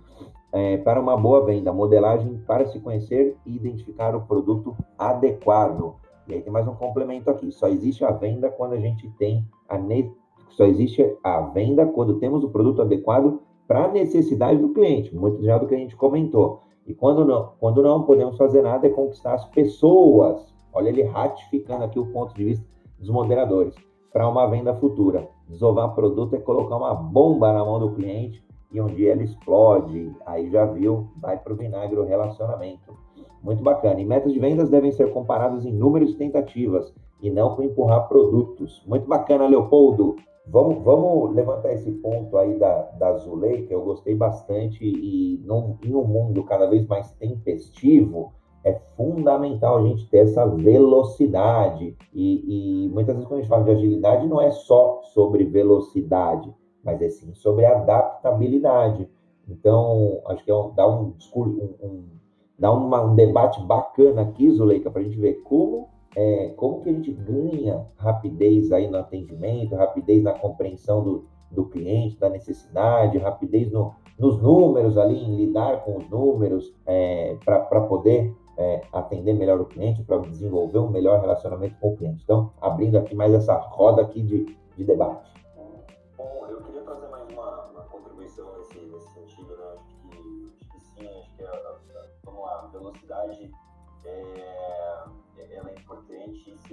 é, 0.51 0.77
para 0.77 1.01
uma 1.01 1.17
boa 1.17 1.43
venda: 1.43 1.73
modelagem 1.73 2.37
para 2.45 2.67
se 2.67 2.79
conhecer 2.79 3.35
e 3.43 3.55
identificar 3.55 4.15
o 4.15 4.21
produto 4.21 4.77
adequado. 4.99 5.95
E 6.27 6.35
aí 6.35 6.41
tem 6.41 6.53
mais 6.53 6.67
um 6.67 6.75
complemento 6.75 7.31
aqui. 7.31 7.51
Só 7.51 7.67
existe 7.67 8.05
a 8.05 8.11
venda 8.11 8.51
quando 8.51 8.73
a 8.73 8.79
gente 8.79 9.09
tem 9.17 9.43
a 9.67 9.79
ne... 9.79 10.11
só 10.51 10.65
existe 10.65 11.17
a 11.23 11.41
venda 11.41 11.87
quando 11.87 12.19
temos 12.19 12.43
o 12.43 12.49
produto 12.49 12.83
adequado 12.83 13.41
para 13.73 13.85
a 13.85 13.91
necessidade 13.91 14.59
do 14.59 14.69
cliente, 14.69 15.15
muito 15.15 15.43
já 15.43 15.57
do 15.57 15.65
que 15.65 15.73
a 15.73 15.77
gente 15.79 15.95
comentou. 15.95 16.61
E 16.85 16.93
quando 16.93 17.25
não, 17.25 17.53
quando 17.59 17.81
não 17.81 18.03
podemos 18.03 18.37
fazer 18.37 18.61
nada 18.61 18.85
é 18.85 18.89
conquistar 18.91 19.33
as 19.33 19.45
pessoas. 19.45 20.53
Olha 20.71 20.89
ele 20.89 21.01
ratificando 21.01 21.83
aqui 21.83 21.97
o 21.97 22.05
ponto 22.05 22.35
de 22.35 22.43
vista 22.43 22.63
dos 22.99 23.09
moderadores 23.09 23.73
para 24.11 24.29
uma 24.29 24.45
venda 24.45 24.75
futura. 24.75 25.27
Desovar 25.49 25.95
produto 25.95 26.35
é 26.35 26.39
colocar 26.39 26.75
uma 26.75 26.93
bomba 26.93 27.51
na 27.51 27.65
mão 27.65 27.79
do 27.79 27.93
cliente 27.93 28.45
e 28.71 28.79
um 28.79 28.85
dia 28.85 29.13
ele 29.13 29.23
explode. 29.23 30.11
Aí 30.23 30.51
já 30.51 30.67
viu, 30.67 31.07
vai 31.17 31.39
para 31.39 31.53
o 31.53 31.55
vinagre 31.55 31.99
o 31.99 32.05
relacionamento. 32.05 32.95
Muito 33.41 33.63
bacana. 33.63 33.99
E 33.99 34.05
metas 34.05 34.31
de 34.31 34.39
vendas 34.39 34.69
devem 34.69 34.91
ser 34.91 35.11
comparadas 35.11 35.65
em 35.65 35.73
números 35.73 36.11
de 36.11 36.17
tentativas 36.17 36.93
e 37.19 37.31
não 37.31 37.55
com 37.55 37.63
empurrar 37.63 38.07
produtos. 38.07 38.83
Muito 38.85 39.07
bacana, 39.07 39.47
Leopoldo. 39.47 40.15
Vamos, 40.45 40.83
vamos 40.83 41.33
levantar 41.33 41.73
esse 41.73 41.89
ponto 41.91 42.37
aí 42.37 42.59
da, 42.59 42.81
da 42.99 43.17
Zuleika, 43.17 43.73
eu 43.73 43.81
gostei 43.81 44.13
bastante, 44.13 44.83
e 44.83 45.41
num, 45.45 45.77
em 45.81 45.95
um 45.95 46.03
mundo 46.03 46.43
cada 46.43 46.67
vez 46.67 46.85
mais 46.85 47.11
tempestivo, 47.13 48.33
é 48.63 48.73
fundamental 48.95 49.77
a 49.79 49.87
gente 49.87 50.07
ter 50.09 50.19
essa 50.19 50.45
velocidade. 50.45 51.95
E, 52.13 52.85
e, 52.85 52.89
muitas 52.89 53.15
vezes, 53.15 53.27
quando 53.27 53.39
a 53.39 53.41
gente 53.41 53.49
fala 53.49 53.63
de 53.63 53.71
agilidade, 53.71 54.27
não 54.27 54.41
é 54.41 54.51
só 54.51 55.01
sobre 55.13 55.45
velocidade, 55.45 56.53
mas 56.83 57.01
é 57.01 57.09
sim 57.09 57.33
sobre 57.33 57.65
adaptabilidade. 57.65 59.09
Então, 59.47 60.21
acho 60.27 60.43
que 60.43 60.51
é 60.51 60.55
um, 60.55 60.73
dá 60.73 60.87
um 60.87 61.13
um, 61.35 61.75
um, 61.81 62.03
dá 62.57 62.71
uma, 62.71 63.01
um 63.01 63.15
debate 63.15 63.61
bacana 63.61 64.21
aqui, 64.21 64.49
Zuleika, 64.51 64.91
para 64.91 65.01
a 65.01 65.03
gente 65.03 65.17
ver 65.17 65.41
como 65.43 65.89
é, 66.15 66.53
como 66.55 66.81
que 66.81 66.89
a 66.89 66.93
gente 66.93 67.11
ganha 67.11 67.85
rapidez 67.97 68.71
aí 68.71 68.89
no 68.89 68.97
atendimento, 68.97 69.75
rapidez 69.75 70.23
na 70.23 70.33
compreensão 70.33 71.03
do, 71.03 71.25
do 71.51 71.65
cliente, 71.65 72.19
da 72.19 72.29
necessidade, 72.29 73.17
rapidez 73.17 73.71
no, 73.71 73.93
nos 74.17 74.41
números 74.41 74.97
ali, 74.97 75.23
em 75.23 75.35
lidar 75.35 75.83
com 75.83 75.97
os 75.97 76.09
números, 76.09 76.73
é, 76.85 77.37
para 77.43 77.81
poder 77.81 78.33
é, 78.57 78.81
atender 78.91 79.33
melhor 79.33 79.59
o 79.59 79.65
cliente, 79.65 80.03
para 80.03 80.17
desenvolver 80.19 80.79
um 80.79 80.89
melhor 80.89 81.19
relacionamento 81.19 81.75
com 81.79 81.93
o 81.93 81.97
cliente. 81.97 82.21
Então, 82.23 82.51
abrindo 82.61 82.97
aqui 82.97 83.15
mais 83.15 83.33
essa 83.33 83.55
roda 83.55 84.01
aqui 84.01 84.21
de, 84.21 84.45
de 84.77 84.83
debate. 84.83 85.32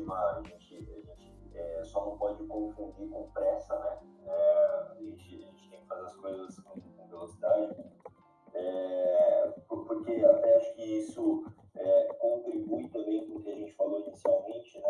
A 0.08 0.42
gente, 0.46 0.76
a 0.76 1.14
gente 1.14 1.50
é, 1.54 1.82
só 1.84 2.04
não 2.04 2.16
pode 2.16 2.44
confundir 2.46 3.08
com 3.08 3.30
pressa, 3.30 3.78
né? 3.78 3.98
É, 4.26 4.90
a, 4.90 4.94
gente, 4.98 5.36
a 5.36 5.46
gente 5.46 5.70
tem 5.70 5.80
que 5.80 5.86
fazer 5.86 6.04
as 6.04 6.16
coisas 6.16 6.58
com, 6.60 6.80
com 6.80 7.08
velocidade, 7.08 7.84
é, 8.54 9.54
porque 9.68 10.24
até 10.24 10.56
acho 10.56 10.74
que 10.74 10.82
isso 10.82 11.44
é, 11.76 12.12
contribui 12.14 12.88
também 12.88 13.26
com 13.26 13.38
o 13.38 13.42
que 13.42 13.50
a 13.50 13.54
gente 13.54 13.72
falou 13.74 14.00
inicialmente, 14.00 14.80
né, 14.80 14.89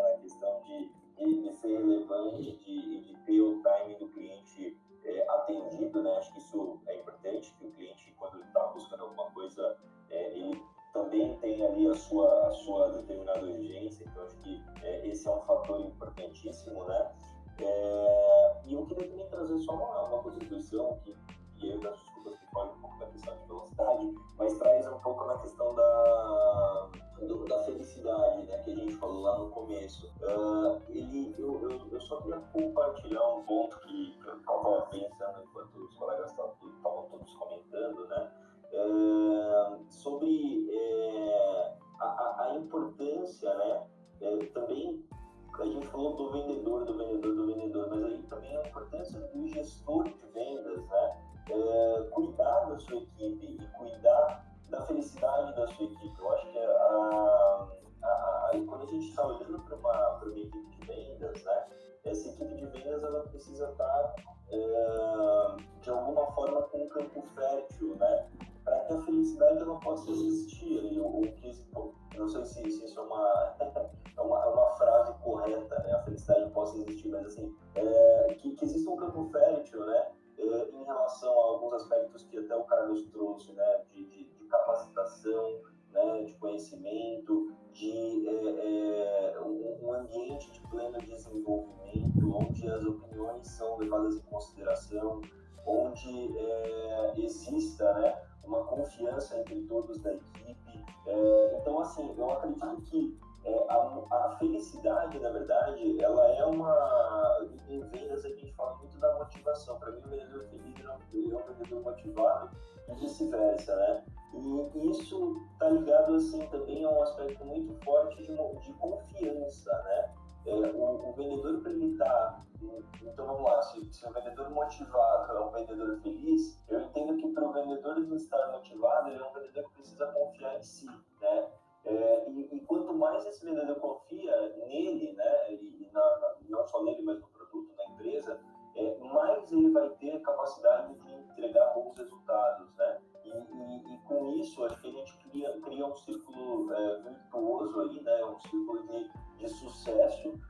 capacidade 140.30 140.94
de 140.94 141.12
entregar 141.12 141.72
bons 141.74 141.96
resultados, 141.96 142.74
né? 142.76 142.98
E, 143.24 143.30
e, 143.30 143.94
e 143.94 143.98
com 144.06 144.30
isso, 144.30 144.64
acho 144.64 144.80
que 144.80 144.88
a 144.88 144.92
gente 144.92 145.18
cria, 145.18 145.60
cria 145.60 145.86
um 145.86 145.94
círculo 145.96 146.72
é, 146.72 147.00
virtuoso 147.00 147.80
aí, 147.80 148.02
né? 148.02 148.24
Um 148.24 148.40
círculo 148.40 148.86
de, 148.86 149.10
de 149.38 149.48
sucesso. 149.48 150.40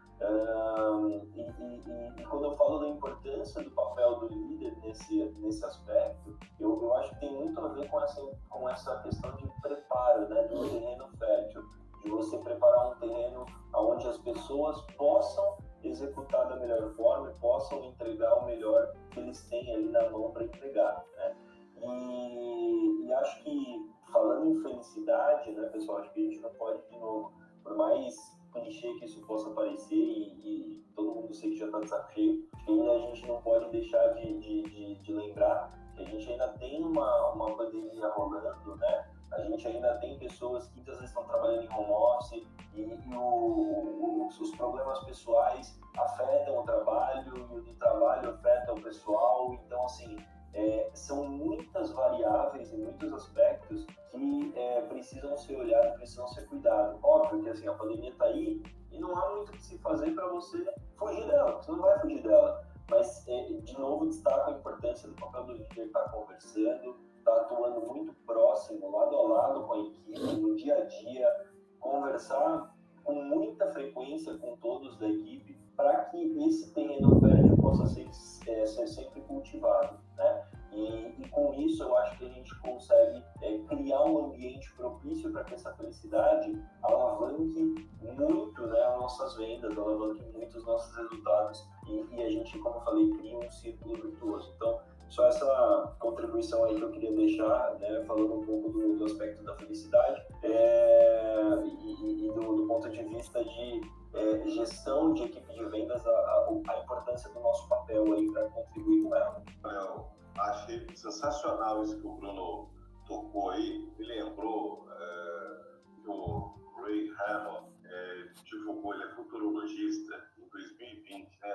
e, 1.34 2.20
e, 2.20 2.24
quando 2.26 2.44
eu 2.44 2.56
falo 2.56 2.78
da 2.78 2.88
importância 2.88 3.62
do 3.62 3.70
papel 3.70 4.16
do 4.20 4.28
líder 4.28 4.76
nesse, 4.82 5.24
nesse 5.38 5.64
aspecto, 5.64 6.38
eu, 6.60 6.80
eu 6.82 6.94
acho 6.96 7.10
que 7.14 7.20
tem 7.20 7.34
muito 7.34 7.58
a 7.58 7.68
ver 7.68 7.88
com 7.88 8.00
essa, 8.02 8.22
com 8.48 8.68
essa 8.68 8.98
questão 9.00 9.34
de 9.36 9.48
preparo, 9.62 10.28
né? 10.28 10.42
Do 10.44 10.68
terreno 10.68 11.08
fértil, 11.18 11.64
de 12.02 12.10
você 12.10 12.38
preparar 12.38 12.92
um 12.92 12.98
terreno 12.98 13.46
onde 13.74 14.06
as 14.06 14.18
pessoas 14.18 14.80
possam 14.96 15.58
executar 15.84 16.48
da 16.48 16.56
melhor 16.56 16.90
forma 16.94 17.30
e 17.30 17.40
possam 17.40 17.84
entregar 17.84 18.34
o 18.34 18.46
melhor 18.46 18.92
que 19.10 19.20
eles 19.20 19.42
têm 19.48 19.74
ali 19.74 19.88
na 19.88 20.10
mão 20.10 20.30
para 20.30 20.44
entregar, 20.44 21.04
né? 21.16 21.36
E, 21.82 23.06
e, 23.06 23.12
acho 23.14 23.42
que, 23.42 23.90
falando 24.12 24.50
em 24.50 24.62
felicidade, 24.62 25.50
né, 25.52 25.66
pessoal, 25.68 25.98
acho 25.98 26.12
que 26.12 26.20
a 26.20 26.30
gente 26.30 26.40
não 26.42 26.50
pode, 26.50 26.82
de 26.90 26.98
novo, 26.98 27.32
por 27.62 27.76
mais 27.76 28.14
clichê 28.52 28.92
que 28.94 29.04
isso 29.04 29.24
possa 29.26 29.50
parecer 29.50 29.96
e, 29.96 30.74
e 30.74 30.84
todo 30.94 31.14
mundo 31.14 31.32
sei 31.32 31.50
que 31.50 31.56
já 31.56 31.66
está 31.66 31.80
de 31.80 31.88
saco 31.88 32.12
cheio, 32.12 32.48
ainda 32.68 32.92
a 32.92 32.98
gente 32.98 33.26
não 33.26 33.40
pode 33.42 33.70
deixar 33.70 34.14
de, 34.14 34.38
de, 34.38 34.62
de, 34.62 34.94
de 34.96 35.12
lembrar 35.12 35.72
que 35.94 36.02
a 36.02 36.04
gente 36.04 36.30
ainda 36.30 36.48
tem 36.58 36.82
uma, 36.82 37.32
uma 37.32 37.56
pandemia 37.56 38.08
rolando, 38.08 38.76
né? 38.76 39.10
A 39.32 39.40
gente 39.42 39.66
ainda 39.66 39.94
tem 39.98 40.18
pessoas 40.18 40.66
que 40.68 40.76
muitas 40.76 40.96
vezes 40.96 41.10
estão 41.10 41.24
trabalhando 41.24 41.64
em 41.64 41.74
home 41.74 41.90
office 41.90 42.46
e, 42.74 42.80
e 42.80 43.14
o, 43.14 44.26
os 44.26 44.50
problemas 44.56 44.98
pessoais 45.04 45.78
afetam 45.96 46.58
o 46.58 46.62
trabalho 46.64 47.36
e 47.36 47.40
o 47.40 47.62
do 47.62 47.74
trabalho 47.74 48.30
afeta 48.30 48.72
o 48.72 48.80
pessoal. 48.80 49.54
Então, 49.54 49.84
assim, 49.84 50.16
é, 50.54 50.90
são 50.94 51.28
muitas 51.28 51.92
variáveis 51.92 52.72
e 52.72 52.76
muitos 52.76 53.12
aspectos 53.12 53.86
que 54.10 54.52
é, 54.56 54.80
precisam 54.82 55.36
ser 55.36 55.56
olhados, 55.56 55.94
precisam 55.94 56.26
ser 56.28 56.46
cuidados. 56.46 56.98
Óbvio 57.02 57.42
que 57.42 57.50
assim, 57.50 57.68
a 57.68 57.74
pandemia 57.74 58.10
está 58.10 58.24
aí 58.26 58.62
e 58.90 58.98
não 58.98 59.16
há 59.16 59.36
muito 59.36 59.50
o 59.50 59.52
que 59.52 59.62
se 59.62 59.78
fazer 59.78 60.12
para 60.12 60.26
você 60.28 60.64
fugir 60.96 61.26
dela, 61.26 61.52
você 61.52 61.70
não 61.70 61.80
vai 61.80 61.98
fugir 62.00 62.22
dela. 62.22 62.64
Mas, 62.90 63.28
é, 63.28 63.52
de 63.62 63.78
novo, 63.78 64.06
destaco 64.06 64.50
a 64.50 64.54
importância 64.54 65.08
do 65.08 65.14
papel 65.14 65.44
do 65.44 65.52
líder 65.52 65.86
estar 65.86 66.00
tá 66.00 66.08
conversando, 66.10 66.96
estar 67.20 67.32
tá 67.32 67.40
atuando 67.42 67.86
muito 67.86 68.12
próximo, 68.26 68.90
lado 68.90 69.16
a 69.16 69.22
lado 69.22 69.62
com 69.62 69.72
a 69.72 69.78
equipe, 69.78 70.40
no 70.40 70.56
dia 70.56 70.76
a 70.76 70.84
dia, 70.84 71.50
conversar 71.78 72.74
com 73.04 73.14
muita 73.14 73.70
frequência 73.70 74.36
com 74.38 74.56
todos 74.56 74.98
da 74.98 75.08
equipe 75.08 75.58
para 75.76 76.04
que 76.06 76.46
esse 76.46 76.72
terreno 76.74 77.18
verde 77.20 77.56
possa 77.56 77.86
ser, 77.86 78.06
é, 78.46 78.66
ser 78.66 78.86
sempre 78.86 79.20
cultivado. 79.22 79.98
Né? 80.16 80.46
E, 80.72 81.22
e, 81.22 81.28
com 81.30 81.52
isso 81.54 81.82
eu 81.82 81.96
acho 81.96 82.18
que 82.18 82.26
a 82.26 82.28
gente 82.28 82.60
consegue 82.60 83.24
é, 83.42 83.58
criar 83.60 84.04
um 84.04 84.26
ambiente 84.26 84.72
propício 84.74 85.32
para 85.32 85.42
que 85.44 85.54
essa 85.54 85.74
felicidade 85.74 86.62
alavanque 86.82 87.88
muito 88.02 88.66
né, 88.66 88.80
as 88.80 89.00
nossas 89.00 89.36
vendas, 89.36 89.76
alavanque 89.76 90.22
muito 90.32 90.58
os 90.58 90.64
nossos 90.64 90.94
resultados 90.96 91.66
e, 91.88 92.14
e 92.14 92.22
a 92.22 92.30
gente, 92.30 92.58
como 92.58 92.76
eu 92.76 92.80
falei, 92.82 93.10
cria 93.10 93.38
um 93.38 93.50
círculo 93.50 93.96
virtuoso. 93.96 94.52
Então, 94.56 94.80
só 95.10 95.26
essa 95.26 95.96
contribuição 95.98 96.64
aí 96.64 96.76
que 96.76 96.82
eu 96.82 96.90
queria 96.92 97.12
deixar, 97.12 97.74
né, 97.80 98.04
falando 98.06 98.34
um 98.34 98.46
pouco 98.46 98.70
do, 98.70 98.96
do 98.96 99.04
aspecto 99.04 99.42
da 99.42 99.56
felicidade 99.56 100.22
é, 100.44 101.54
e, 101.64 102.26
e 102.26 102.32
do, 102.32 102.56
do, 102.56 102.66
ponto 102.66 102.88
de 102.88 103.02
vista 103.02 103.44
de 103.44 103.80
é, 104.14 104.48
gestão 104.48 105.12
de 105.12 105.24
equipe 105.24 105.52
de 105.52 105.64
vendas, 105.64 106.06
a, 106.06 106.10
a, 106.10 106.48
a 106.48 106.82
importância 106.82 107.28
do 107.30 107.40
nosso 107.40 107.68
papel 107.68 108.12
aí 108.12 108.32
para 108.32 108.48
contribuir 108.50 109.02
com 109.02 109.14
ela. 109.14 109.44
Eu 109.64 110.06
achei 110.38 110.86
sensacional 110.94 111.82
isso 111.82 112.00
que 112.00 112.06
o 112.06 112.12
Bruno 112.12 112.70
tocou 113.06 113.50
aí, 113.50 113.92
me 113.98 114.06
lembrou 114.06 114.86
é, 114.92 116.02
que 116.02 116.08
o 116.08 116.54
Ray 116.82 117.10
Hammond 117.26 117.66
é, 117.84 118.28
divulgou, 118.44 118.94
ele 118.94 119.04
é 119.04 119.14
futurologista, 119.16 120.14
em 120.38 120.48
2020, 120.48 121.40
né, 121.42 121.54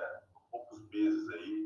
poucos 0.50 0.86
meses 0.90 1.28
aí, 1.30 1.65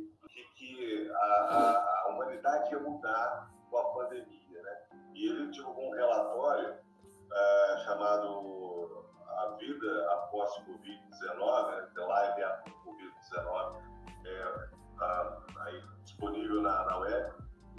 a, 1.12 2.04
a, 2.06 2.08
humanidade 2.10 2.72
ia 2.72 2.80
mudar 2.80 3.50
com 3.70 3.78
a 3.78 3.84
pandemia, 3.92 4.62
né? 4.62 4.76
E 5.14 5.28
ele 5.28 5.50
divulgou 5.50 5.88
um 5.88 5.94
relatório 5.94 6.72
uh, 6.72 7.78
chamado 7.84 9.06
A 9.28 9.56
Vida 9.58 10.12
Após 10.12 10.50
Covid-19, 10.64 11.70
né? 11.70 11.88
The 11.94 12.00
Life 12.00 12.42
After 12.42 12.72
Covid-19, 12.84 13.82
é, 14.26 14.68
tá 14.98 15.40
disponível 16.02 16.62
na, 16.62 16.84
na 16.84 16.98
web, 16.98 17.32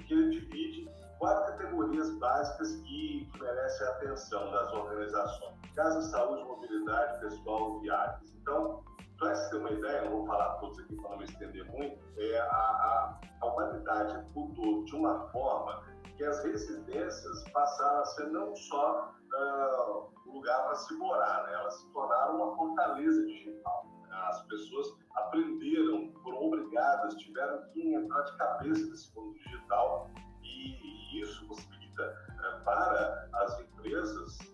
que 0.05 0.13
ele 0.13 0.29
divide 0.29 0.89
quatro 1.21 1.53
categorias 1.53 2.11
básicas 2.17 2.75
que, 2.81 3.29
merecem 3.39 3.87
a 3.87 3.91
atenção 3.91 4.51
das 4.51 4.73
organizações: 4.73 5.55
casa, 5.75 6.01
saúde, 6.09 6.43
mobilidade, 6.43 7.19
pessoal 7.19 7.77
e 7.77 7.81
viagens. 7.81 8.33
Então, 8.41 8.83
para 9.21 9.35
você 9.35 9.49
ter 9.51 9.57
uma 9.57 9.71
ideia, 9.71 10.01
não 10.01 10.11
vou 10.17 10.25
falar 10.25 10.55
todos 10.55 10.79
aqui 10.79 10.95
para 10.95 11.11
não 11.11 11.17
me 11.19 11.25
estender 11.25 11.63
muito, 11.71 11.99
é 12.17 12.39
a, 12.39 12.45
a, 12.45 13.19
a 13.41 13.45
humanidade 13.45 14.25
mudou 14.35 14.83
de 14.83 14.95
uma 14.95 15.29
forma 15.29 15.83
que 16.17 16.23
as 16.25 16.43
residências 16.43 17.43
passaram 17.53 18.01
a 18.01 18.05
ser 18.05 18.25
não 18.29 18.55
só 18.55 19.13
uh, 19.33 20.09
um 20.27 20.33
lugar 20.33 20.63
para 20.65 20.75
se 20.75 20.93
morar, 20.95 21.43
né? 21.43 21.53
elas 21.53 21.75
se 21.75 21.87
tornaram 21.91 22.35
uma 22.35 22.55
fortaleza 22.57 23.23
digital. 23.27 23.85
As 24.11 24.41
pessoas 24.47 24.87
aprenderam, 25.15 26.11
foram 26.23 26.47
obrigadas, 26.47 27.13
tiveram 27.15 27.61
que 27.69 27.93
entrar 27.93 28.21
de 28.23 28.37
cabeça 28.37 28.85
nesse 28.87 29.15
mundo 29.15 29.35
digital 29.35 30.09
e, 30.41 31.17
e 31.17 31.21
isso 31.21 31.47
possibilita 31.47 32.17
uh, 32.29 32.63
para 32.63 33.29
as 33.33 33.59
empresas 33.59 34.50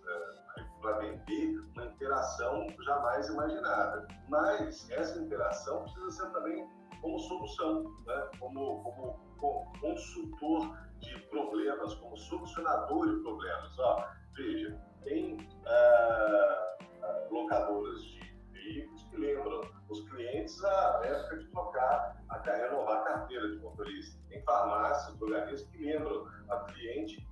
para 0.88 1.00
beber 1.00 1.60
uma 1.76 1.86
interação 1.86 2.66
jamais 2.86 3.28
imaginada. 3.28 4.08
Mas 4.30 4.90
essa 4.92 5.20
interação 5.20 5.84
precisa 5.84 6.12
ser 6.12 6.32
também 6.32 6.66
como 7.02 7.20
solução, 7.20 7.84
né? 8.06 8.30
como, 8.40 8.84
como, 8.84 9.20
como 9.38 9.80
consultor 9.82 10.78
de 11.00 11.20
problemas, 11.30 11.94
como 11.96 12.16
solucionador 12.16 13.16
de 13.16 13.22
problemas. 13.22 13.80
Ó, 13.80 14.08
veja, 14.36 14.82
tem 15.04 15.38
ah, 15.66 16.78
ah 17.04 17.28
locadoras 17.32 18.02
de 18.02 18.20
veículos 18.54 19.04
que 19.10 19.18
lembram 19.18 19.62
os 19.90 20.10
clientes 20.10 20.64
a 20.64 21.02
época 21.04 21.38
de 21.38 21.48
trocar, 21.52 22.24
a 22.30 22.40
renovar 22.40 23.02
a 23.02 23.04
carteira 23.04 23.50
de 23.50 23.58
motorista. 23.58 24.18
Tem 24.30 24.42
farmácias, 24.44 25.18
drogarias 25.18 25.64
que 25.64 25.84
lembram 25.84 26.26
a 26.50 26.60
cliente 26.62 27.28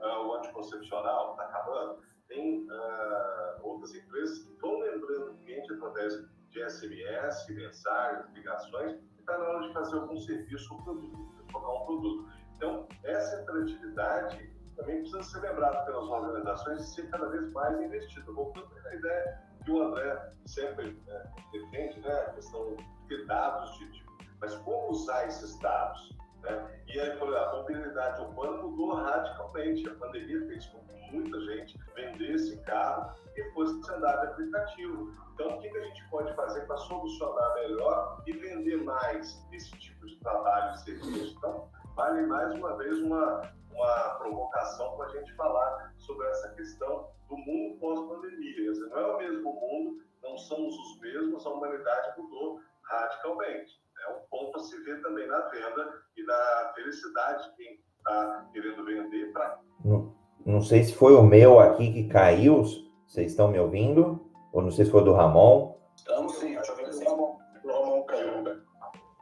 uh, 0.00 0.26
o 0.26 0.34
anticoncepcional 0.34 1.32
está 1.32 1.44
acabando, 1.44 2.02
tem 2.28 2.66
uh, 2.68 3.62
outras 3.62 3.94
empresas 3.94 4.38
que 4.40 4.52
estão 4.52 4.78
lembrando 4.78 5.32
o 5.32 5.36
cliente 5.38 5.72
através 5.72 6.14
de 6.50 6.70
SMS, 6.70 7.46
mensagens, 7.48 8.26
ligações, 8.32 8.92
e 9.16 9.20
está 9.20 9.38
na 9.38 9.44
hora 9.44 9.66
de 9.66 9.72
fazer 9.72 9.96
algum 9.96 10.16
serviço 10.18 10.74
ou 10.74 10.82
produto, 10.82 11.44
colocar 11.52 11.82
um 11.82 11.86
produto. 11.86 12.28
Então, 12.56 12.88
essa 13.04 13.42
interatividade 13.42 14.56
também 14.76 15.00
precisa 15.00 15.22
ser 15.22 15.40
lembrada 15.40 15.84
pelas 15.84 16.04
organizações 16.04 16.80
e 16.82 16.94
ser 16.94 17.10
cada 17.10 17.28
vez 17.28 17.50
mais 17.52 17.80
investida. 17.80 18.32
Voltando 18.32 18.68
à 18.86 18.94
ideia 18.94 19.42
que 19.64 19.70
o 19.70 19.82
André 19.82 20.32
sempre 20.46 20.92
né, 21.06 21.32
defende, 21.52 22.00
né, 22.00 22.12
a 22.12 22.30
questão 22.32 22.76
de 23.08 23.24
dados, 23.26 23.78
de, 23.78 23.90
de, 23.90 24.04
mas 24.40 24.54
como 24.56 24.90
usar 24.90 25.26
esses 25.26 25.58
dados? 25.60 26.16
Né? 26.46 26.80
E 26.88 27.00
a 27.00 27.52
mobilidade 27.52 28.20
urbana 28.22 28.62
mudou 28.62 28.94
radicalmente. 28.94 29.88
A 29.88 29.94
pandemia 29.94 30.46
fez 30.46 30.66
com 30.66 30.78
que 30.78 31.12
muita 31.12 31.40
gente 31.40 31.78
vendesse 31.94 32.56
carro 32.62 33.14
e 33.36 33.42
fosse 33.52 33.92
andar 33.92 34.16
de 34.20 34.26
aplicativo. 34.28 35.12
Então, 35.34 35.56
o 35.56 35.60
que, 35.60 35.68
que 35.68 35.76
a 35.76 35.84
gente 35.84 36.08
pode 36.08 36.34
fazer 36.34 36.62
para 36.62 36.76
solucionar 36.78 37.54
melhor 37.54 38.22
e 38.26 38.32
vender 38.32 38.82
mais 38.82 39.44
esse 39.52 39.70
tipo 39.72 40.06
de 40.06 40.16
trabalho 40.20 40.74
e 40.74 40.78
serviço? 40.78 41.34
Então, 41.36 41.68
vale 41.94 42.22
mais 42.22 42.54
uma 42.54 42.76
vez 42.76 42.98
uma, 43.00 43.42
uma 43.72 44.14
provocação 44.18 44.96
para 44.96 45.06
a 45.06 45.10
gente 45.10 45.34
falar 45.34 45.92
sobre 45.98 46.26
essa 46.28 46.48
questão 46.54 47.10
do 47.28 47.36
mundo 47.36 47.78
pós-pandemia. 47.78 48.72
Não 48.88 48.98
é 48.98 49.14
o 49.14 49.18
mesmo 49.18 49.52
mundo, 49.52 50.02
não 50.22 50.38
somos 50.38 50.74
os 50.74 51.00
mesmos, 51.00 51.44
a 51.44 51.50
humanidade 51.50 52.18
mudou 52.20 52.60
radicalmente. 52.82 53.85
É 54.06 54.12
um 54.12 54.20
ponto 54.30 54.58
a 54.58 54.62
se 54.62 54.76
ver 54.84 55.02
também 55.02 55.26
na 55.26 55.40
venda 55.48 56.02
e 56.16 56.22
na 56.22 56.72
felicidade 56.74 57.50
de 57.50 57.56
quem 57.56 57.80
está 57.98 58.48
querendo 58.52 58.84
vender 58.84 59.32
para. 59.32 59.60
Não, 59.84 60.14
não 60.44 60.62
sei 60.62 60.84
se 60.84 60.94
foi 60.94 61.14
o 61.14 61.22
meu 61.22 61.58
aqui 61.60 61.92
que 61.92 62.08
caiu, 62.08 62.62
vocês 63.06 63.32
estão 63.32 63.48
me 63.48 63.58
ouvindo? 63.58 64.30
Ou 64.52 64.62
não 64.62 64.70
sei 64.70 64.84
se 64.84 64.90
foi 64.90 65.04
do 65.04 65.12
Ramon. 65.12 65.76
Estamos 65.96 66.36
sim, 66.36 66.56
acho 66.56 66.74
que 66.74 66.82
o 66.82 67.04
Ramon, 67.04 67.38
o 67.64 67.68
Ramon 67.68 68.02
caiu, 68.04 68.42
né? 68.42 68.56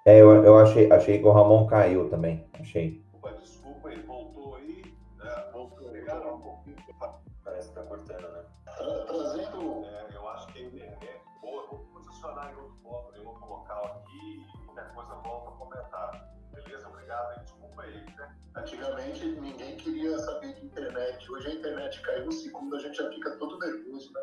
É, 0.06 0.20
eu, 0.20 0.44
eu 0.44 0.58
achei, 0.58 0.90
achei 0.92 1.18
que 1.18 1.24
o 1.26 1.32
Ramon 1.32 1.66
caiu 1.66 2.10
também. 2.10 2.46
Achei. 2.60 3.03
Um 22.26 22.32
segundo, 22.32 22.76
a 22.76 22.78
gente 22.80 22.96
já 22.96 23.08
fica 23.10 23.36
todo 23.36 23.58
nervoso, 23.58 24.12
né? 24.12 24.20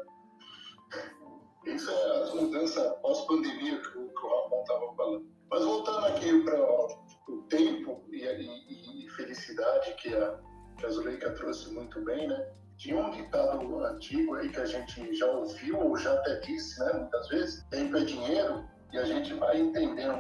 Isso 1.66 1.92
é 1.92 2.24
as 2.24 2.34
mudanças 2.34 3.00
pós-pandemia 3.02 3.80
o, 3.96 4.10
que 4.10 4.26
o 4.26 4.30
Ramon 4.30 4.62
estava 4.62 4.96
falando. 4.96 5.32
Mas 5.50 5.64
voltando 5.64 6.06
aqui 6.08 6.42
para 6.44 6.60
o 6.60 7.42
tempo 7.50 8.04
e, 8.12 8.24
e, 8.26 9.06
e, 9.06 9.10
felicidade 9.10 9.94
que 9.96 10.16
a, 10.16 10.40
que 10.78 10.86
a 10.86 10.90
Zuleika 10.90 11.32
trouxe 11.34 11.72
muito 11.72 12.02
bem, 12.02 12.28
né? 12.28 12.52
Tinha 12.78 12.98
um 12.98 13.12
ditado 13.12 13.84
antigo 13.86 14.36
aí 14.36 14.50
que 14.50 14.60
a 14.60 14.66
gente 14.66 15.14
já 15.14 15.28
ouviu 15.28 15.80
ou 15.80 15.96
já 15.98 16.14
até 16.14 16.40
disse, 16.40 16.80
né? 16.80 16.94
Muitas 16.94 17.28
vezes, 17.28 17.64
tempo 17.70 17.96
é 17.98 18.04
dinheiro 18.06 18.66
e 18.92 18.98
a 18.98 19.06
gente 19.06 19.34
vai 19.36 19.60
entendendo 19.60 20.20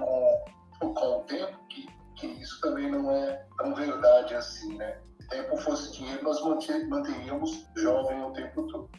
com, 0.79 0.93
com 0.93 1.17
o 1.17 1.23
tempo 1.23 1.57
que, 1.69 1.87
que 2.17 2.27
isso 2.27 2.61
também 2.61 2.91
não 2.91 3.09
é 3.09 3.47
tão 3.57 3.73
verdade 3.73 4.35
assim, 4.35 4.77
né? 4.77 5.01
Tempo 5.31 5.55
fosse 5.55 5.93
dinheiro, 5.93 6.23
nós 6.23 6.41
manteríamos 6.89 7.65
jovem 7.77 8.21
o 8.21 8.33
tempo 8.33 8.67
todo. 8.67 8.89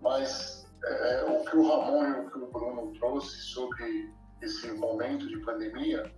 Mas 0.00 0.66
é, 0.82 1.24
o 1.24 1.44
que 1.44 1.56
o 1.58 1.68
Ramon 1.68 2.04
e 2.06 2.20
o 2.20 2.30
que 2.30 2.38
o 2.38 2.46
Bruno 2.46 2.92
trouxe 2.98 3.36
sobre 3.42 4.14
esse 4.40 4.72
momento 4.72 5.28
de 5.28 5.38
pandemia, 5.40 6.10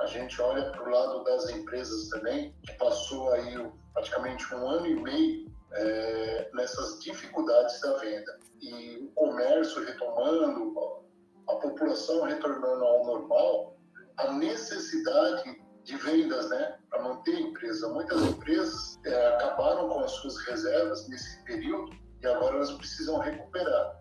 a 0.00 0.06
gente 0.06 0.40
olha 0.40 0.70
para 0.70 0.82
o 0.82 0.90
lado 0.90 1.24
das 1.24 1.50
empresas 1.50 2.08
também, 2.08 2.54
que 2.62 2.72
passou 2.78 3.32
aí 3.32 3.70
praticamente 3.92 4.54
um 4.54 4.66
ano 4.66 4.86
e 4.86 4.94
meio 5.02 5.52
é, 5.72 6.50
nessas 6.54 7.00
dificuldades 7.00 7.78
da 7.82 7.98
venda. 7.98 8.40
E 8.62 8.96
o 9.04 9.08
comércio 9.14 9.84
retomando, 9.84 11.04
a 11.48 11.56
população 11.56 12.22
retornando 12.22 12.82
ao 12.82 13.04
normal, 13.04 13.76
a 14.16 14.32
necessidade 14.32 15.63
de 15.84 15.96
vendas, 15.96 16.48
né, 16.48 16.78
para 16.90 17.02
manter 17.02 17.36
a 17.36 17.40
empresa. 17.40 17.88
Muitas 17.88 18.22
empresas 18.22 18.98
é, 19.04 19.26
acabaram 19.34 19.88
com 19.88 20.00
as 20.00 20.10
suas 20.12 20.36
reservas 20.46 21.06
nesse 21.08 21.42
período 21.44 21.92
e 22.22 22.26
agora 22.26 22.56
elas 22.56 22.72
precisam 22.72 23.18
recuperar. 23.18 24.00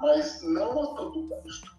Mas 0.00 0.42
não 0.42 0.70
a 0.70 0.94
todo 0.94 1.28
custo, 1.28 1.70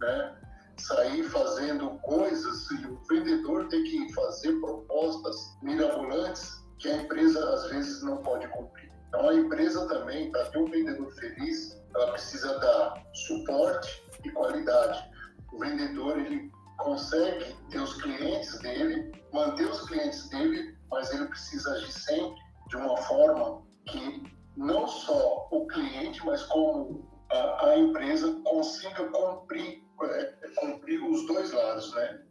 né? 0.00 0.36
Sair 0.78 1.22
fazendo 1.24 1.90
coisas 2.00 2.70
e 2.70 2.86
o 2.86 3.00
vendedor 3.08 3.68
tem 3.68 3.82
que 3.84 4.12
fazer 4.12 4.52
propostas 4.60 5.56
mirabolantes 5.62 6.64
que 6.78 6.88
a 6.88 6.96
empresa 6.96 7.54
às 7.54 7.70
vezes 7.70 8.02
não 8.02 8.18
pode 8.18 8.46
cumprir. 8.48 8.92
Então 9.08 9.28
a 9.28 9.34
empresa 9.34 9.86
também, 9.88 10.30
para 10.30 10.44
ter 10.46 10.58
um 10.58 10.66
vendedor 10.66 11.10
feliz, 11.14 11.80
ela 11.94 12.12
precisa 12.12 12.58
dar 12.58 13.02
suporte 13.14 14.02
e 14.24 14.30
qualidade. 14.30 15.10
O 15.52 15.58
vendedor 15.58 16.18
ele 16.18 16.50
consegue 16.78 17.54
ter 17.70 17.80
os 17.80 18.00
clientes 18.00 18.58
dele, 18.60 19.12
manter 19.32 19.66
os 19.66 19.88
clientes 19.88 20.28
dele, 20.28 20.76
mas 20.90 21.12
ele 21.12 21.26
precisa 21.26 21.72
agir 21.72 21.92
sempre 21.92 22.40
de 22.68 22.76
uma 22.76 22.96
forma 22.96 23.62
que 23.86 24.22
não 24.56 24.86
só 24.86 25.48
o 25.50 25.66
cliente, 25.66 26.24
mas 26.24 26.42
como 26.44 27.06
a, 27.30 27.68
a 27.68 27.78
empresa 27.78 28.40
consiga 28.44 29.08
cumprir, 29.10 29.82
é, 30.02 30.24
cumprir 30.56 31.02
os 31.02 31.26
dois 31.26 31.52
lados, 31.52 31.94
né? 31.94 32.22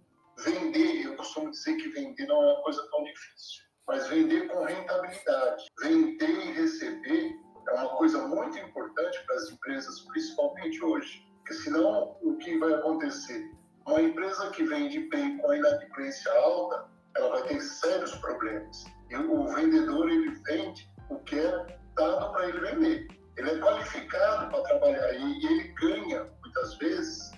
Vender, 0.44 1.06
eu 1.06 1.16
costumo 1.16 1.52
dizer 1.52 1.76
que 1.78 1.90
vender 1.90 2.26
não 2.28 2.44
é 2.44 2.54
uma 2.54 2.64
coisa 2.64 2.86
tão 2.92 3.04
difícil, 3.04 3.64
mas 3.88 4.08
vender 4.08 4.48
com 4.48 4.64
rentabilidade, 4.64 5.66
vender 5.82 6.30
e 6.30 6.52
receber 6.52 7.46
é 7.68 7.74
uma 7.74 7.90
coisa 7.98 8.28
muito 8.28 8.58
importante 8.60 9.26
para 9.26 9.36
as 9.36 9.50
empresas, 9.50 10.02
principalmente 10.02 10.84
hoje, 10.84 11.26
porque 11.38 11.54
senão 11.54 12.18
o 12.22 12.38
que 12.38 12.58
vai 12.58 12.74
acontecer? 12.74 13.50
Uma 13.86 14.02
empresa 14.02 14.50
que 14.50 14.64
vende 14.64 15.00
bem 15.10 15.38
com 15.38 15.52
a 15.52 15.58
inadimplência 15.58 16.32
alta, 16.34 16.86
ela 17.16 17.30
vai 17.30 17.44
ter 17.44 17.60
sérios 17.62 18.16
problemas. 18.16 18.86
E 19.12 19.16
o 19.16 19.48
vendedor 19.54 20.10
ele 20.10 20.32
vende 20.48 20.90
o 21.10 21.20
que 21.20 21.40
é 21.40 21.78
dado 21.96 22.32
para 22.32 22.50
ele 22.50 22.60
vender. 22.60 23.08
Ele 23.38 23.52
é 23.52 23.60
qualificado 23.60 24.50
para 24.50 24.64
trabalhar 24.64 25.14
e, 25.14 25.46
ele 25.46 25.68
ganha, 25.80 26.28
muitas 26.42 26.78
vezes. 26.78 27.32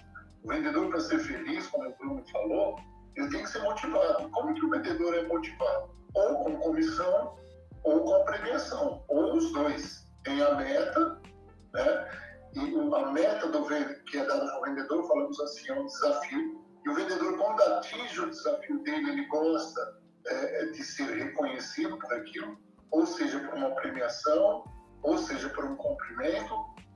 O 0.44 0.50
vendedor, 0.50 0.90
para 0.90 1.00
ser 1.02 1.20
feliz, 1.20 1.68
como 1.68 1.90
o 1.90 1.96
Bruno 1.98 2.24
falou, 2.32 2.80
ele 3.18 3.30
tem 3.30 3.44
que 3.44 3.50
ser 3.50 3.62
motivado. 3.64 4.30
Como 4.30 4.54
que 4.54 4.66
o 4.66 4.70
vendedor 4.70 5.16
é 5.16 5.24
motivado? 5.24 5.90
Ou 6.14 6.44
com 6.44 6.56
comissão, 6.58 7.36
ou 7.84 8.06
com 8.06 8.26
premiação, 8.26 9.04
ou 9.10 9.36
os 9.36 9.52
dois. 9.52 10.08
Tem 10.24 10.42
a 10.42 10.56
meta, 10.56 11.22
né? 11.74 12.27
E 12.54 12.96
a 12.96 13.12
meta 13.12 13.48
do 13.48 13.66
que 14.06 14.18
é 14.18 14.26
dada 14.26 14.52
ao 14.52 14.62
vendedor, 14.62 15.08
falamos 15.08 15.40
assim, 15.40 15.70
é 15.70 15.80
um 15.80 15.86
desafio. 15.86 16.66
E 16.86 16.90
o 16.90 16.96
vendedor, 16.96 17.38
quando 17.38 17.62
atinge 17.62 18.20
o 18.22 18.30
desafio 18.30 18.80
dele, 18.84 19.12
ele 19.12 19.26
gosta 19.28 20.00
é, 20.26 20.66
de 20.68 20.84
ser 20.84 21.06
reconhecido 21.06 21.98
por 21.98 22.14
aquilo 22.14 22.58
ou 22.92 23.06
seja 23.06 23.40
por 23.40 23.54
uma 23.56 23.72
premiação, 23.72 24.64
ou 25.04 25.18
seja 25.18 25.50
por 25.50 25.66
um 25.66 25.76
cumprimento. 25.76 26.54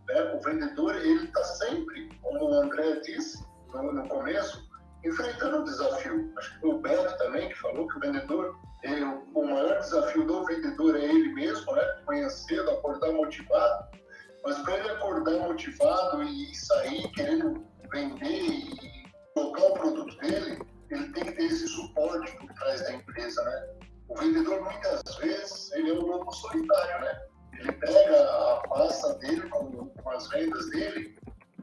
Né? 0.08 0.34
O 0.34 0.40
vendedor 0.42 0.96
ele 0.96 1.26
está 1.26 1.44
sempre, 1.44 2.10
como 2.22 2.46
o 2.46 2.54
André 2.62 3.00
disse 3.02 3.46
no, 3.74 3.94
no 3.94 4.08
começo, 4.08 4.70
enfrentando 5.04 5.60
o 5.60 5.64
desafio. 5.64 6.32
Acho 6.38 6.60
que 6.60 6.68
o 6.68 6.80
Beto 6.80 7.18
também 7.18 7.50
que 7.50 7.56
falou 7.56 7.88
que 7.88 7.98
o 7.98 8.00
vendedor, 8.00 8.60
ele, 8.84 9.04
o 9.04 9.46
maior 9.46 9.80
desafio 9.80 10.26
do 10.26 10.46
vendedor 10.46 10.96
é 10.96 11.04
ele 11.04 11.34
mesmo, 11.34 11.72
né? 11.74 12.30
Cedo 12.30 12.72
acordar 12.72 13.12
motivado. 13.14 13.92
Mas 14.44 14.58
para 14.60 14.78
ele 14.78 14.90
acordar 14.90 15.40
motivado 15.48 16.24
e 16.24 16.56
sair 16.56 17.08
querendo 17.12 17.66
vender 17.92 18.50
e 18.50 19.04
colocar 19.34 19.66
o 19.66 19.74
produto 19.74 20.18
dele, 20.18 20.60
ele 20.90 21.12
tem 21.14 21.26
que 21.26 21.32
ter 21.34 21.44
esse 21.44 21.68
suporte 21.68 22.36
por 22.38 22.54
trás 22.54 22.82
da 22.82 22.94
empresa, 22.94 23.44
né? 23.44 23.70
O 24.10 24.16
vendedor, 24.16 24.62
muitas 24.64 25.02
vezes, 25.18 25.72
ele 25.72 25.92
é 25.92 25.94
um 25.94 26.06
lobo 26.06 26.32
solitário, 26.32 27.06
né? 27.06 27.22
Ele 27.60 27.72
pega 27.74 28.24
a 28.24 28.62
pasta 28.68 29.14
dele 29.20 29.48
com, 29.50 29.88
com 29.88 30.10
as 30.10 30.28
vendas 30.30 30.70
dele 30.72 31.18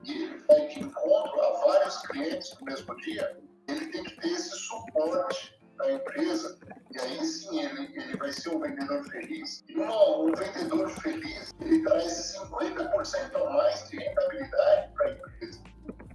e 0.04 0.12
ele 0.12 0.38
vai 0.46 0.66
de 0.68 0.80
encontro 0.80 1.40
a 1.40 1.66
vários 1.66 1.98
clientes 2.06 2.56
no 2.58 2.66
mesmo 2.66 2.96
dia. 2.98 3.38
Ele 3.68 3.86
tem 3.86 4.04
que 4.04 4.16
ter 4.20 4.28
esse 4.28 4.56
suporte 4.56 5.57
da 5.78 5.92
empresa 5.92 6.58
e 6.90 7.00
aí 7.00 7.24
sim 7.24 7.60
ele, 7.60 7.92
ele 7.94 8.16
vai 8.16 8.32
ser 8.32 8.50
um 8.50 8.60
vendedor 8.60 9.04
feliz. 9.04 9.64
E 9.68 9.78
um 9.78 10.32
vendedor 10.32 10.90
feliz, 10.90 11.54
ele 11.60 11.82
traz 11.82 12.36
50% 12.36 13.36
a 13.36 13.50
mais 13.50 13.88
de 13.88 13.98
rentabilidade 13.98 14.92
para 14.94 15.06
a 15.06 15.12
empresa, 15.12 15.62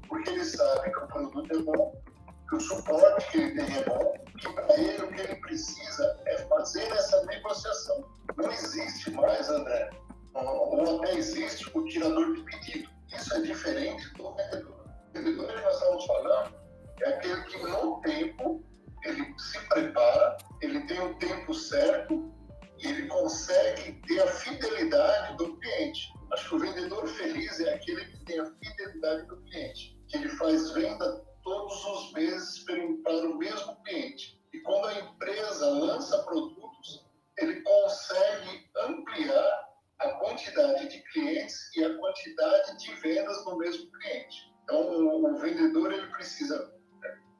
porque 0.08 0.30
ele 0.30 0.46
sabe 0.46 0.92
que 0.92 1.00
o 1.00 1.08
produto 1.08 1.56
é 1.56 1.62
bom, 1.62 2.02
que 2.50 2.56
o 2.56 2.60
suporte 2.60 3.32
que 3.32 3.38
ele 3.38 3.66
tem 3.66 3.78
é 3.78 3.86
bom, 3.86 4.14
que 4.40 4.54
para 4.54 4.78
ele 4.78 5.04
o 5.04 5.08
que 5.10 5.22
ele 5.22 5.36
precisa 5.36 6.22
é 6.26 6.38
fazer 6.40 6.92
essa 6.92 7.24
negociação. 7.26 8.04
Não 8.36 8.52
existe 8.52 9.12
mais, 9.12 9.48
André, 9.50 9.90
ou 10.34 11.00
até 11.00 11.16
existe 11.16 11.70
o 11.78 11.86
tirador 11.86 12.34
de 12.34 12.44
pedido. 12.44 12.90
Isso 13.16 13.34
é 13.36 13.42
diferente 13.42 14.12
do 14.16 14.34
vendedor. 14.34 14.86
O 15.10 15.14
vendedor 15.14 15.48
que 15.48 15.62
nós 15.62 15.74
estamos 15.76 16.06
falando 16.06 16.56
é 17.02 17.10
aquele 17.10 17.42
que 17.44 17.58
no 17.60 18.02
tempo 18.02 18.64
ele 19.06 19.34
se 19.38 19.60
prepara, 19.68 20.38
ele 20.62 20.82
tem 20.88 21.00
o 21.00 21.14
tempo 21.16 21.54
certo 21.54 22.34
e 22.80 22.88
ele 22.88 23.08
consegue 23.08 24.02
ter 24.08 24.22
a 24.22 24.28
fidelidade 24.28 25.38
do 25.38 25.58
cliente. 25.58 26.14
Acho 26.34 26.50
que 26.50 26.56
o 26.56 26.60
vendedor 26.60 27.08
feliz 27.08 27.60
é 27.60 27.74
aquele 27.74 28.06
que 28.06 28.26
tem 28.26 28.40
a 28.40 28.46
fidelidade 28.46 29.28
do 29.28 29.42
cliente, 29.44 29.98
que 30.08 30.18
ele 30.18 30.30
faz 30.30 30.72
venda 30.72 31.24
todos 31.44 31.86
os 31.86 32.14
meses 32.14 32.60
para 32.60 32.76
o 33.16 33.38
mesmo 33.38 33.76
cliente. 33.84 34.42
E 34.54 34.60
quando 34.62 34.88
a 34.88 35.00
empresa 35.00 35.70
lança 35.70 36.24
produtos, 36.24 37.06
ele 37.38 37.62
consegue 37.62 38.70
ampliar 38.78 39.74
a 40.00 40.10
quantidade 40.14 40.90
de 40.90 41.02
clientes 41.12 41.76
e 41.76 41.84
a 41.84 41.98
quantidade 41.98 42.78
de 42.78 42.94
vendas 42.96 43.46
no 43.46 43.58
mesmo 43.58 43.90
cliente. 43.92 44.54
Então, 44.64 44.80
o, 44.80 45.38
vendedor 45.38 45.92
ele 45.92 46.08
precisa, 46.08 46.74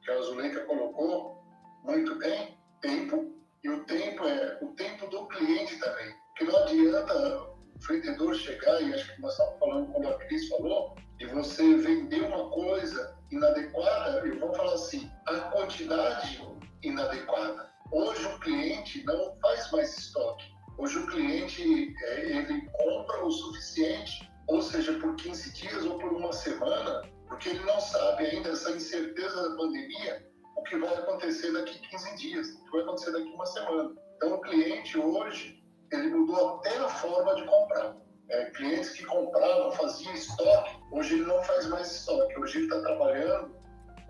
que 0.02 0.10
a 0.10 0.20
Zuleika 0.20 0.64
colocou 0.66 1.43
muito 1.84 2.18
bem, 2.18 2.58
tempo, 2.80 3.34
e 3.62 3.68
o 3.68 3.84
tempo 3.84 4.26
é 4.26 4.58
o 4.62 4.68
tempo 4.68 5.06
do 5.08 5.28
cliente 5.28 5.78
também. 5.78 6.14
Porque 6.28 6.44
não 6.44 6.62
adianta 6.62 7.14
o 7.14 7.78
vendedor 7.86 8.34
chegar, 8.34 8.82
e 8.82 8.94
acho 8.94 9.14
que 9.14 9.20
nós 9.20 9.32
estávamos 9.32 9.58
falando 9.60 9.92
quando 9.92 10.08
a 10.08 10.18
Cris 10.18 10.48
falou, 10.48 10.96
e 11.20 11.26
você 11.26 11.76
vender 11.76 12.22
uma 12.22 12.50
coisa 12.50 13.16
inadequada, 13.30 14.26
eu 14.26 14.40
vou 14.40 14.54
falar 14.54 14.74
assim, 14.74 15.10
a 15.26 15.38
quantidade 15.50 16.42
inadequada. 16.82 17.70
Hoje 17.92 18.26
o 18.26 18.40
cliente 18.40 19.04
não 19.04 19.36
faz 19.40 19.70
mais 19.70 19.96
estoque. 19.96 20.44
Hoje 20.78 20.98
o 20.98 21.06
cliente 21.06 21.94
é, 22.02 22.38
ele 22.38 22.68
compra 22.72 23.24
o 23.24 23.30
suficiente, 23.30 24.28
ou 24.48 24.60
seja, 24.60 24.94
por 24.94 25.14
15 25.16 25.52
dias 25.52 25.84
ou 25.84 25.98
por 25.98 26.12
uma 26.12 26.32
semana, 26.32 27.02
porque 27.28 27.50
ele 27.50 27.64
não 27.64 27.80
sabe 27.80 28.26
ainda 28.26 28.50
essa 28.50 28.72
incerteza 28.72 29.48
da 29.48 29.56
pandemia, 29.56 30.33
o 30.56 30.62
que 30.62 30.76
vai 30.78 30.94
acontecer 30.94 31.52
daqui 31.52 31.78
15 31.78 32.16
dias, 32.16 32.48
o 32.50 32.64
que 32.64 32.70
vai 32.70 32.80
acontecer 32.82 33.12
daqui 33.12 33.28
uma 33.28 33.46
semana. 33.46 33.94
Então 34.16 34.34
o 34.34 34.40
cliente 34.40 34.98
hoje 34.98 35.62
ele 35.92 36.08
mudou 36.08 36.56
até 36.56 36.76
a 36.78 36.88
forma 36.88 37.34
de 37.36 37.44
comprar. 37.44 37.96
É, 38.30 38.46
clientes 38.50 38.90
que 38.90 39.04
compravam, 39.04 39.70
faziam 39.72 40.14
estoque, 40.14 40.78
hoje 40.90 41.14
ele 41.14 41.26
não 41.26 41.42
faz 41.42 41.66
mais 41.66 41.90
estoque. 41.92 42.38
Hoje 42.38 42.58
ele 42.58 42.64
está 42.64 42.80
trabalhando 42.80 43.54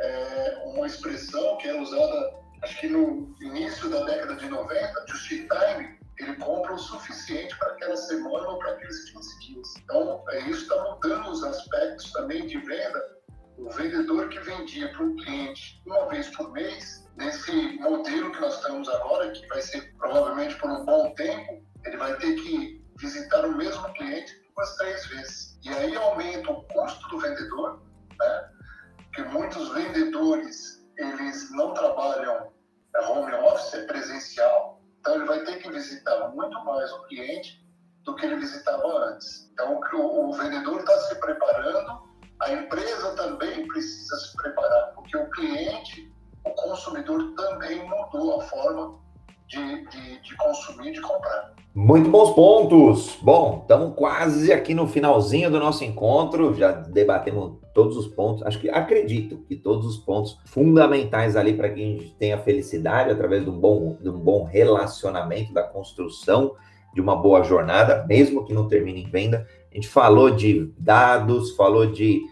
é, 0.01 0.63
uma 0.67 0.87
expressão 0.87 1.57
que 1.59 1.69
é 1.69 1.81
usada, 1.81 2.35
acho 2.63 2.81
que 2.81 2.89
no 2.89 3.35
início 3.41 3.91
da 3.91 4.05
década 4.05 4.37
de 4.37 4.49
90, 4.49 5.07
just 5.09 5.29
time, 5.29 5.99
ele 6.19 6.37
compra 6.37 6.75
o 6.75 6.79
suficiente 6.79 7.57
para 7.59 7.73
aquela 7.73 7.97
semana 7.97 8.49
ou 8.49 8.59
para 8.59 8.73
aqueles 8.73 9.11
15 9.11 9.41
dias. 9.41 9.75
Então, 9.83 10.25
é, 10.31 10.41
isso 10.43 10.63
está 10.63 10.83
mudando 10.85 11.31
os 11.31 11.43
aspectos 11.43 12.13
também 12.13 12.47
de 12.47 12.59
venda. 12.59 13.03
O 13.59 13.71
vendedor 13.71 14.29
que 14.29 14.41
vendia 14.41 14.89
para 14.93 15.05
um 15.05 15.17
cliente 15.17 15.83
uma 15.87 16.09
vez 16.09 16.29
por 16.37 16.53
mês, 16.53 17.09
nesse 17.17 17.53
modelo 17.79 18.33
que 18.33 18.41
nós 18.41 18.57
estamos 18.57 18.89
agora, 18.89 19.31
que 19.31 19.47
vai 19.47 19.63
ser 19.63 19.95
provavelmente 19.97 20.57
por 20.57 20.71
um 20.71 20.85
bom 20.85 21.15
tempo, 21.15 21.65
ele 21.85 21.97
vai 21.97 22.17
ter 22.17 22.35
que 22.35 22.85
visitar 22.99 23.45
o 23.45 23.57
mesmo 23.57 23.83
cliente 23.95 24.45
duas, 24.55 24.77
três 24.77 25.07
vezes. 25.07 25.59
E 25.65 25.69
aí 25.69 25.95
aumenta 25.97 26.51
o 26.51 26.63
custo 26.65 27.09
do 27.09 27.21
vendedor, 27.21 27.83
né? 28.19 28.51
Porque 28.97 29.23
muitos 29.23 29.69
vendedores, 29.73 30.85
eles 30.97 31.51
não 31.53 31.75
trabalham 31.75 32.53
é 32.97 33.07
home 33.07 33.33
office, 33.35 33.75
é 33.75 33.87
presencial, 33.87 34.81
então 35.01 35.17
ele 35.17 35.25
vai 35.25 35.45
ter 35.45 35.61
que 35.61 35.71
visitar 35.71 36.29
muito 36.29 36.65
mais 36.65 36.93
o 36.93 37.03
cliente 37.09 37.65
do 38.05 38.15
que 38.15 38.25
ele 38.25 38.37
visitava 38.37 38.87
antes. 39.09 39.51
Então 39.53 39.81
o, 39.95 40.29
o 40.29 40.33
vendedor 40.33 40.81
está 40.81 40.97
se 41.01 41.15
preparando, 41.17 42.14
a 42.41 42.53
empresa 42.53 43.15
também 43.15 43.67
precisa 43.67 44.17
se 44.17 44.37
preparar, 44.37 44.93
porque 44.95 45.17
o 45.17 45.31
cliente, 45.31 46.13
o 46.45 46.51
consumidor 46.51 47.33
também 47.37 47.89
mudou 47.89 48.41
a 48.41 48.45
forma 48.45 48.99
de, 49.47 49.89
de, 49.89 50.21
de 50.21 50.37
consumir, 50.37 50.93
de 50.93 51.01
comprar. 51.01 51.55
Muito 51.75 52.09
bons 52.09 52.33
pontos. 52.35 53.19
Bom, 53.21 53.61
estamos 53.63 53.95
quase 53.97 54.53
aqui 54.53 54.75
no 54.75 54.87
finalzinho 54.87 55.51
do 55.51 55.59
nosso 55.59 55.85
encontro. 55.85 56.55
Já 56.55 56.71
debatemos 56.71 57.59
todos 57.75 57.97
os 57.97 58.07
pontos. 58.07 58.45
Acho 58.45 58.61
que 58.61 58.71
acredito 58.71 59.39
que 59.49 59.57
todos 59.57 59.85
os 59.85 59.97
pontos 59.97 60.39
fundamentais 60.47 61.37
ali 61.37 61.53
para 61.53 61.69
que 61.69 61.83
a 61.83 61.85
gente 61.85 62.15
tenha 62.15 62.39
felicidade 62.39 63.11
através 63.11 63.43
de 63.43 63.51
um 63.51 63.59
bom, 63.59 63.99
de 64.01 64.09
um 64.09 64.19
bom 64.19 64.45
relacionamento, 64.45 65.53
da 65.53 65.65
construção 65.65 66.55
de 66.95 67.01
uma 67.01 67.17
boa 67.17 67.43
jornada, 67.43 68.07
mesmo 68.07 68.45
que 68.45 68.55
não 68.55 68.69
termine 68.69 69.03
em 69.03 69.11
venda. 69.11 69.47
A 69.75 69.77
gente 69.77 69.89
falou 69.89 70.31
de 70.31 70.73
dados, 70.79 71.57
falou 71.57 71.85
de 71.85 72.23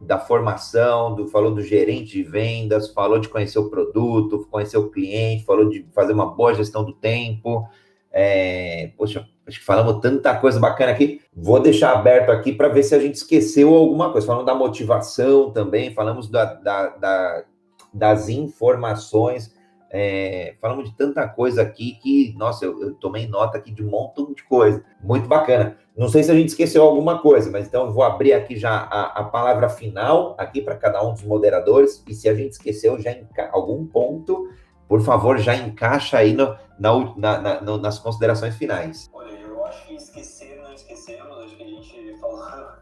da 0.00 0.18
formação, 0.18 1.14
do, 1.14 1.28
falou 1.28 1.52
do 1.52 1.62
gerente 1.62 2.12
de 2.12 2.22
vendas, 2.22 2.92
falou 2.92 3.18
de 3.18 3.28
conhecer 3.28 3.58
o 3.58 3.68
produto, 3.68 4.46
conhecer 4.50 4.76
o 4.76 4.88
cliente, 4.88 5.44
falou 5.44 5.68
de 5.68 5.86
fazer 5.92 6.12
uma 6.12 6.26
boa 6.26 6.54
gestão 6.54 6.84
do 6.84 6.92
tempo. 6.92 7.68
É, 8.10 8.92
poxa, 8.96 9.26
acho 9.46 9.58
que 9.58 9.64
falamos 9.64 10.00
tanta 10.00 10.36
coisa 10.36 10.60
bacana 10.60 10.92
aqui. 10.92 11.20
Vou 11.34 11.60
deixar 11.60 11.92
aberto 11.92 12.30
aqui 12.30 12.52
para 12.52 12.68
ver 12.68 12.82
se 12.82 12.94
a 12.94 12.98
gente 12.98 13.16
esqueceu 13.16 13.74
alguma 13.74 14.10
coisa. 14.12 14.26
Falamos 14.26 14.46
da 14.46 14.54
motivação 14.54 15.50
também, 15.50 15.92
falamos 15.92 16.28
da, 16.28 16.44
da, 16.44 16.88
da 16.88 17.44
das 17.92 18.28
informações. 18.28 19.54
É, 19.94 20.54
falamos 20.58 20.88
de 20.88 20.96
tanta 20.96 21.28
coisa 21.28 21.60
aqui 21.60 21.98
que, 22.02 22.34
nossa, 22.38 22.64
eu, 22.64 22.80
eu, 22.80 22.94
tomei 22.94 23.26
nota 23.26 23.58
aqui 23.58 23.70
de 23.70 23.84
um 23.84 23.90
montão 23.90 24.32
de 24.32 24.42
coisa. 24.42 24.82
Muito 25.02 25.28
bacana. 25.28 25.76
Não 25.94 26.08
sei 26.08 26.22
se 26.22 26.30
a 26.30 26.34
gente 26.34 26.48
esqueceu 26.48 26.82
alguma 26.82 27.20
coisa, 27.20 27.50
mas 27.50 27.66
então 27.66 27.84
eu 27.84 27.92
vou 27.92 28.02
abrir 28.02 28.32
aqui 28.32 28.56
já 28.56 28.70
a, 28.70 29.20
a 29.20 29.24
palavra 29.24 29.68
final 29.68 30.34
aqui 30.38 30.62
para 30.62 30.76
cada 30.76 31.06
um 31.06 31.12
dos 31.12 31.22
moderadores. 31.22 32.02
E 32.08 32.14
se 32.14 32.26
a 32.26 32.34
gente 32.34 32.52
esqueceu 32.52 32.98
já 32.98 33.12
em 33.12 33.28
algum 33.50 33.86
ponto, 33.86 34.48
por 34.88 35.02
favor, 35.02 35.36
já 35.36 35.54
encaixa 35.54 36.16
aí 36.16 36.32
no, 36.32 36.56
na, 36.78 37.16
na, 37.16 37.60
na, 37.60 37.78
nas 37.78 37.98
considerações 37.98 38.56
finais. 38.56 39.10
Olha, 39.12 39.32
eu 39.32 39.62
acho 39.66 39.86
que 39.86 39.94
esquecer, 39.94 40.58
não 40.62 40.72
esquecemos, 40.72 41.36
acho 41.44 41.54
que 41.54 41.62
a 41.62 41.66
gente 41.66 42.18
falou 42.18 42.38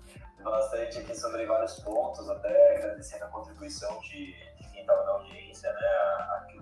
bastante 0.45 0.99
aqui 0.99 1.19
sobre 1.19 1.45
vários 1.45 1.75
pontos, 1.81 2.29
até 2.31 2.77
agradecendo 2.77 3.25
a 3.25 3.29
contribuição 3.29 3.99
de, 4.03 4.27
de 4.27 4.71
quem 4.73 4.83
estava 4.83 5.05
na 5.05 5.11
audiência, 5.11 5.73
né? 5.73 5.87
A, 5.87 6.37
a 6.37 6.60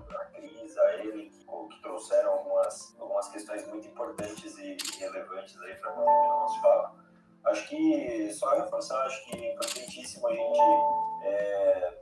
a 0.83 0.95
ele, 0.95 1.31
que, 1.31 1.45
que, 1.45 1.83
trouxeram 1.83 2.33
algumas, 2.33 2.97
algumas 2.99 3.29
questões 3.29 3.67
muito 3.69 3.89
importantes 3.89 4.57
e, 4.59 4.77
e 4.77 4.99
relevantes 5.01 5.61
aí 5.61 5.75
para 5.77 5.93
contribuir 5.93 6.29
no 6.29 6.41
nosso 6.41 6.63
papo. 6.63 6.97
Acho 7.45 7.69
que, 7.69 8.33
só 8.33 8.57
reforçar, 8.57 9.07
acho 9.07 9.25
que 9.27 9.37
é 9.37 9.55
importantíssimo 9.55 10.29
a 10.29 10.33
gente, 10.33 10.61
é, 11.23 11.99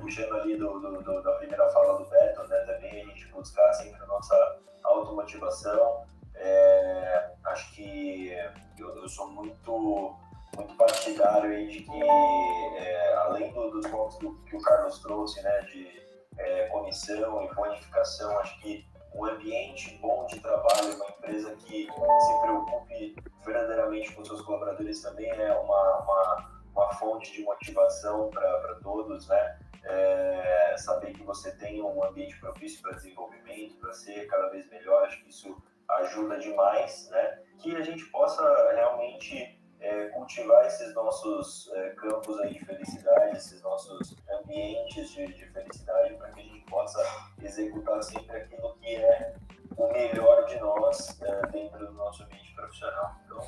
puxando 0.00 0.34
ali 0.34 0.56
do, 0.56 0.78
do, 0.80 1.02
do, 1.02 1.22
da 1.22 1.32
primeira 1.32 1.68
fala 1.70 1.98
do 1.98 2.04
Beto, 2.10 2.42
né, 2.48 2.58
também 2.58 3.02
a 3.02 3.06
gente 3.06 3.26
buscar 3.28 3.72
sempre 3.72 4.02
a 4.02 4.06
nossa 4.06 4.58
automotivação. 4.84 6.04
É, 6.34 7.32
acho 7.44 7.74
que 7.74 8.30
eu, 8.78 8.94
eu 8.96 9.08
sou 9.08 9.28
muito 9.30 10.16
muito 10.56 10.74
partidário 10.76 11.50
aí 11.50 11.68
de 11.68 11.82
que, 11.82 12.02
é, 12.02 13.14
além 13.14 13.52
do, 13.52 13.70
dos 13.70 13.86
pontos 13.88 14.16
que, 14.16 14.28
que, 14.48 14.56
o 14.56 14.62
Carlos 14.62 14.98
trouxe, 15.00 15.42
né, 15.42 15.60
de 15.62 16.05
é, 16.38 16.66
comissão 16.66 17.42
e 17.42 17.54
bonificação, 17.54 18.38
acho 18.38 18.60
que 18.60 18.86
um 19.14 19.24
ambiente 19.24 19.96
bom 20.00 20.26
de 20.26 20.38
trabalho, 20.40 20.94
uma 20.96 21.08
empresa 21.08 21.54
que 21.56 21.86
se 21.86 22.40
preocupe 22.42 23.16
verdadeiramente 23.44 24.12
com 24.12 24.24
seus 24.24 24.42
colaboradores 24.42 25.00
também 25.00 25.30
é 25.30 25.52
uma, 25.52 26.00
uma, 26.02 26.50
uma 26.72 26.92
fonte 26.94 27.32
de 27.32 27.42
motivação 27.42 28.28
para 28.30 28.78
todos, 28.82 29.26
né? 29.28 29.58
É, 29.84 30.74
saber 30.78 31.12
que 31.12 31.22
você 31.22 31.52
tem 31.56 31.80
um 31.80 32.04
ambiente 32.04 32.38
propício 32.40 32.82
para 32.82 32.92
desenvolvimento, 32.92 33.76
para 33.76 33.92
ser 33.92 34.26
cada 34.26 34.48
vez 34.48 34.68
melhor, 34.68 35.04
acho 35.04 35.22
que 35.22 35.30
isso 35.30 35.56
ajuda 35.88 36.38
demais, 36.38 37.08
né? 37.10 37.42
Que 37.58 37.74
a 37.76 37.82
gente 37.82 38.04
possa 38.06 38.42
realmente 38.72 39.55
é, 39.80 40.08
cultivar 40.08 40.66
esses 40.66 40.94
nossos 40.94 41.70
é, 41.74 41.90
campos 41.90 42.38
aí 42.40 42.54
de 42.54 42.64
felicidade, 42.64 43.36
esses 43.36 43.62
nossos 43.62 44.16
ambientes 44.30 45.10
de, 45.10 45.26
de 45.26 45.46
felicidade, 45.50 46.14
para 46.14 46.30
que 46.30 46.40
a 46.40 46.42
gente 46.42 46.64
possa 46.66 47.32
executar 47.42 48.02
sempre 48.02 48.36
aquilo 48.36 48.74
que 48.80 48.96
é 48.96 49.36
o 49.76 49.92
melhor 49.92 50.44
de 50.46 50.58
nós 50.58 51.20
é, 51.22 51.46
dentro 51.48 51.86
do 51.86 51.92
nosso 51.92 52.22
ambiente 52.22 52.54
profissional. 52.54 53.16
Então, 53.24 53.46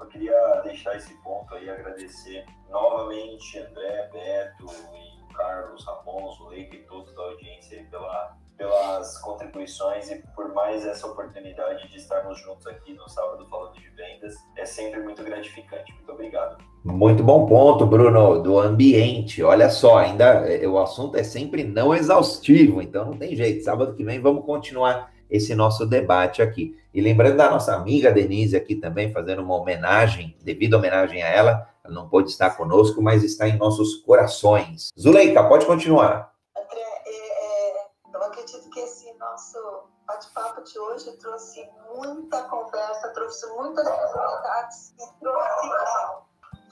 eu 0.00 0.06
queria 0.06 0.60
deixar 0.62 0.96
esse 0.96 1.14
ponto 1.22 1.54
aí, 1.54 1.68
agradecer 1.68 2.46
novamente 2.68 3.58
André, 3.58 4.08
Beto 4.12 4.66
e 4.94 5.34
Carlos, 5.34 5.84
Ramon, 5.84 6.30
Zuleika 6.32 6.76
e 6.76 6.84
todos 6.84 7.14
da 7.14 7.22
audiência 7.22 7.84
pela, 7.90 8.36
pelas 8.58 9.16
contribuições 9.18 10.10
e 10.10 10.16
por 10.34 10.52
mais 10.52 10.84
essa 10.84 11.06
oportunidade 11.06 11.88
de 11.88 11.96
estarmos 11.96 12.38
juntos 12.40 12.66
aqui 12.66 12.92
no 12.92 13.08
sábado 13.08 13.46
falando 13.48 13.74
de 13.74 13.88
vendas. 13.90 14.34
É 14.56 14.66
sempre 14.66 15.00
muito 15.00 15.22
gratificante. 15.22 15.92
Muito 15.94 16.12
obrigado. 16.12 16.58
Muito 16.84 17.22
bom 17.22 17.46
ponto, 17.46 17.86
Bruno, 17.86 18.42
do 18.42 18.58
ambiente. 18.58 19.42
Olha 19.42 19.70
só, 19.70 19.98
ainda 19.98 20.24
é, 20.46 20.66
o 20.66 20.78
assunto 20.78 21.16
é 21.16 21.22
sempre 21.22 21.62
não 21.62 21.94
exaustivo, 21.94 22.82
então 22.82 23.04
não 23.04 23.16
tem 23.16 23.34
jeito. 23.36 23.64
Sábado 23.64 23.94
que 23.94 24.04
vem 24.04 24.20
vamos 24.20 24.44
continuar 24.44 25.12
esse 25.30 25.54
nosso 25.54 25.86
debate 25.86 26.42
aqui. 26.42 26.76
E 26.92 27.00
lembrando 27.00 27.36
da 27.36 27.50
nossa 27.50 27.74
amiga 27.74 28.10
Denise 28.10 28.56
aqui 28.56 28.74
também, 28.74 29.12
fazendo 29.12 29.42
uma 29.42 29.54
homenagem, 29.54 30.36
devido 30.42 30.74
homenagem 30.74 31.22
a 31.22 31.28
ela, 31.28 31.68
ela 31.84 31.94
não 31.94 32.08
pôde 32.08 32.30
estar 32.30 32.50
conosco, 32.50 33.00
mas 33.00 33.22
está 33.22 33.48
em 33.48 33.56
nossos 33.56 33.96
corações. 33.96 34.88
Zuleika, 34.98 35.44
pode 35.44 35.66
continuar. 35.66 36.27
Acredito 38.48 38.70
que 38.70 38.80
esse 38.80 39.12
nosso 39.14 39.84
bate-papo 40.06 40.62
de 40.62 40.78
hoje 40.78 41.12
trouxe 41.18 41.68
muita 41.94 42.42
conversa, 42.44 43.08
trouxe 43.12 43.46
muitas 43.54 43.86
oportunidades 43.86 44.94
e 44.98 45.20
trouxe 45.20 45.68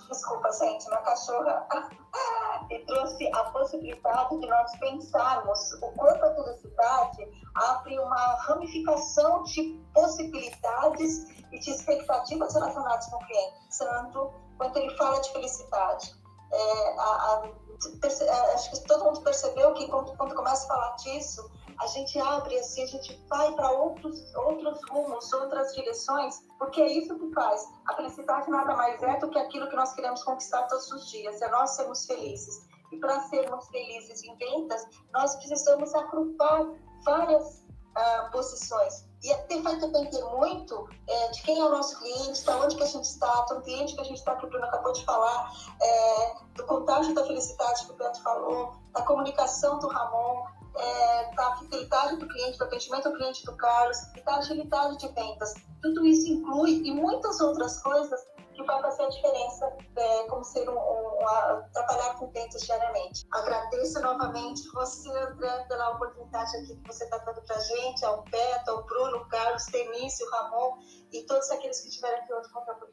desculpa, 0.08 0.52
gente, 0.52 0.86
minha 0.86 1.00
cachorra, 1.02 1.66
e 2.70 2.78
trouxe 2.86 3.28
a 3.34 3.44
possibilidade 3.50 4.38
de 4.38 4.46
nós 4.46 4.78
pensarmos 4.78 5.72
o 5.82 5.92
quanto 5.96 6.24
a 6.24 6.34
felicidade 6.34 7.28
abre 7.56 7.98
uma 7.98 8.36
ramificação 8.36 9.42
de 9.42 9.84
possibilidades 9.92 11.28
e 11.52 11.58
de 11.58 11.70
expectativas 11.70 12.54
relacionadas 12.54 13.06
com 13.06 13.16
o 13.16 13.26
cliente, 13.26 13.78
tanto 13.78 14.32
quanto 14.56 14.78
ele 14.78 14.96
fala 14.96 15.20
de 15.20 15.32
felicidade. 15.32 16.14
É, 16.52 17.00
a, 17.00 17.02
a, 17.02 17.42
é, 17.46 18.54
acho 18.54 18.70
que 18.70 18.86
todo 18.86 19.04
mundo 19.04 19.20
percebeu 19.22 19.74
que 19.74 19.88
quando, 19.88 20.16
quando 20.16 20.34
começa 20.36 20.64
a 20.64 20.68
falar 20.68 20.96
disso, 20.96 21.50
a 21.80 21.86
gente 21.88 22.18
abre 22.18 22.58
assim, 22.58 22.82
a 22.82 22.86
gente 22.86 23.24
vai 23.28 23.52
para 23.52 23.70
outros, 23.70 24.34
outros 24.34 24.80
rumos, 24.90 25.32
outras 25.32 25.74
direções, 25.74 26.42
porque 26.58 26.80
é 26.80 26.92
isso 26.92 27.18
que 27.18 27.32
faz. 27.32 27.68
A 27.88 27.94
felicidade 27.94 28.50
nada 28.50 28.74
mais 28.74 29.02
é 29.02 29.18
do 29.18 29.28
que 29.30 29.38
aquilo 29.38 29.68
que 29.68 29.76
nós 29.76 29.92
queremos 29.94 30.22
conquistar 30.22 30.62
todos 30.64 30.90
os 30.90 31.10
dias, 31.10 31.40
é 31.42 31.50
nós 31.50 31.70
sermos 31.70 32.06
felizes. 32.06 32.66
E 32.92 32.98
para 32.98 33.20
sermos 33.28 33.68
felizes 33.68 34.22
em 34.22 34.36
vendas, 34.36 34.86
nós 35.12 35.34
precisamos 35.36 35.94
agrupar 35.94 36.66
várias 37.04 37.66
uh, 37.96 38.30
posições. 38.30 39.06
E 39.22 39.32
até 39.32 39.60
vai 39.60 39.76
depender 39.76 40.22
muito 40.36 40.88
é, 41.08 41.28
de 41.30 41.42
quem 41.42 41.58
é 41.58 41.64
o 41.64 41.70
nosso 41.70 41.98
cliente, 41.98 42.44
de 42.44 42.50
onde 42.50 42.76
que 42.76 42.82
a 42.82 42.86
gente 42.86 43.04
está, 43.04 43.40
do 43.46 43.54
ambiente 43.54 43.94
que 43.94 44.00
a 44.00 44.04
gente 44.04 44.18
está, 44.18 44.36
que 44.36 44.46
o 44.46 44.48
Bruno 44.48 44.64
acabou 44.66 44.92
de 44.92 45.04
falar, 45.04 45.50
é, 45.82 46.34
do 46.54 46.64
contágio 46.64 47.14
da 47.14 47.24
felicidade 47.24 47.86
que 47.86 47.92
o 47.92 47.96
Beto 47.96 48.22
falou, 48.22 48.74
da 48.92 49.02
comunicação 49.02 49.78
do 49.78 49.88
Ramon, 49.88 50.44
é, 50.78 51.34
da 51.34 51.56
fidelidade 51.56 52.16
do 52.16 52.28
cliente, 52.28 52.58
do 52.58 52.64
atendimento 52.64 53.08
ao 53.08 53.14
cliente 53.14 53.44
do 53.44 53.56
Carlos 53.56 53.98
e 54.16 54.20
da 54.22 54.36
agilidade 54.36 54.98
de 54.98 55.08
vendas. 55.08 55.54
Tudo 55.82 56.06
isso 56.06 56.30
inclui 56.30 56.82
e 56.84 56.92
muitas 56.92 57.40
outras 57.40 57.80
coisas 57.82 58.20
que 58.56 58.62
vai 58.64 58.80
fazer 58.80 59.04
a 59.04 59.08
diferença 59.08 59.76
é, 59.96 60.26
como 60.28 60.42
ser 60.42 60.68
um, 60.68 60.72
um, 60.72 61.18
um, 61.20 61.70
trabalhar 61.72 62.14
com 62.18 62.30
vendas 62.30 62.62
diariamente. 62.62 63.26
Agradeço 63.32 64.00
novamente 64.00 64.66
você, 64.72 65.10
André, 65.10 65.64
pela 65.68 65.90
oportunidade 65.90 66.56
aqui 66.56 66.76
que 66.76 66.86
você 66.86 67.04
está 67.04 67.18
dando 67.18 67.42
para 67.42 67.56
a 67.56 67.60
gente, 67.60 68.04
ao 68.04 68.22
Beto, 68.22 68.70
ao 68.70 68.84
Bruno, 68.84 69.28
Carlos, 69.28 69.66
Tenício, 69.66 70.26
Ramon 70.30 70.78
e 71.12 71.22
todos 71.24 71.50
aqueles 71.50 71.80
que 71.80 71.88
estiveram 71.88 72.18
aqui 72.18 72.32
hoje 72.32 72.48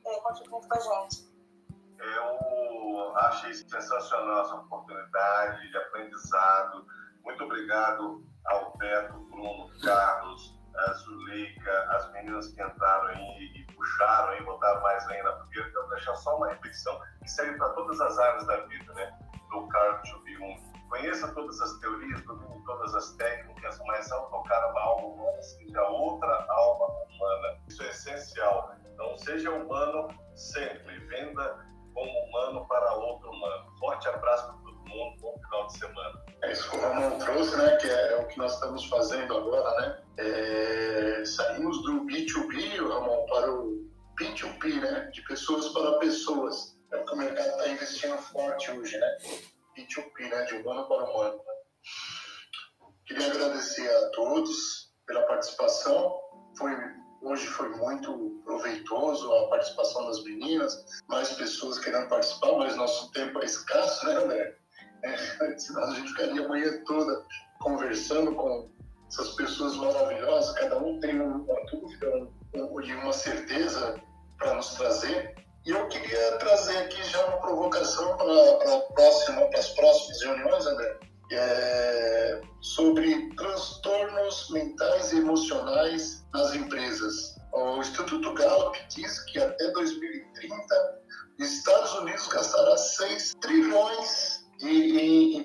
é, 0.05 0.19
contribuindo 0.19 0.67
com 0.67 0.75
a 0.75 0.79
gente. 0.79 1.33
Eu 1.99 3.15
achei 3.15 3.53
sensacional 3.53 4.41
essa 4.41 4.55
oportunidade 4.55 5.69
de 5.69 5.77
aprendizado 5.77 6.85
muito 7.23 7.43
obrigado 7.43 8.23
ao 8.45 8.77
Beto, 8.77 9.19
Bruno, 9.31 9.69
Carlos, 9.83 10.59
a 10.75 10.93
Zuleika, 10.93 11.85
as 11.91 12.11
meninas 12.13 12.47
que 12.47 12.61
entraram 12.61 13.07
aí 13.07 13.51
e 13.55 13.73
puxaram 13.73 14.29
aí, 14.29 14.43
botaram 14.43 14.81
mais 14.81 15.07
ainda, 15.07 15.31
porque 15.33 15.59
eu 15.59 15.73
vou 15.73 15.89
deixar 15.89 16.15
só 16.15 16.37
uma 16.37 16.49
reflexão 16.49 16.99
que 17.21 17.29
serve 17.29 17.57
para 17.57 17.69
todas 17.69 17.99
as 18.01 18.17
áreas 18.17 18.45
da 18.47 18.57
vida, 18.65 18.93
né? 18.93 19.19
Do 19.49 19.67
Carlos 19.67 20.09
Jung. 20.09 20.23
Conheça 20.89 21.27
todas 21.33 21.59
as 21.59 21.79
teorias, 21.79 22.21
domine 22.21 22.63
todas 22.65 22.93
as 22.93 23.15
técnicas, 23.15 23.79
mas 23.87 24.11
ao 24.11 24.29
tocar 24.29 24.69
uma 24.69 24.81
alma 24.81 25.07
humana, 25.07 25.41
seja 25.41 25.81
outra 25.89 26.45
alma 26.49 26.85
humana. 26.85 27.57
Isso 27.67 27.81
é 27.81 27.89
essencial. 27.89 28.75
Então, 28.93 29.17
seja 29.17 29.51
humano 29.51 30.07
sempre. 30.35 30.99
Venda 31.07 31.65
como 31.95 32.11
humano 32.25 32.67
para 32.67 32.93
outro 32.93 33.31
humano. 33.31 33.75
Forte 33.79 34.07
abraço 34.07 34.53
mundo. 34.93 35.19
Bom 35.19 35.39
final 35.43 35.67
de 35.67 35.77
semana. 35.77 36.25
É 36.43 36.51
isso 36.51 36.69
que 36.69 36.77
o 36.77 36.81
Ramon 36.81 37.17
trouxe, 37.19 37.57
né? 37.57 37.75
Que 37.77 37.87
é, 37.87 38.13
é, 38.13 38.15
o 38.17 38.27
que 38.27 38.37
nós 38.37 38.53
estamos 38.53 38.85
fazendo 38.85 39.35
agora, 39.35 39.81
né? 39.81 40.03
É, 40.17 41.25
saímos 41.25 41.81
do 41.83 42.05
B2B, 42.05 42.87
Ramon, 42.87 43.25
para 43.25 43.51
o 43.51 43.89
P2P, 44.19 44.81
né? 44.81 45.09
De 45.13 45.21
pessoas 45.23 45.69
para 45.69 45.99
pessoas. 45.99 46.77
É 46.91 46.97
o 46.97 47.05
que 47.05 47.13
o 47.13 47.17
mercado 47.17 47.49
está 47.49 47.67
investindo 47.69 48.17
forte 48.17 48.71
hoje, 48.71 48.97
né? 48.97 49.17
P2P, 49.75 50.29
né? 50.29 50.43
De 50.43 50.55
humano 50.55 50.87
para 50.87 51.03
humano. 51.05 51.37
Né? 51.37 51.53
Queria 53.05 53.27
agradecer 53.27 53.89
a 53.89 54.09
todos 54.09 54.93
pela 55.05 55.23
participação. 55.23 56.19
Foi 56.57 56.71
Hoje 57.23 57.47
foi 57.47 57.69
muito 57.69 58.41
proveitoso 58.43 59.33
a 59.33 59.47
participação 59.47 60.07
das 60.07 60.21
meninas, 60.25 60.85
mais 61.07 61.31
pessoas 61.31 61.79
querendo 61.79 62.09
participar, 62.09 62.51
mas 62.57 62.75
nosso 62.75 63.09
tempo 63.13 63.39
é 63.39 63.45
escasso, 63.45 64.05
né, 64.05 64.15
André? 64.15 64.57
Senão 65.57 65.83
a 65.83 65.95
gente 65.95 66.09
ficaria 66.09 66.45
a 66.45 66.47
manhã 66.47 66.83
toda 66.85 67.25
conversando 67.59 68.33
com 68.35 68.69
essas 69.07 69.29
pessoas 69.35 69.75
maravilhosas, 69.75 70.55
cada 70.55 70.77
um 70.79 70.99
tem 70.99 71.19
uma 71.19 71.45
dúvida 71.71 72.27
e 72.83 72.93
uma 72.93 73.13
certeza 73.13 74.01
para 74.37 74.55
nos 74.55 74.73
trazer. 74.75 75.35
E 75.65 75.69
eu 75.69 75.87
queria 75.87 76.37
trazer 76.39 76.77
aqui 76.77 77.01
já 77.03 77.25
uma 77.25 77.37
provocação 77.37 78.17
para 78.17 78.79
próxima, 78.95 79.49
as 79.55 79.69
próximas 79.69 80.21
reuniões, 80.21 80.65
André, 80.65 80.99
é, 81.31 82.41
sobre 82.61 83.29
transtornos 83.35 84.49
mentais 84.49 85.13
e 85.13 85.19
emocionais 85.19 86.25
nas 86.33 86.53
empresas. 86.53 87.35
O 87.53 87.77
Instituto 87.77 88.33
Gallup 88.33 88.77
diz 88.89 89.19
que 89.25 89.39
até 89.39 89.71
2030 89.71 91.03
os 91.39 91.51
Estados 91.51 91.93
Unidos 91.95 92.27
gastará 92.27 92.75
6 92.75 93.35
trilhões 93.39 94.42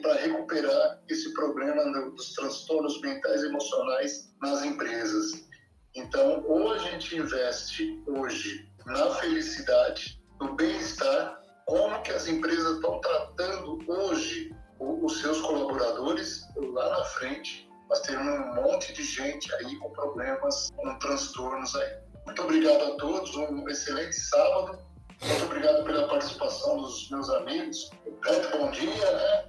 para 0.03 0.15
recuperar 0.15 1.01
esse 1.09 1.33
problema 1.35 1.85
dos 2.11 2.33
transtornos 2.35 3.01
mentais 3.01 3.43
e 3.43 3.47
emocionais 3.47 4.33
nas 4.41 4.63
empresas. 4.63 5.47
Então, 5.95 6.45
ou 6.47 6.73
a 6.73 6.79
gente 6.79 7.17
investe 7.17 8.03
hoje 8.07 8.69
na 8.87 9.11
felicidade, 9.17 10.21
no 10.41 10.55
bem-estar, 10.55 11.41
como 11.67 12.01
que 12.03 12.13
as 12.13 12.27
empresas 12.27 12.77
estão 12.77 13.01
tratando 13.01 13.79
hoje 13.87 14.55
os 14.81 15.21
seus 15.21 15.41
colaboradores 15.41 16.47
lá 16.57 16.89
na 16.91 17.05
frente, 17.05 17.69
mas 17.89 18.01
tem 18.01 18.17
um 18.17 18.55
monte 18.55 18.93
de 18.93 19.03
gente 19.03 19.53
aí 19.55 19.77
com 19.77 19.91
problemas, 19.91 20.71
com 20.77 20.99
transtornos 20.99 21.75
aí. 21.75 21.99
Muito 22.25 22.43
obrigado 22.43 22.83
a 22.83 22.97
todos, 22.97 23.35
um 23.37 23.69
excelente 23.69 24.15
sábado. 24.15 24.79
Muito 25.23 25.45
obrigado 25.45 25.85
pela 25.85 26.09
participação 26.09 26.77
dos 26.77 27.11
meus 27.11 27.29
amigos. 27.31 27.91
Beto, 28.25 28.59
bom 28.59 28.71
dia, 28.71 29.13
né? 29.13 29.45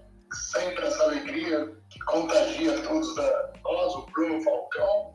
Sempre 0.52 0.86
essa 0.86 1.04
alegria 1.04 1.72
que 1.90 2.00
contagia 2.02 2.80
todos 2.82 3.16
da 3.16 3.52
nós, 3.64 3.96
o 3.96 4.06
Bruno 4.08 4.42
Falcão. 4.42 5.14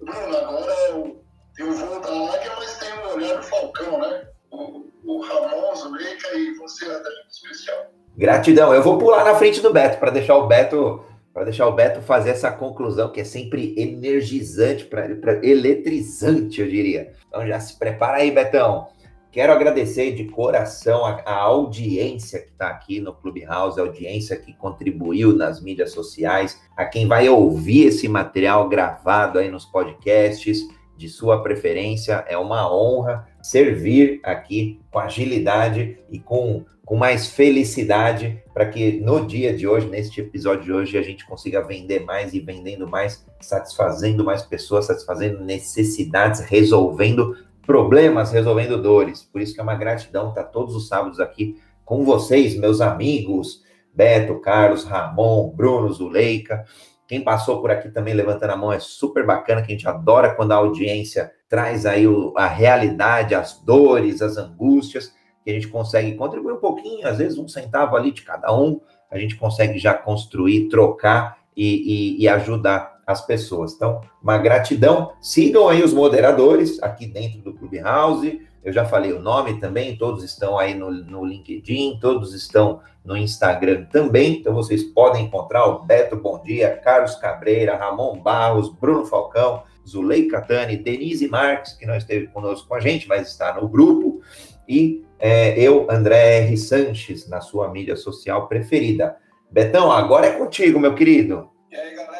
Bruno, 0.00 0.36
agora 0.36 0.72
eu, 0.88 1.24
eu 1.58 1.72
vou 1.72 2.00
da 2.00 2.34
águia, 2.34 2.52
mas 2.56 2.78
tem 2.78 2.92
o 2.92 3.14
olhar 3.14 3.36
do 3.36 3.42
Falcão, 3.42 4.00
né? 4.00 4.28
O, 4.50 4.86
o 5.04 5.22
Ramon, 5.22 5.74
Zuleika 5.74 6.34
e 6.34 6.54
você, 6.54 6.86
André, 6.86 7.12
especial. 7.30 7.86
Gratidão. 8.16 8.72
Eu 8.74 8.82
vou 8.82 8.98
pular 8.98 9.24
na 9.24 9.34
frente 9.34 9.60
do 9.60 9.72
Beto 9.72 9.98
para 9.98 10.10
deixar 10.10 10.36
o 10.36 10.46
Beto 10.46 11.04
para 11.32 11.44
deixar 11.44 11.66
o 11.66 11.72
Beto 11.72 12.00
fazer 12.00 12.30
essa 12.30 12.52
conclusão 12.52 13.10
que 13.10 13.20
é 13.20 13.24
sempre 13.24 13.74
energizante 13.76 14.84
para 14.84 15.44
eletrizante, 15.44 16.60
eu 16.60 16.68
diria. 16.68 17.12
Então 17.26 17.44
já 17.44 17.58
se 17.58 17.76
prepara 17.76 18.18
aí, 18.18 18.30
Betão. 18.30 18.86
Quero 19.34 19.52
agradecer 19.52 20.12
de 20.12 20.26
coração 20.26 21.04
a, 21.04 21.20
a 21.26 21.34
audiência 21.34 22.38
que 22.38 22.50
está 22.50 22.68
aqui 22.68 23.00
no 23.00 23.12
Clubhouse, 23.12 23.80
a 23.80 23.82
audiência 23.82 24.36
que 24.36 24.52
contribuiu 24.54 25.34
nas 25.34 25.60
mídias 25.60 25.90
sociais, 25.90 26.62
a 26.76 26.84
quem 26.84 27.08
vai 27.08 27.28
ouvir 27.28 27.86
esse 27.86 28.06
material 28.06 28.68
gravado 28.68 29.40
aí 29.40 29.50
nos 29.50 29.64
podcasts 29.64 30.60
de 30.96 31.08
sua 31.08 31.42
preferência. 31.42 32.24
É 32.28 32.38
uma 32.38 32.72
honra 32.72 33.26
servir 33.42 34.20
aqui 34.22 34.80
com 34.88 35.00
agilidade 35.00 35.98
e 36.08 36.20
com 36.20 36.64
com 36.84 36.96
mais 36.96 37.28
felicidade 37.28 38.42
para 38.52 38.66
que 38.66 39.00
no 39.00 39.26
dia 39.26 39.56
de 39.56 39.66
hoje, 39.66 39.88
neste 39.88 40.20
episódio 40.20 40.64
de 40.64 40.72
hoje, 40.72 40.98
a 40.98 41.02
gente 41.02 41.26
consiga 41.26 41.62
vender 41.62 42.04
mais 42.04 42.34
e 42.34 42.40
vendendo 42.40 42.86
mais, 42.86 43.24
satisfazendo 43.40 44.22
mais 44.22 44.42
pessoas, 44.42 44.84
satisfazendo 44.84 45.42
necessidades, 45.42 46.40
resolvendo 46.40 47.36
problemas, 47.66 48.32
resolvendo 48.32 48.80
dores. 48.80 49.22
Por 49.22 49.40
isso 49.40 49.54
que 49.54 49.60
é 49.60 49.62
uma 49.62 49.74
gratidão 49.74 50.28
estar 50.28 50.44
todos 50.44 50.74
os 50.74 50.88
sábados 50.88 51.20
aqui 51.20 51.56
com 51.84 52.04
vocês, 52.04 52.56
meus 52.56 52.80
amigos, 52.80 53.62
Beto, 53.92 54.40
Carlos, 54.40 54.84
Ramon, 54.84 55.50
Bruno, 55.50 55.92
Zuleika, 55.92 56.64
Quem 57.06 57.22
passou 57.22 57.60
por 57.60 57.70
aqui 57.70 57.90
também 57.90 58.14
levantando 58.14 58.50
a 58.50 58.56
mão 58.56 58.72
é 58.72 58.80
super 58.80 59.26
bacana, 59.26 59.60
que 59.60 59.70
a 59.70 59.74
gente 59.74 59.86
adora 59.86 60.34
quando 60.34 60.52
a 60.52 60.56
audiência 60.56 61.30
traz 61.48 61.84
aí 61.84 62.08
o, 62.08 62.32
a 62.36 62.46
realidade, 62.46 63.34
as 63.34 63.62
dores, 63.62 64.22
as 64.22 64.38
angústias, 64.38 65.12
que 65.44 65.50
a 65.50 65.52
gente 65.52 65.68
consegue 65.68 66.14
contribuir 66.14 66.54
um 66.54 66.60
pouquinho, 66.60 67.06
às 67.06 67.18
vezes 67.18 67.36
um 67.36 67.46
centavo 67.46 67.94
ali 67.94 68.10
de 68.10 68.22
cada 68.22 68.52
um, 68.56 68.80
a 69.10 69.18
gente 69.18 69.36
consegue 69.36 69.78
já 69.78 69.92
construir, 69.92 70.68
trocar 70.68 71.38
e, 71.54 72.16
e, 72.18 72.22
e 72.22 72.28
ajudar 72.28 72.93
as 73.06 73.24
pessoas. 73.26 73.74
Então, 73.74 74.00
uma 74.22 74.38
gratidão. 74.38 75.12
Sigam 75.20 75.68
aí 75.68 75.82
os 75.82 75.92
moderadores 75.92 76.82
aqui 76.82 77.06
dentro 77.06 77.40
do 77.40 77.52
Clubhouse. 77.52 78.40
Eu 78.62 78.72
já 78.72 78.84
falei 78.84 79.12
o 79.12 79.20
nome 79.20 79.60
também, 79.60 79.96
todos 79.96 80.24
estão 80.24 80.58
aí 80.58 80.74
no, 80.74 80.90
no 80.90 81.24
LinkedIn, 81.24 81.98
todos 82.00 82.32
estão 82.32 82.80
no 83.04 83.16
Instagram 83.16 83.84
também. 83.84 84.38
Então, 84.38 84.54
vocês 84.54 84.82
podem 84.82 85.26
encontrar 85.26 85.66
o 85.66 85.84
Beto 85.84 86.16
Bom 86.16 86.42
Dia, 86.42 86.76
Carlos 86.82 87.14
Cabreira, 87.16 87.76
Ramon 87.76 88.18
Barros, 88.20 88.70
Bruno 88.70 89.04
Falcão, 89.04 89.62
Zulei 89.86 90.28
Catani, 90.28 90.78
Denise 90.78 91.28
Marques, 91.28 91.74
que 91.74 91.86
não 91.86 91.96
esteve 91.96 92.28
conosco 92.28 92.66
com 92.68 92.74
a 92.74 92.80
gente, 92.80 93.06
mas 93.06 93.28
está 93.28 93.60
no 93.60 93.68
grupo, 93.68 94.22
e 94.68 95.04
é, 95.18 95.58
eu, 95.60 95.86
André 95.90 96.38
R. 96.40 96.56
Sanches, 96.56 97.28
na 97.28 97.40
sua 97.40 97.70
mídia 97.70 97.96
social 97.96 98.48
preferida. 98.48 99.16
Betão, 99.50 99.92
agora 99.92 100.26
é 100.26 100.32
contigo, 100.32 100.80
meu 100.80 100.94
querido. 100.94 101.50
E 101.70 101.76
aí, 101.76 101.94
galera, 101.94 102.13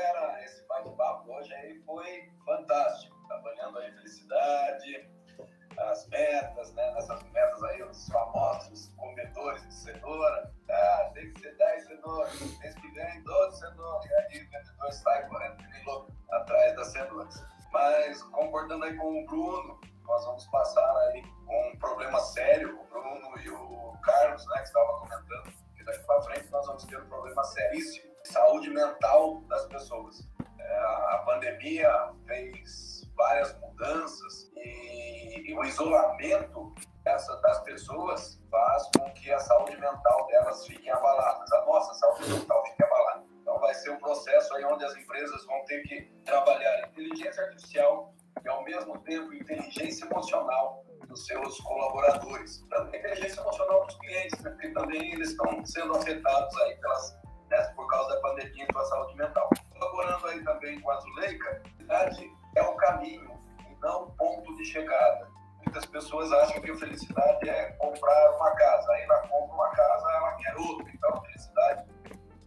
os 8.05 8.09
famosos 8.09 8.92
comedores 8.96 9.62
de 9.66 9.74
cenoura. 9.74 10.52
Ah, 10.70 11.11
tem 11.14 11.32
que 11.32 11.40
ser 11.40 11.57
10 11.57 11.86
cenouras, 11.86 12.59
mês 12.59 12.74
que 12.74 12.88
vem 12.88 13.22
12 13.22 13.59
cenouras. 13.59 14.07
E 14.07 14.14
aí 14.14 14.42
o 14.42 14.50
vendedor 14.50 14.92
sai 14.92 15.28
correndo 15.28 15.57
que 15.57 15.66
nem 15.68 15.84
louco 15.84 16.12
atrás 16.30 16.76
das 16.76 16.88
cenouras. 16.88 17.44
Mas 17.72 18.22
concordando 18.24 18.84
aí 18.84 18.96
com 18.96 19.22
o 19.22 19.26
Bruno, 19.26 19.80
nós 20.02 20.24
vamos 20.24 20.46
passar 20.48 20.96
aí 21.09 21.22
um 21.48 21.78
problema 21.78 22.20
sério, 22.20 22.78
o 22.78 22.84
Bruno 22.86 23.38
e 23.40 23.50
o 23.50 23.98
Carlos, 24.02 24.46
né, 24.46 24.57
que 24.59 24.64
estava 24.64 24.98
comentando, 25.00 25.52
que 25.76 25.84
daqui 25.84 26.05
para 26.05 26.22
frente 26.22 26.50
nós 26.50 26.66
vamos 26.66 26.84
ter 26.84 27.00
um 27.00 27.09
problema 27.09 27.42
seríssimo 27.44 28.14
de 28.22 28.28
saúde 28.28 28.70
mental 28.70 29.40
das 29.42 29.66
pessoas. 29.66 30.28
É, 30.59 30.78
a 30.78 31.22
pandemia 31.26 32.12
fez 32.26 33.11
várias 33.16 33.59
mudanças 33.61 34.50
e, 34.57 35.50
e 35.50 35.55
o 35.55 35.64
isolamento 35.64 36.74
dessa, 37.05 37.36
das 37.36 37.62
pessoas 37.64 38.40
faz 38.50 38.90
com 38.96 39.12
que 39.12 39.30
a 39.30 39.38
saúde 39.38 39.76
mental 39.76 40.26
delas 40.26 40.66
fique 40.66 40.88
abalada, 40.90 41.44
a 41.52 41.64
nossa 41.66 41.94
saúde 41.94 42.32
mental 42.32 42.64
fique 42.66 42.82
abalada. 42.82 43.24
Então 43.40 43.59
vai 43.61 43.74
ser 43.74 43.90
um 43.90 43.98
processo 43.98 44.55
aí 44.55 44.64
onde 44.64 44.84
as 44.84 44.96
empresas 44.96 45.44
vão 45.46 45.62
ter 45.66 45.82
que 45.82 46.02
trabalhar 46.24 46.88
inteligência 46.88 47.44
artificial 47.44 48.14
e 48.42 48.48
ao 48.48 48.64
mesmo 48.64 48.98
tempo 49.00 49.32
inteligência 49.34 50.07
emocional 50.07 50.82
dos 51.07 51.26
seus 51.26 51.61
colaboradores, 51.61 52.66
também 52.70 52.98
inteligência 52.98 53.40
emocional 53.40 53.84
dos 53.84 53.96
clientes, 53.98 54.40
né? 54.40 54.50
porque 54.50 54.70
também 54.70 55.12
eles 55.12 55.30
estão 55.30 55.64
sendo 55.66 55.96
afetados 55.96 56.57
aí 56.62 56.76
pelas, 56.76 57.14
né, 57.50 57.62
por 57.76 57.86
causa 57.88 58.14
da 58.14 58.20
pandemia 58.22 58.66
pela 58.66 58.84
saúde 58.86 59.14
mental. 59.16 59.50
Colaborando 59.72 60.26
aí 60.28 60.42
também 60.42 60.80
com 60.80 60.90
a 60.90 61.00
Zuleika, 61.00 61.62
a 61.64 61.76
cidade 61.76 62.32
é 62.57 62.62
o 62.62 62.74
caminho 62.76 63.38
e 63.70 63.76
não 63.80 64.05
o 64.05 64.11
ponto 64.12 64.57
de 64.57 64.64
chegada. 64.64 65.34
Muitas 65.65 65.87
pessoas 65.87 66.33
acham 66.33 66.61
que 66.61 66.71
a 66.71 66.77
felicidade 66.77 67.49
é 67.49 67.73
comprar 67.73 68.37
uma 68.37 68.51
casa, 68.53 68.93
aí 68.93 69.03
ela 69.03 69.29
compra 69.29 69.55
uma 69.55 69.71
casa, 69.71 70.12
ela 70.12 70.33
quer 70.33 70.57
outra, 70.57 70.93
então 70.93 71.11
a 71.11 71.21
felicidade 71.23 71.89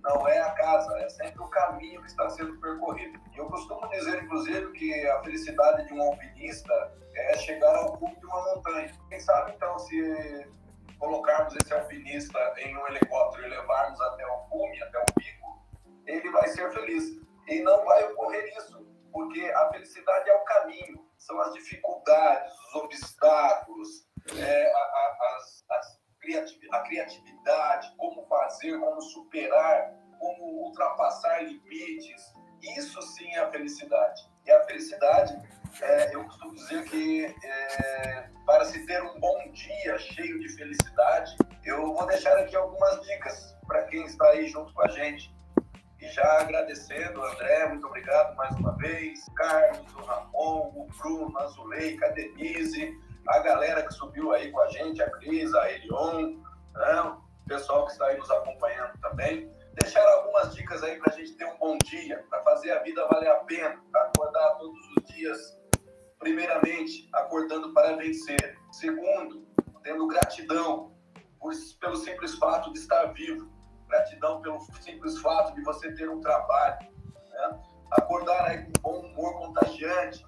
não 0.01 0.27
é 0.27 0.39
a 0.39 0.51
casa, 0.51 0.97
é 0.99 1.09
sempre 1.09 1.41
o 1.41 1.49
caminho 1.49 2.01
que 2.01 2.07
está 2.07 2.29
sendo 2.29 2.57
percorrido. 2.59 3.19
E 3.33 3.37
eu 3.37 3.45
costumo 3.47 3.87
dizer, 3.89 4.23
inclusive, 4.23 4.71
que 4.71 5.07
a 5.07 5.21
felicidade 5.23 5.85
de 5.87 5.93
um 5.93 6.01
alpinista 6.01 6.93
é 7.13 7.37
chegar 7.37 7.75
ao 7.75 7.97
cume 7.97 8.15
de 8.17 8.25
uma 8.25 8.55
montanha. 8.55 8.93
Quem 9.09 9.19
sabe, 9.19 9.53
então, 9.55 9.77
se 9.79 10.47
colocarmos 10.97 11.55
esse 11.55 11.73
alpinista 11.73 12.39
em 12.57 12.75
um 12.77 12.87
helicóptero 12.87 13.47
e 13.47 13.49
levarmos 13.49 13.99
até 13.99 14.25
o 14.25 14.37
cume, 14.49 14.81
até 14.81 14.99
o 14.99 15.13
pico, 15.15 15.61
ele 16.05 16.31
vai 16.31 16.47
ser 16.47 16.71
feliz. 16.71 17.03
E 17.47 17.61
não 17.61 17.83
vai 17.85 18.03
ocorrer 18.05 18.45
isso, 18.57 18.86
porque 19.17 19.41
a 19.41 19.69
felicidade 19.71 20.29
é 20.29 20.35
o 20.35 20.43
caminho, 20.43 21.03
são 21.17 21.41
as 21.41 21.51
dificuldades, 21.53 22.53
os 22.67 22.75
obstáculos, 22.75 24.07
é, 24.37 24.71
a, 24.71 24.77
a, 24.77 25.35
as, 25.35 25.65
as 25.71 25.97
a 26.71 26.79
criatividade, 26.81 27.95
como 27.97 28.27
fazer, 28.27 28.79
como 28.79 29.01
superar, 29.01 29.91
como 30.19 30.65
ultrapassar 30.65 31.43
limites. 31.43 32.21
Isso 32.77 33.01
sim 33.01 33.27
é 33.33 33.39
a 33.39 33.49
felicidade. 33.49 34.21
E 34.45 34.51
a 34.51 34.63
felicidade, 34.65 35.35
é, 35.81 36.13
eu 36.13 36.23
costumo 36.23 36.53
dizer 36.53 36.83
que 36.83 37.25
é, 37.25 38.29
para 38.45 38.65
se 38.65 38.85
ter 38.85 39.01
um 39.01 39.19
bom 39.19 39.51
dia 39.51 39.97
cheio 39.97 40.39
de 40.39 40.49
felicidade, 40.49 41.35
eu 41.65 41.91
vou 41.91 42.05
deixar 42.05 42.37
aqui 42.37 42.55
algumas 42.55 43.01
dicas 43.01 43.57
para 43.65 43.83
quem 43.85 44.05
está 44.05 44.27
aí 44.27 44.47
junto 44.47 44.71
com 44.75 44.81
a 44.83 44.87
gente. 44.89 45.35
E 45.99 46.07
já 46.09 46.41
agradecendo, 46.41 47.23
André, 47.23 47.69
muito 47.69 47.87
obrigado 47.87 48.35
mais 48.35 48.55
uma 48.55 48.75
vez, 48.77 49.25
Carlos, 49.35 49.93
o 49.95 50.01
Ramon, 50.01 50.71
o 50.75 50.87
Bruno, 50.95 51.37
a 51.39 51.47
Zuleika, 51.47 52.05
a 52.05 52.09
Denise, 52.09 52.95
a 53.27 53.39
galera 53.39 53.81
que 53.81 53.93
subiu 53.93 54.31
aí 54.31 54.51
com 54.51 54.61
a 54.61 54.67
gente, 54.67 55.01
a 55.01 55.09
Cris, 55.09 55.53
a 55.55 55.71
Elion, 55.71 56.37
né? 56.75 57.01
o 57.01 57.47
pessoal 57.47 57.85
que 57.85 57.93
está 57.93 58.05
aí 58.07 58.17
nos 58.17 58.29
acompanhando 58.29 58.93
também. 59.01 59.51
Deixar 59.73 60.07
algumas 60.07 60.53
dicas 60.55 60.83
aí 60.83 60.99
para 60.99 61.13
a 61.13 61.17
gente 61.17 61.35
ter 61.35 61.45
um 61.45 61.57
bom 61.57 61.77
dia, 61.79 62.23
para 62.29 62.43
fazer 62.43 62.71
a 62.71 62.83
vida 62.83 63.07
valer 63.07 63.29
a 63.29 63.39
pena, 63.39 63.81
para 63.91 64.03
acordar 64.03 64.55
todos 64.57 64.79
os 64.97 65.15
dias, 65.15 65.59
primeiramente, 66.19 67.09
acordando 67.13 67.73
para 67.73 67.95
vencer. 67.95 68.57
Segundo, 68.71 69.47
tendo 69.83 70.07
gratidão 70.07 70.95
por, 71.39 71.53
pelo 71.79 71.95
simples 71.95 72.35
fato 72.35 72.71
de 72.71 72.79
estar 72.79 73.05
vivo, 73.13 73.56
gratidão 73.87 74.41
pelo 74.41 74.59
simples 74.81 75.19
fato 75.19 75.55
de 75.55 75.63
você 75.63 75.93
ter 75.93 76.09
um 76.09 76.19
trabalho, 76.19 76.87
né? 77.31 77.59
acordar 77.91 78.49
aí 78.49 78.65
com 78.65 78.71
bom 78.81 78.99
humor 79.07 79.39
contagiante, 79.39 80.25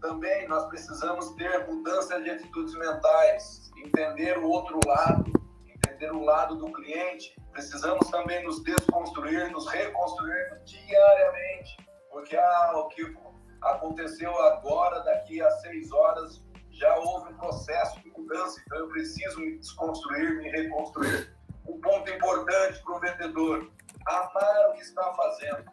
também 0.00 0.46
nós 0.48 0.66
precisamos 0.66 1.30
ter 1.34 1.66
mudança 1.66 2.20
de 2.20 2.30
atitudes 2.30 2.74
mentais, 2.74 3.70
entender 3.78 4.38
o 4.38 4.48
outro 4.50 4.78
lado, 4.86 5.32
entender 5.66 6.12
o 6.12 6.22
lado 6.22 6.56
do 6.56 6.70
cliente. 6.72 7.34
Precisamos 7.52 8.10
também 8.10 8.44
nos 8.44 8.62
desconstruir, 8.62 9.50
nos 9.50 9.66
reconstruir 9.68 10.60
diariamente, 10.66 11.76
porque 12.10 12.36
ah, 12.36 12.72
o 12.76 12.88
que 12.88 13.16
aconteceu 13.62 14.30
agora, 14.42 15.00
daqui 15.04 15.40
a 15.40 15.50
seis 15.52 15.90
horas, 15.90 16.44
já 16.70 16.94
houve 16.98 17.32
um 17.32 17.36
processo 17.38 17.98
de 18.02 18.10
mudança, 18.10 18.60
então 18.66 18.78
eu 18.80 18.88
preciso 18.88 19.40
me 19.40 19.58
desconstruir, 19.58 20.36
me 20.36 20.50
reconstruir. 20.50 21.34
Um 21.66 21.80
ponto 21.80 22.10
importante 22.10 22.82
para 22.82 22.96
o 22.96 23.00
vendedor: 23.00 23.70
amar 24.06 24.70
o 24.70 24.74
que 24.74 24.82
está 24.82 25.12
fazendo 25.14 25.64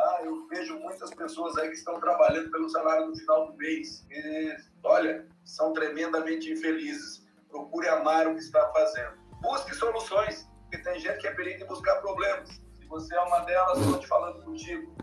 Tá? 0.00 0.20
Eu 0.24 0.46
vejo 0.48 0.78
muitas 0.78 1.12
pessoas 1.14 1.56
aí 1.58 1.68
que 1.68 1.74
estão 1.74 2.00
trabalhando 2.00 2.50
pelo 2.50 2.68
salário 2.68 3.06
no 3.06 3.16
final 3.16 3.50
do 3.50 3.58
mês. 3.58 4.06
E, 4.10 4.56
olha, 4.82 5.26
são 5.44 5.72
tremendamente 5.72 6.50
infelizes. 6.50 7.26
Procure 7.50 7.88
amar 7.88 8.26
o 8.26 8.34
que 8.34 8.40
está 8.40 8.66
fazendo. 8.72 9.18
Busque 9.42 9.74
soluções, 9.74 10.48
porque 10.62 10.78
tem 10.78 10.98
gente 11.00 11.18
que 11.18 11.26
é 11.26 11.34
perigo 11.34 11.64
em 11.64 11.66
buscar 11.66 11.96
problemas. 11.96 12.48
Se 12.48 12.86
você 12.86 13.14
é 13.14 13.20
uma 13.20 13.40
delas, 13.40 13.78
estou 13.78 13.98
te 13.98 14.06
falando 14.06 14.42
contigo. 14.42 14.94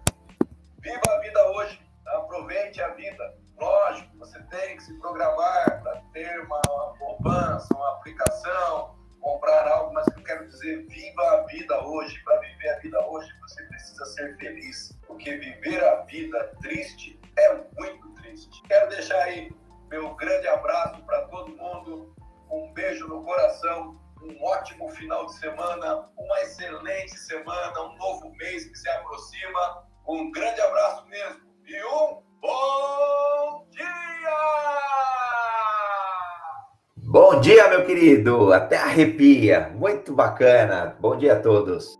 Viva 0.79 1.01
a 1.09 1.19
vida 1.19 1.51
hoje. 1.51 1.81
Aproveite 2.07 2.81
a 2.81 2.89
vida. 2.89 3.37
Lógico, 3.59 4.17
você 4.17 4.41
tem 4.43 4.77
que 4.77 4.83
se 4.83 4.93
programar 4.99 5.81
para 5.83 6.01
ter 6.13 6.39
uma 6.41 6.61
poupança, 6.97 7.67
uma 7.73 7.97
aplicação, 7.97 8.96
comprar 9.19 9.67
algo, 9.67 9.93
mas 9.93 10.05
eu 10.15 10.23
quero 10.23 10.47
dizer, 10.47 10.85
viva 10.87 11.21
a 11.31 11.43
vida 11.43 11.83
hoje. 11.85 12.19
Para 12.23 12.39
viver 12.39 12.69
a 12.69 12.79
vida 12.79 13.07
hoje, 13.07 13.29
você 13.41 13.63
precisa 13.63 14.05
ser 14.05 14.37
feliz, 14.37 14.97
porque 15.05 15.37
viver 15.37 15.83
a 15.83 16.01
vida 16.05 16.51
triste 16.61 17.19
é 17.37 17.55
muito 17.77 18.13
triste. 18.15 18.61
Quero 18.67 18.89
deixar 18.89 19.23
aí 19.23 19.49
meu 19.89 20.15
grande 20.15 20.47
abraço 20.47 21.01
para 21.03 21.27
todo 21.27 21.55
mundo, 21.55 22.13
um 22.51 22.73
beijo 22.73 23.07
no 23.07 23.23
coração, 23.23 23.97
um 24.21 24.43
ótimo 24.43 24.89
final 24.89 25.25
de 25.27 25.35
semana, 25.37 26.09
uma 26.17 26.41
excelente 26.41 27.17
semana, 27.17 27.81
um 27.83 27.95
novo 27.97 28.29
mês 28.35 28.65
que 28.65 28.75
se 28.77 28.89
aproxima. 28.89 29.87
Um 30.07 30.31
grande 30.31 30.59
abraço 30.61 31.05
mesmo 31.07 31.41
e 31.65 31.83
um 31.85 32.21
bom 32.41 33.67
dia! 33.71 35.56
Bom 37.09 37.39
dia, 37.39 37.69
meu 37.69 37.85
querido. 37.85 38.51
Até 38.51 38.75
arrepia. 38.75 39.71
Muito 39.73 40.13
bacana. 40.13 40.97
Bom 40.99 41.15
dia 41.15 41.33
a 41.33 41.39
todos. 41.39 41.97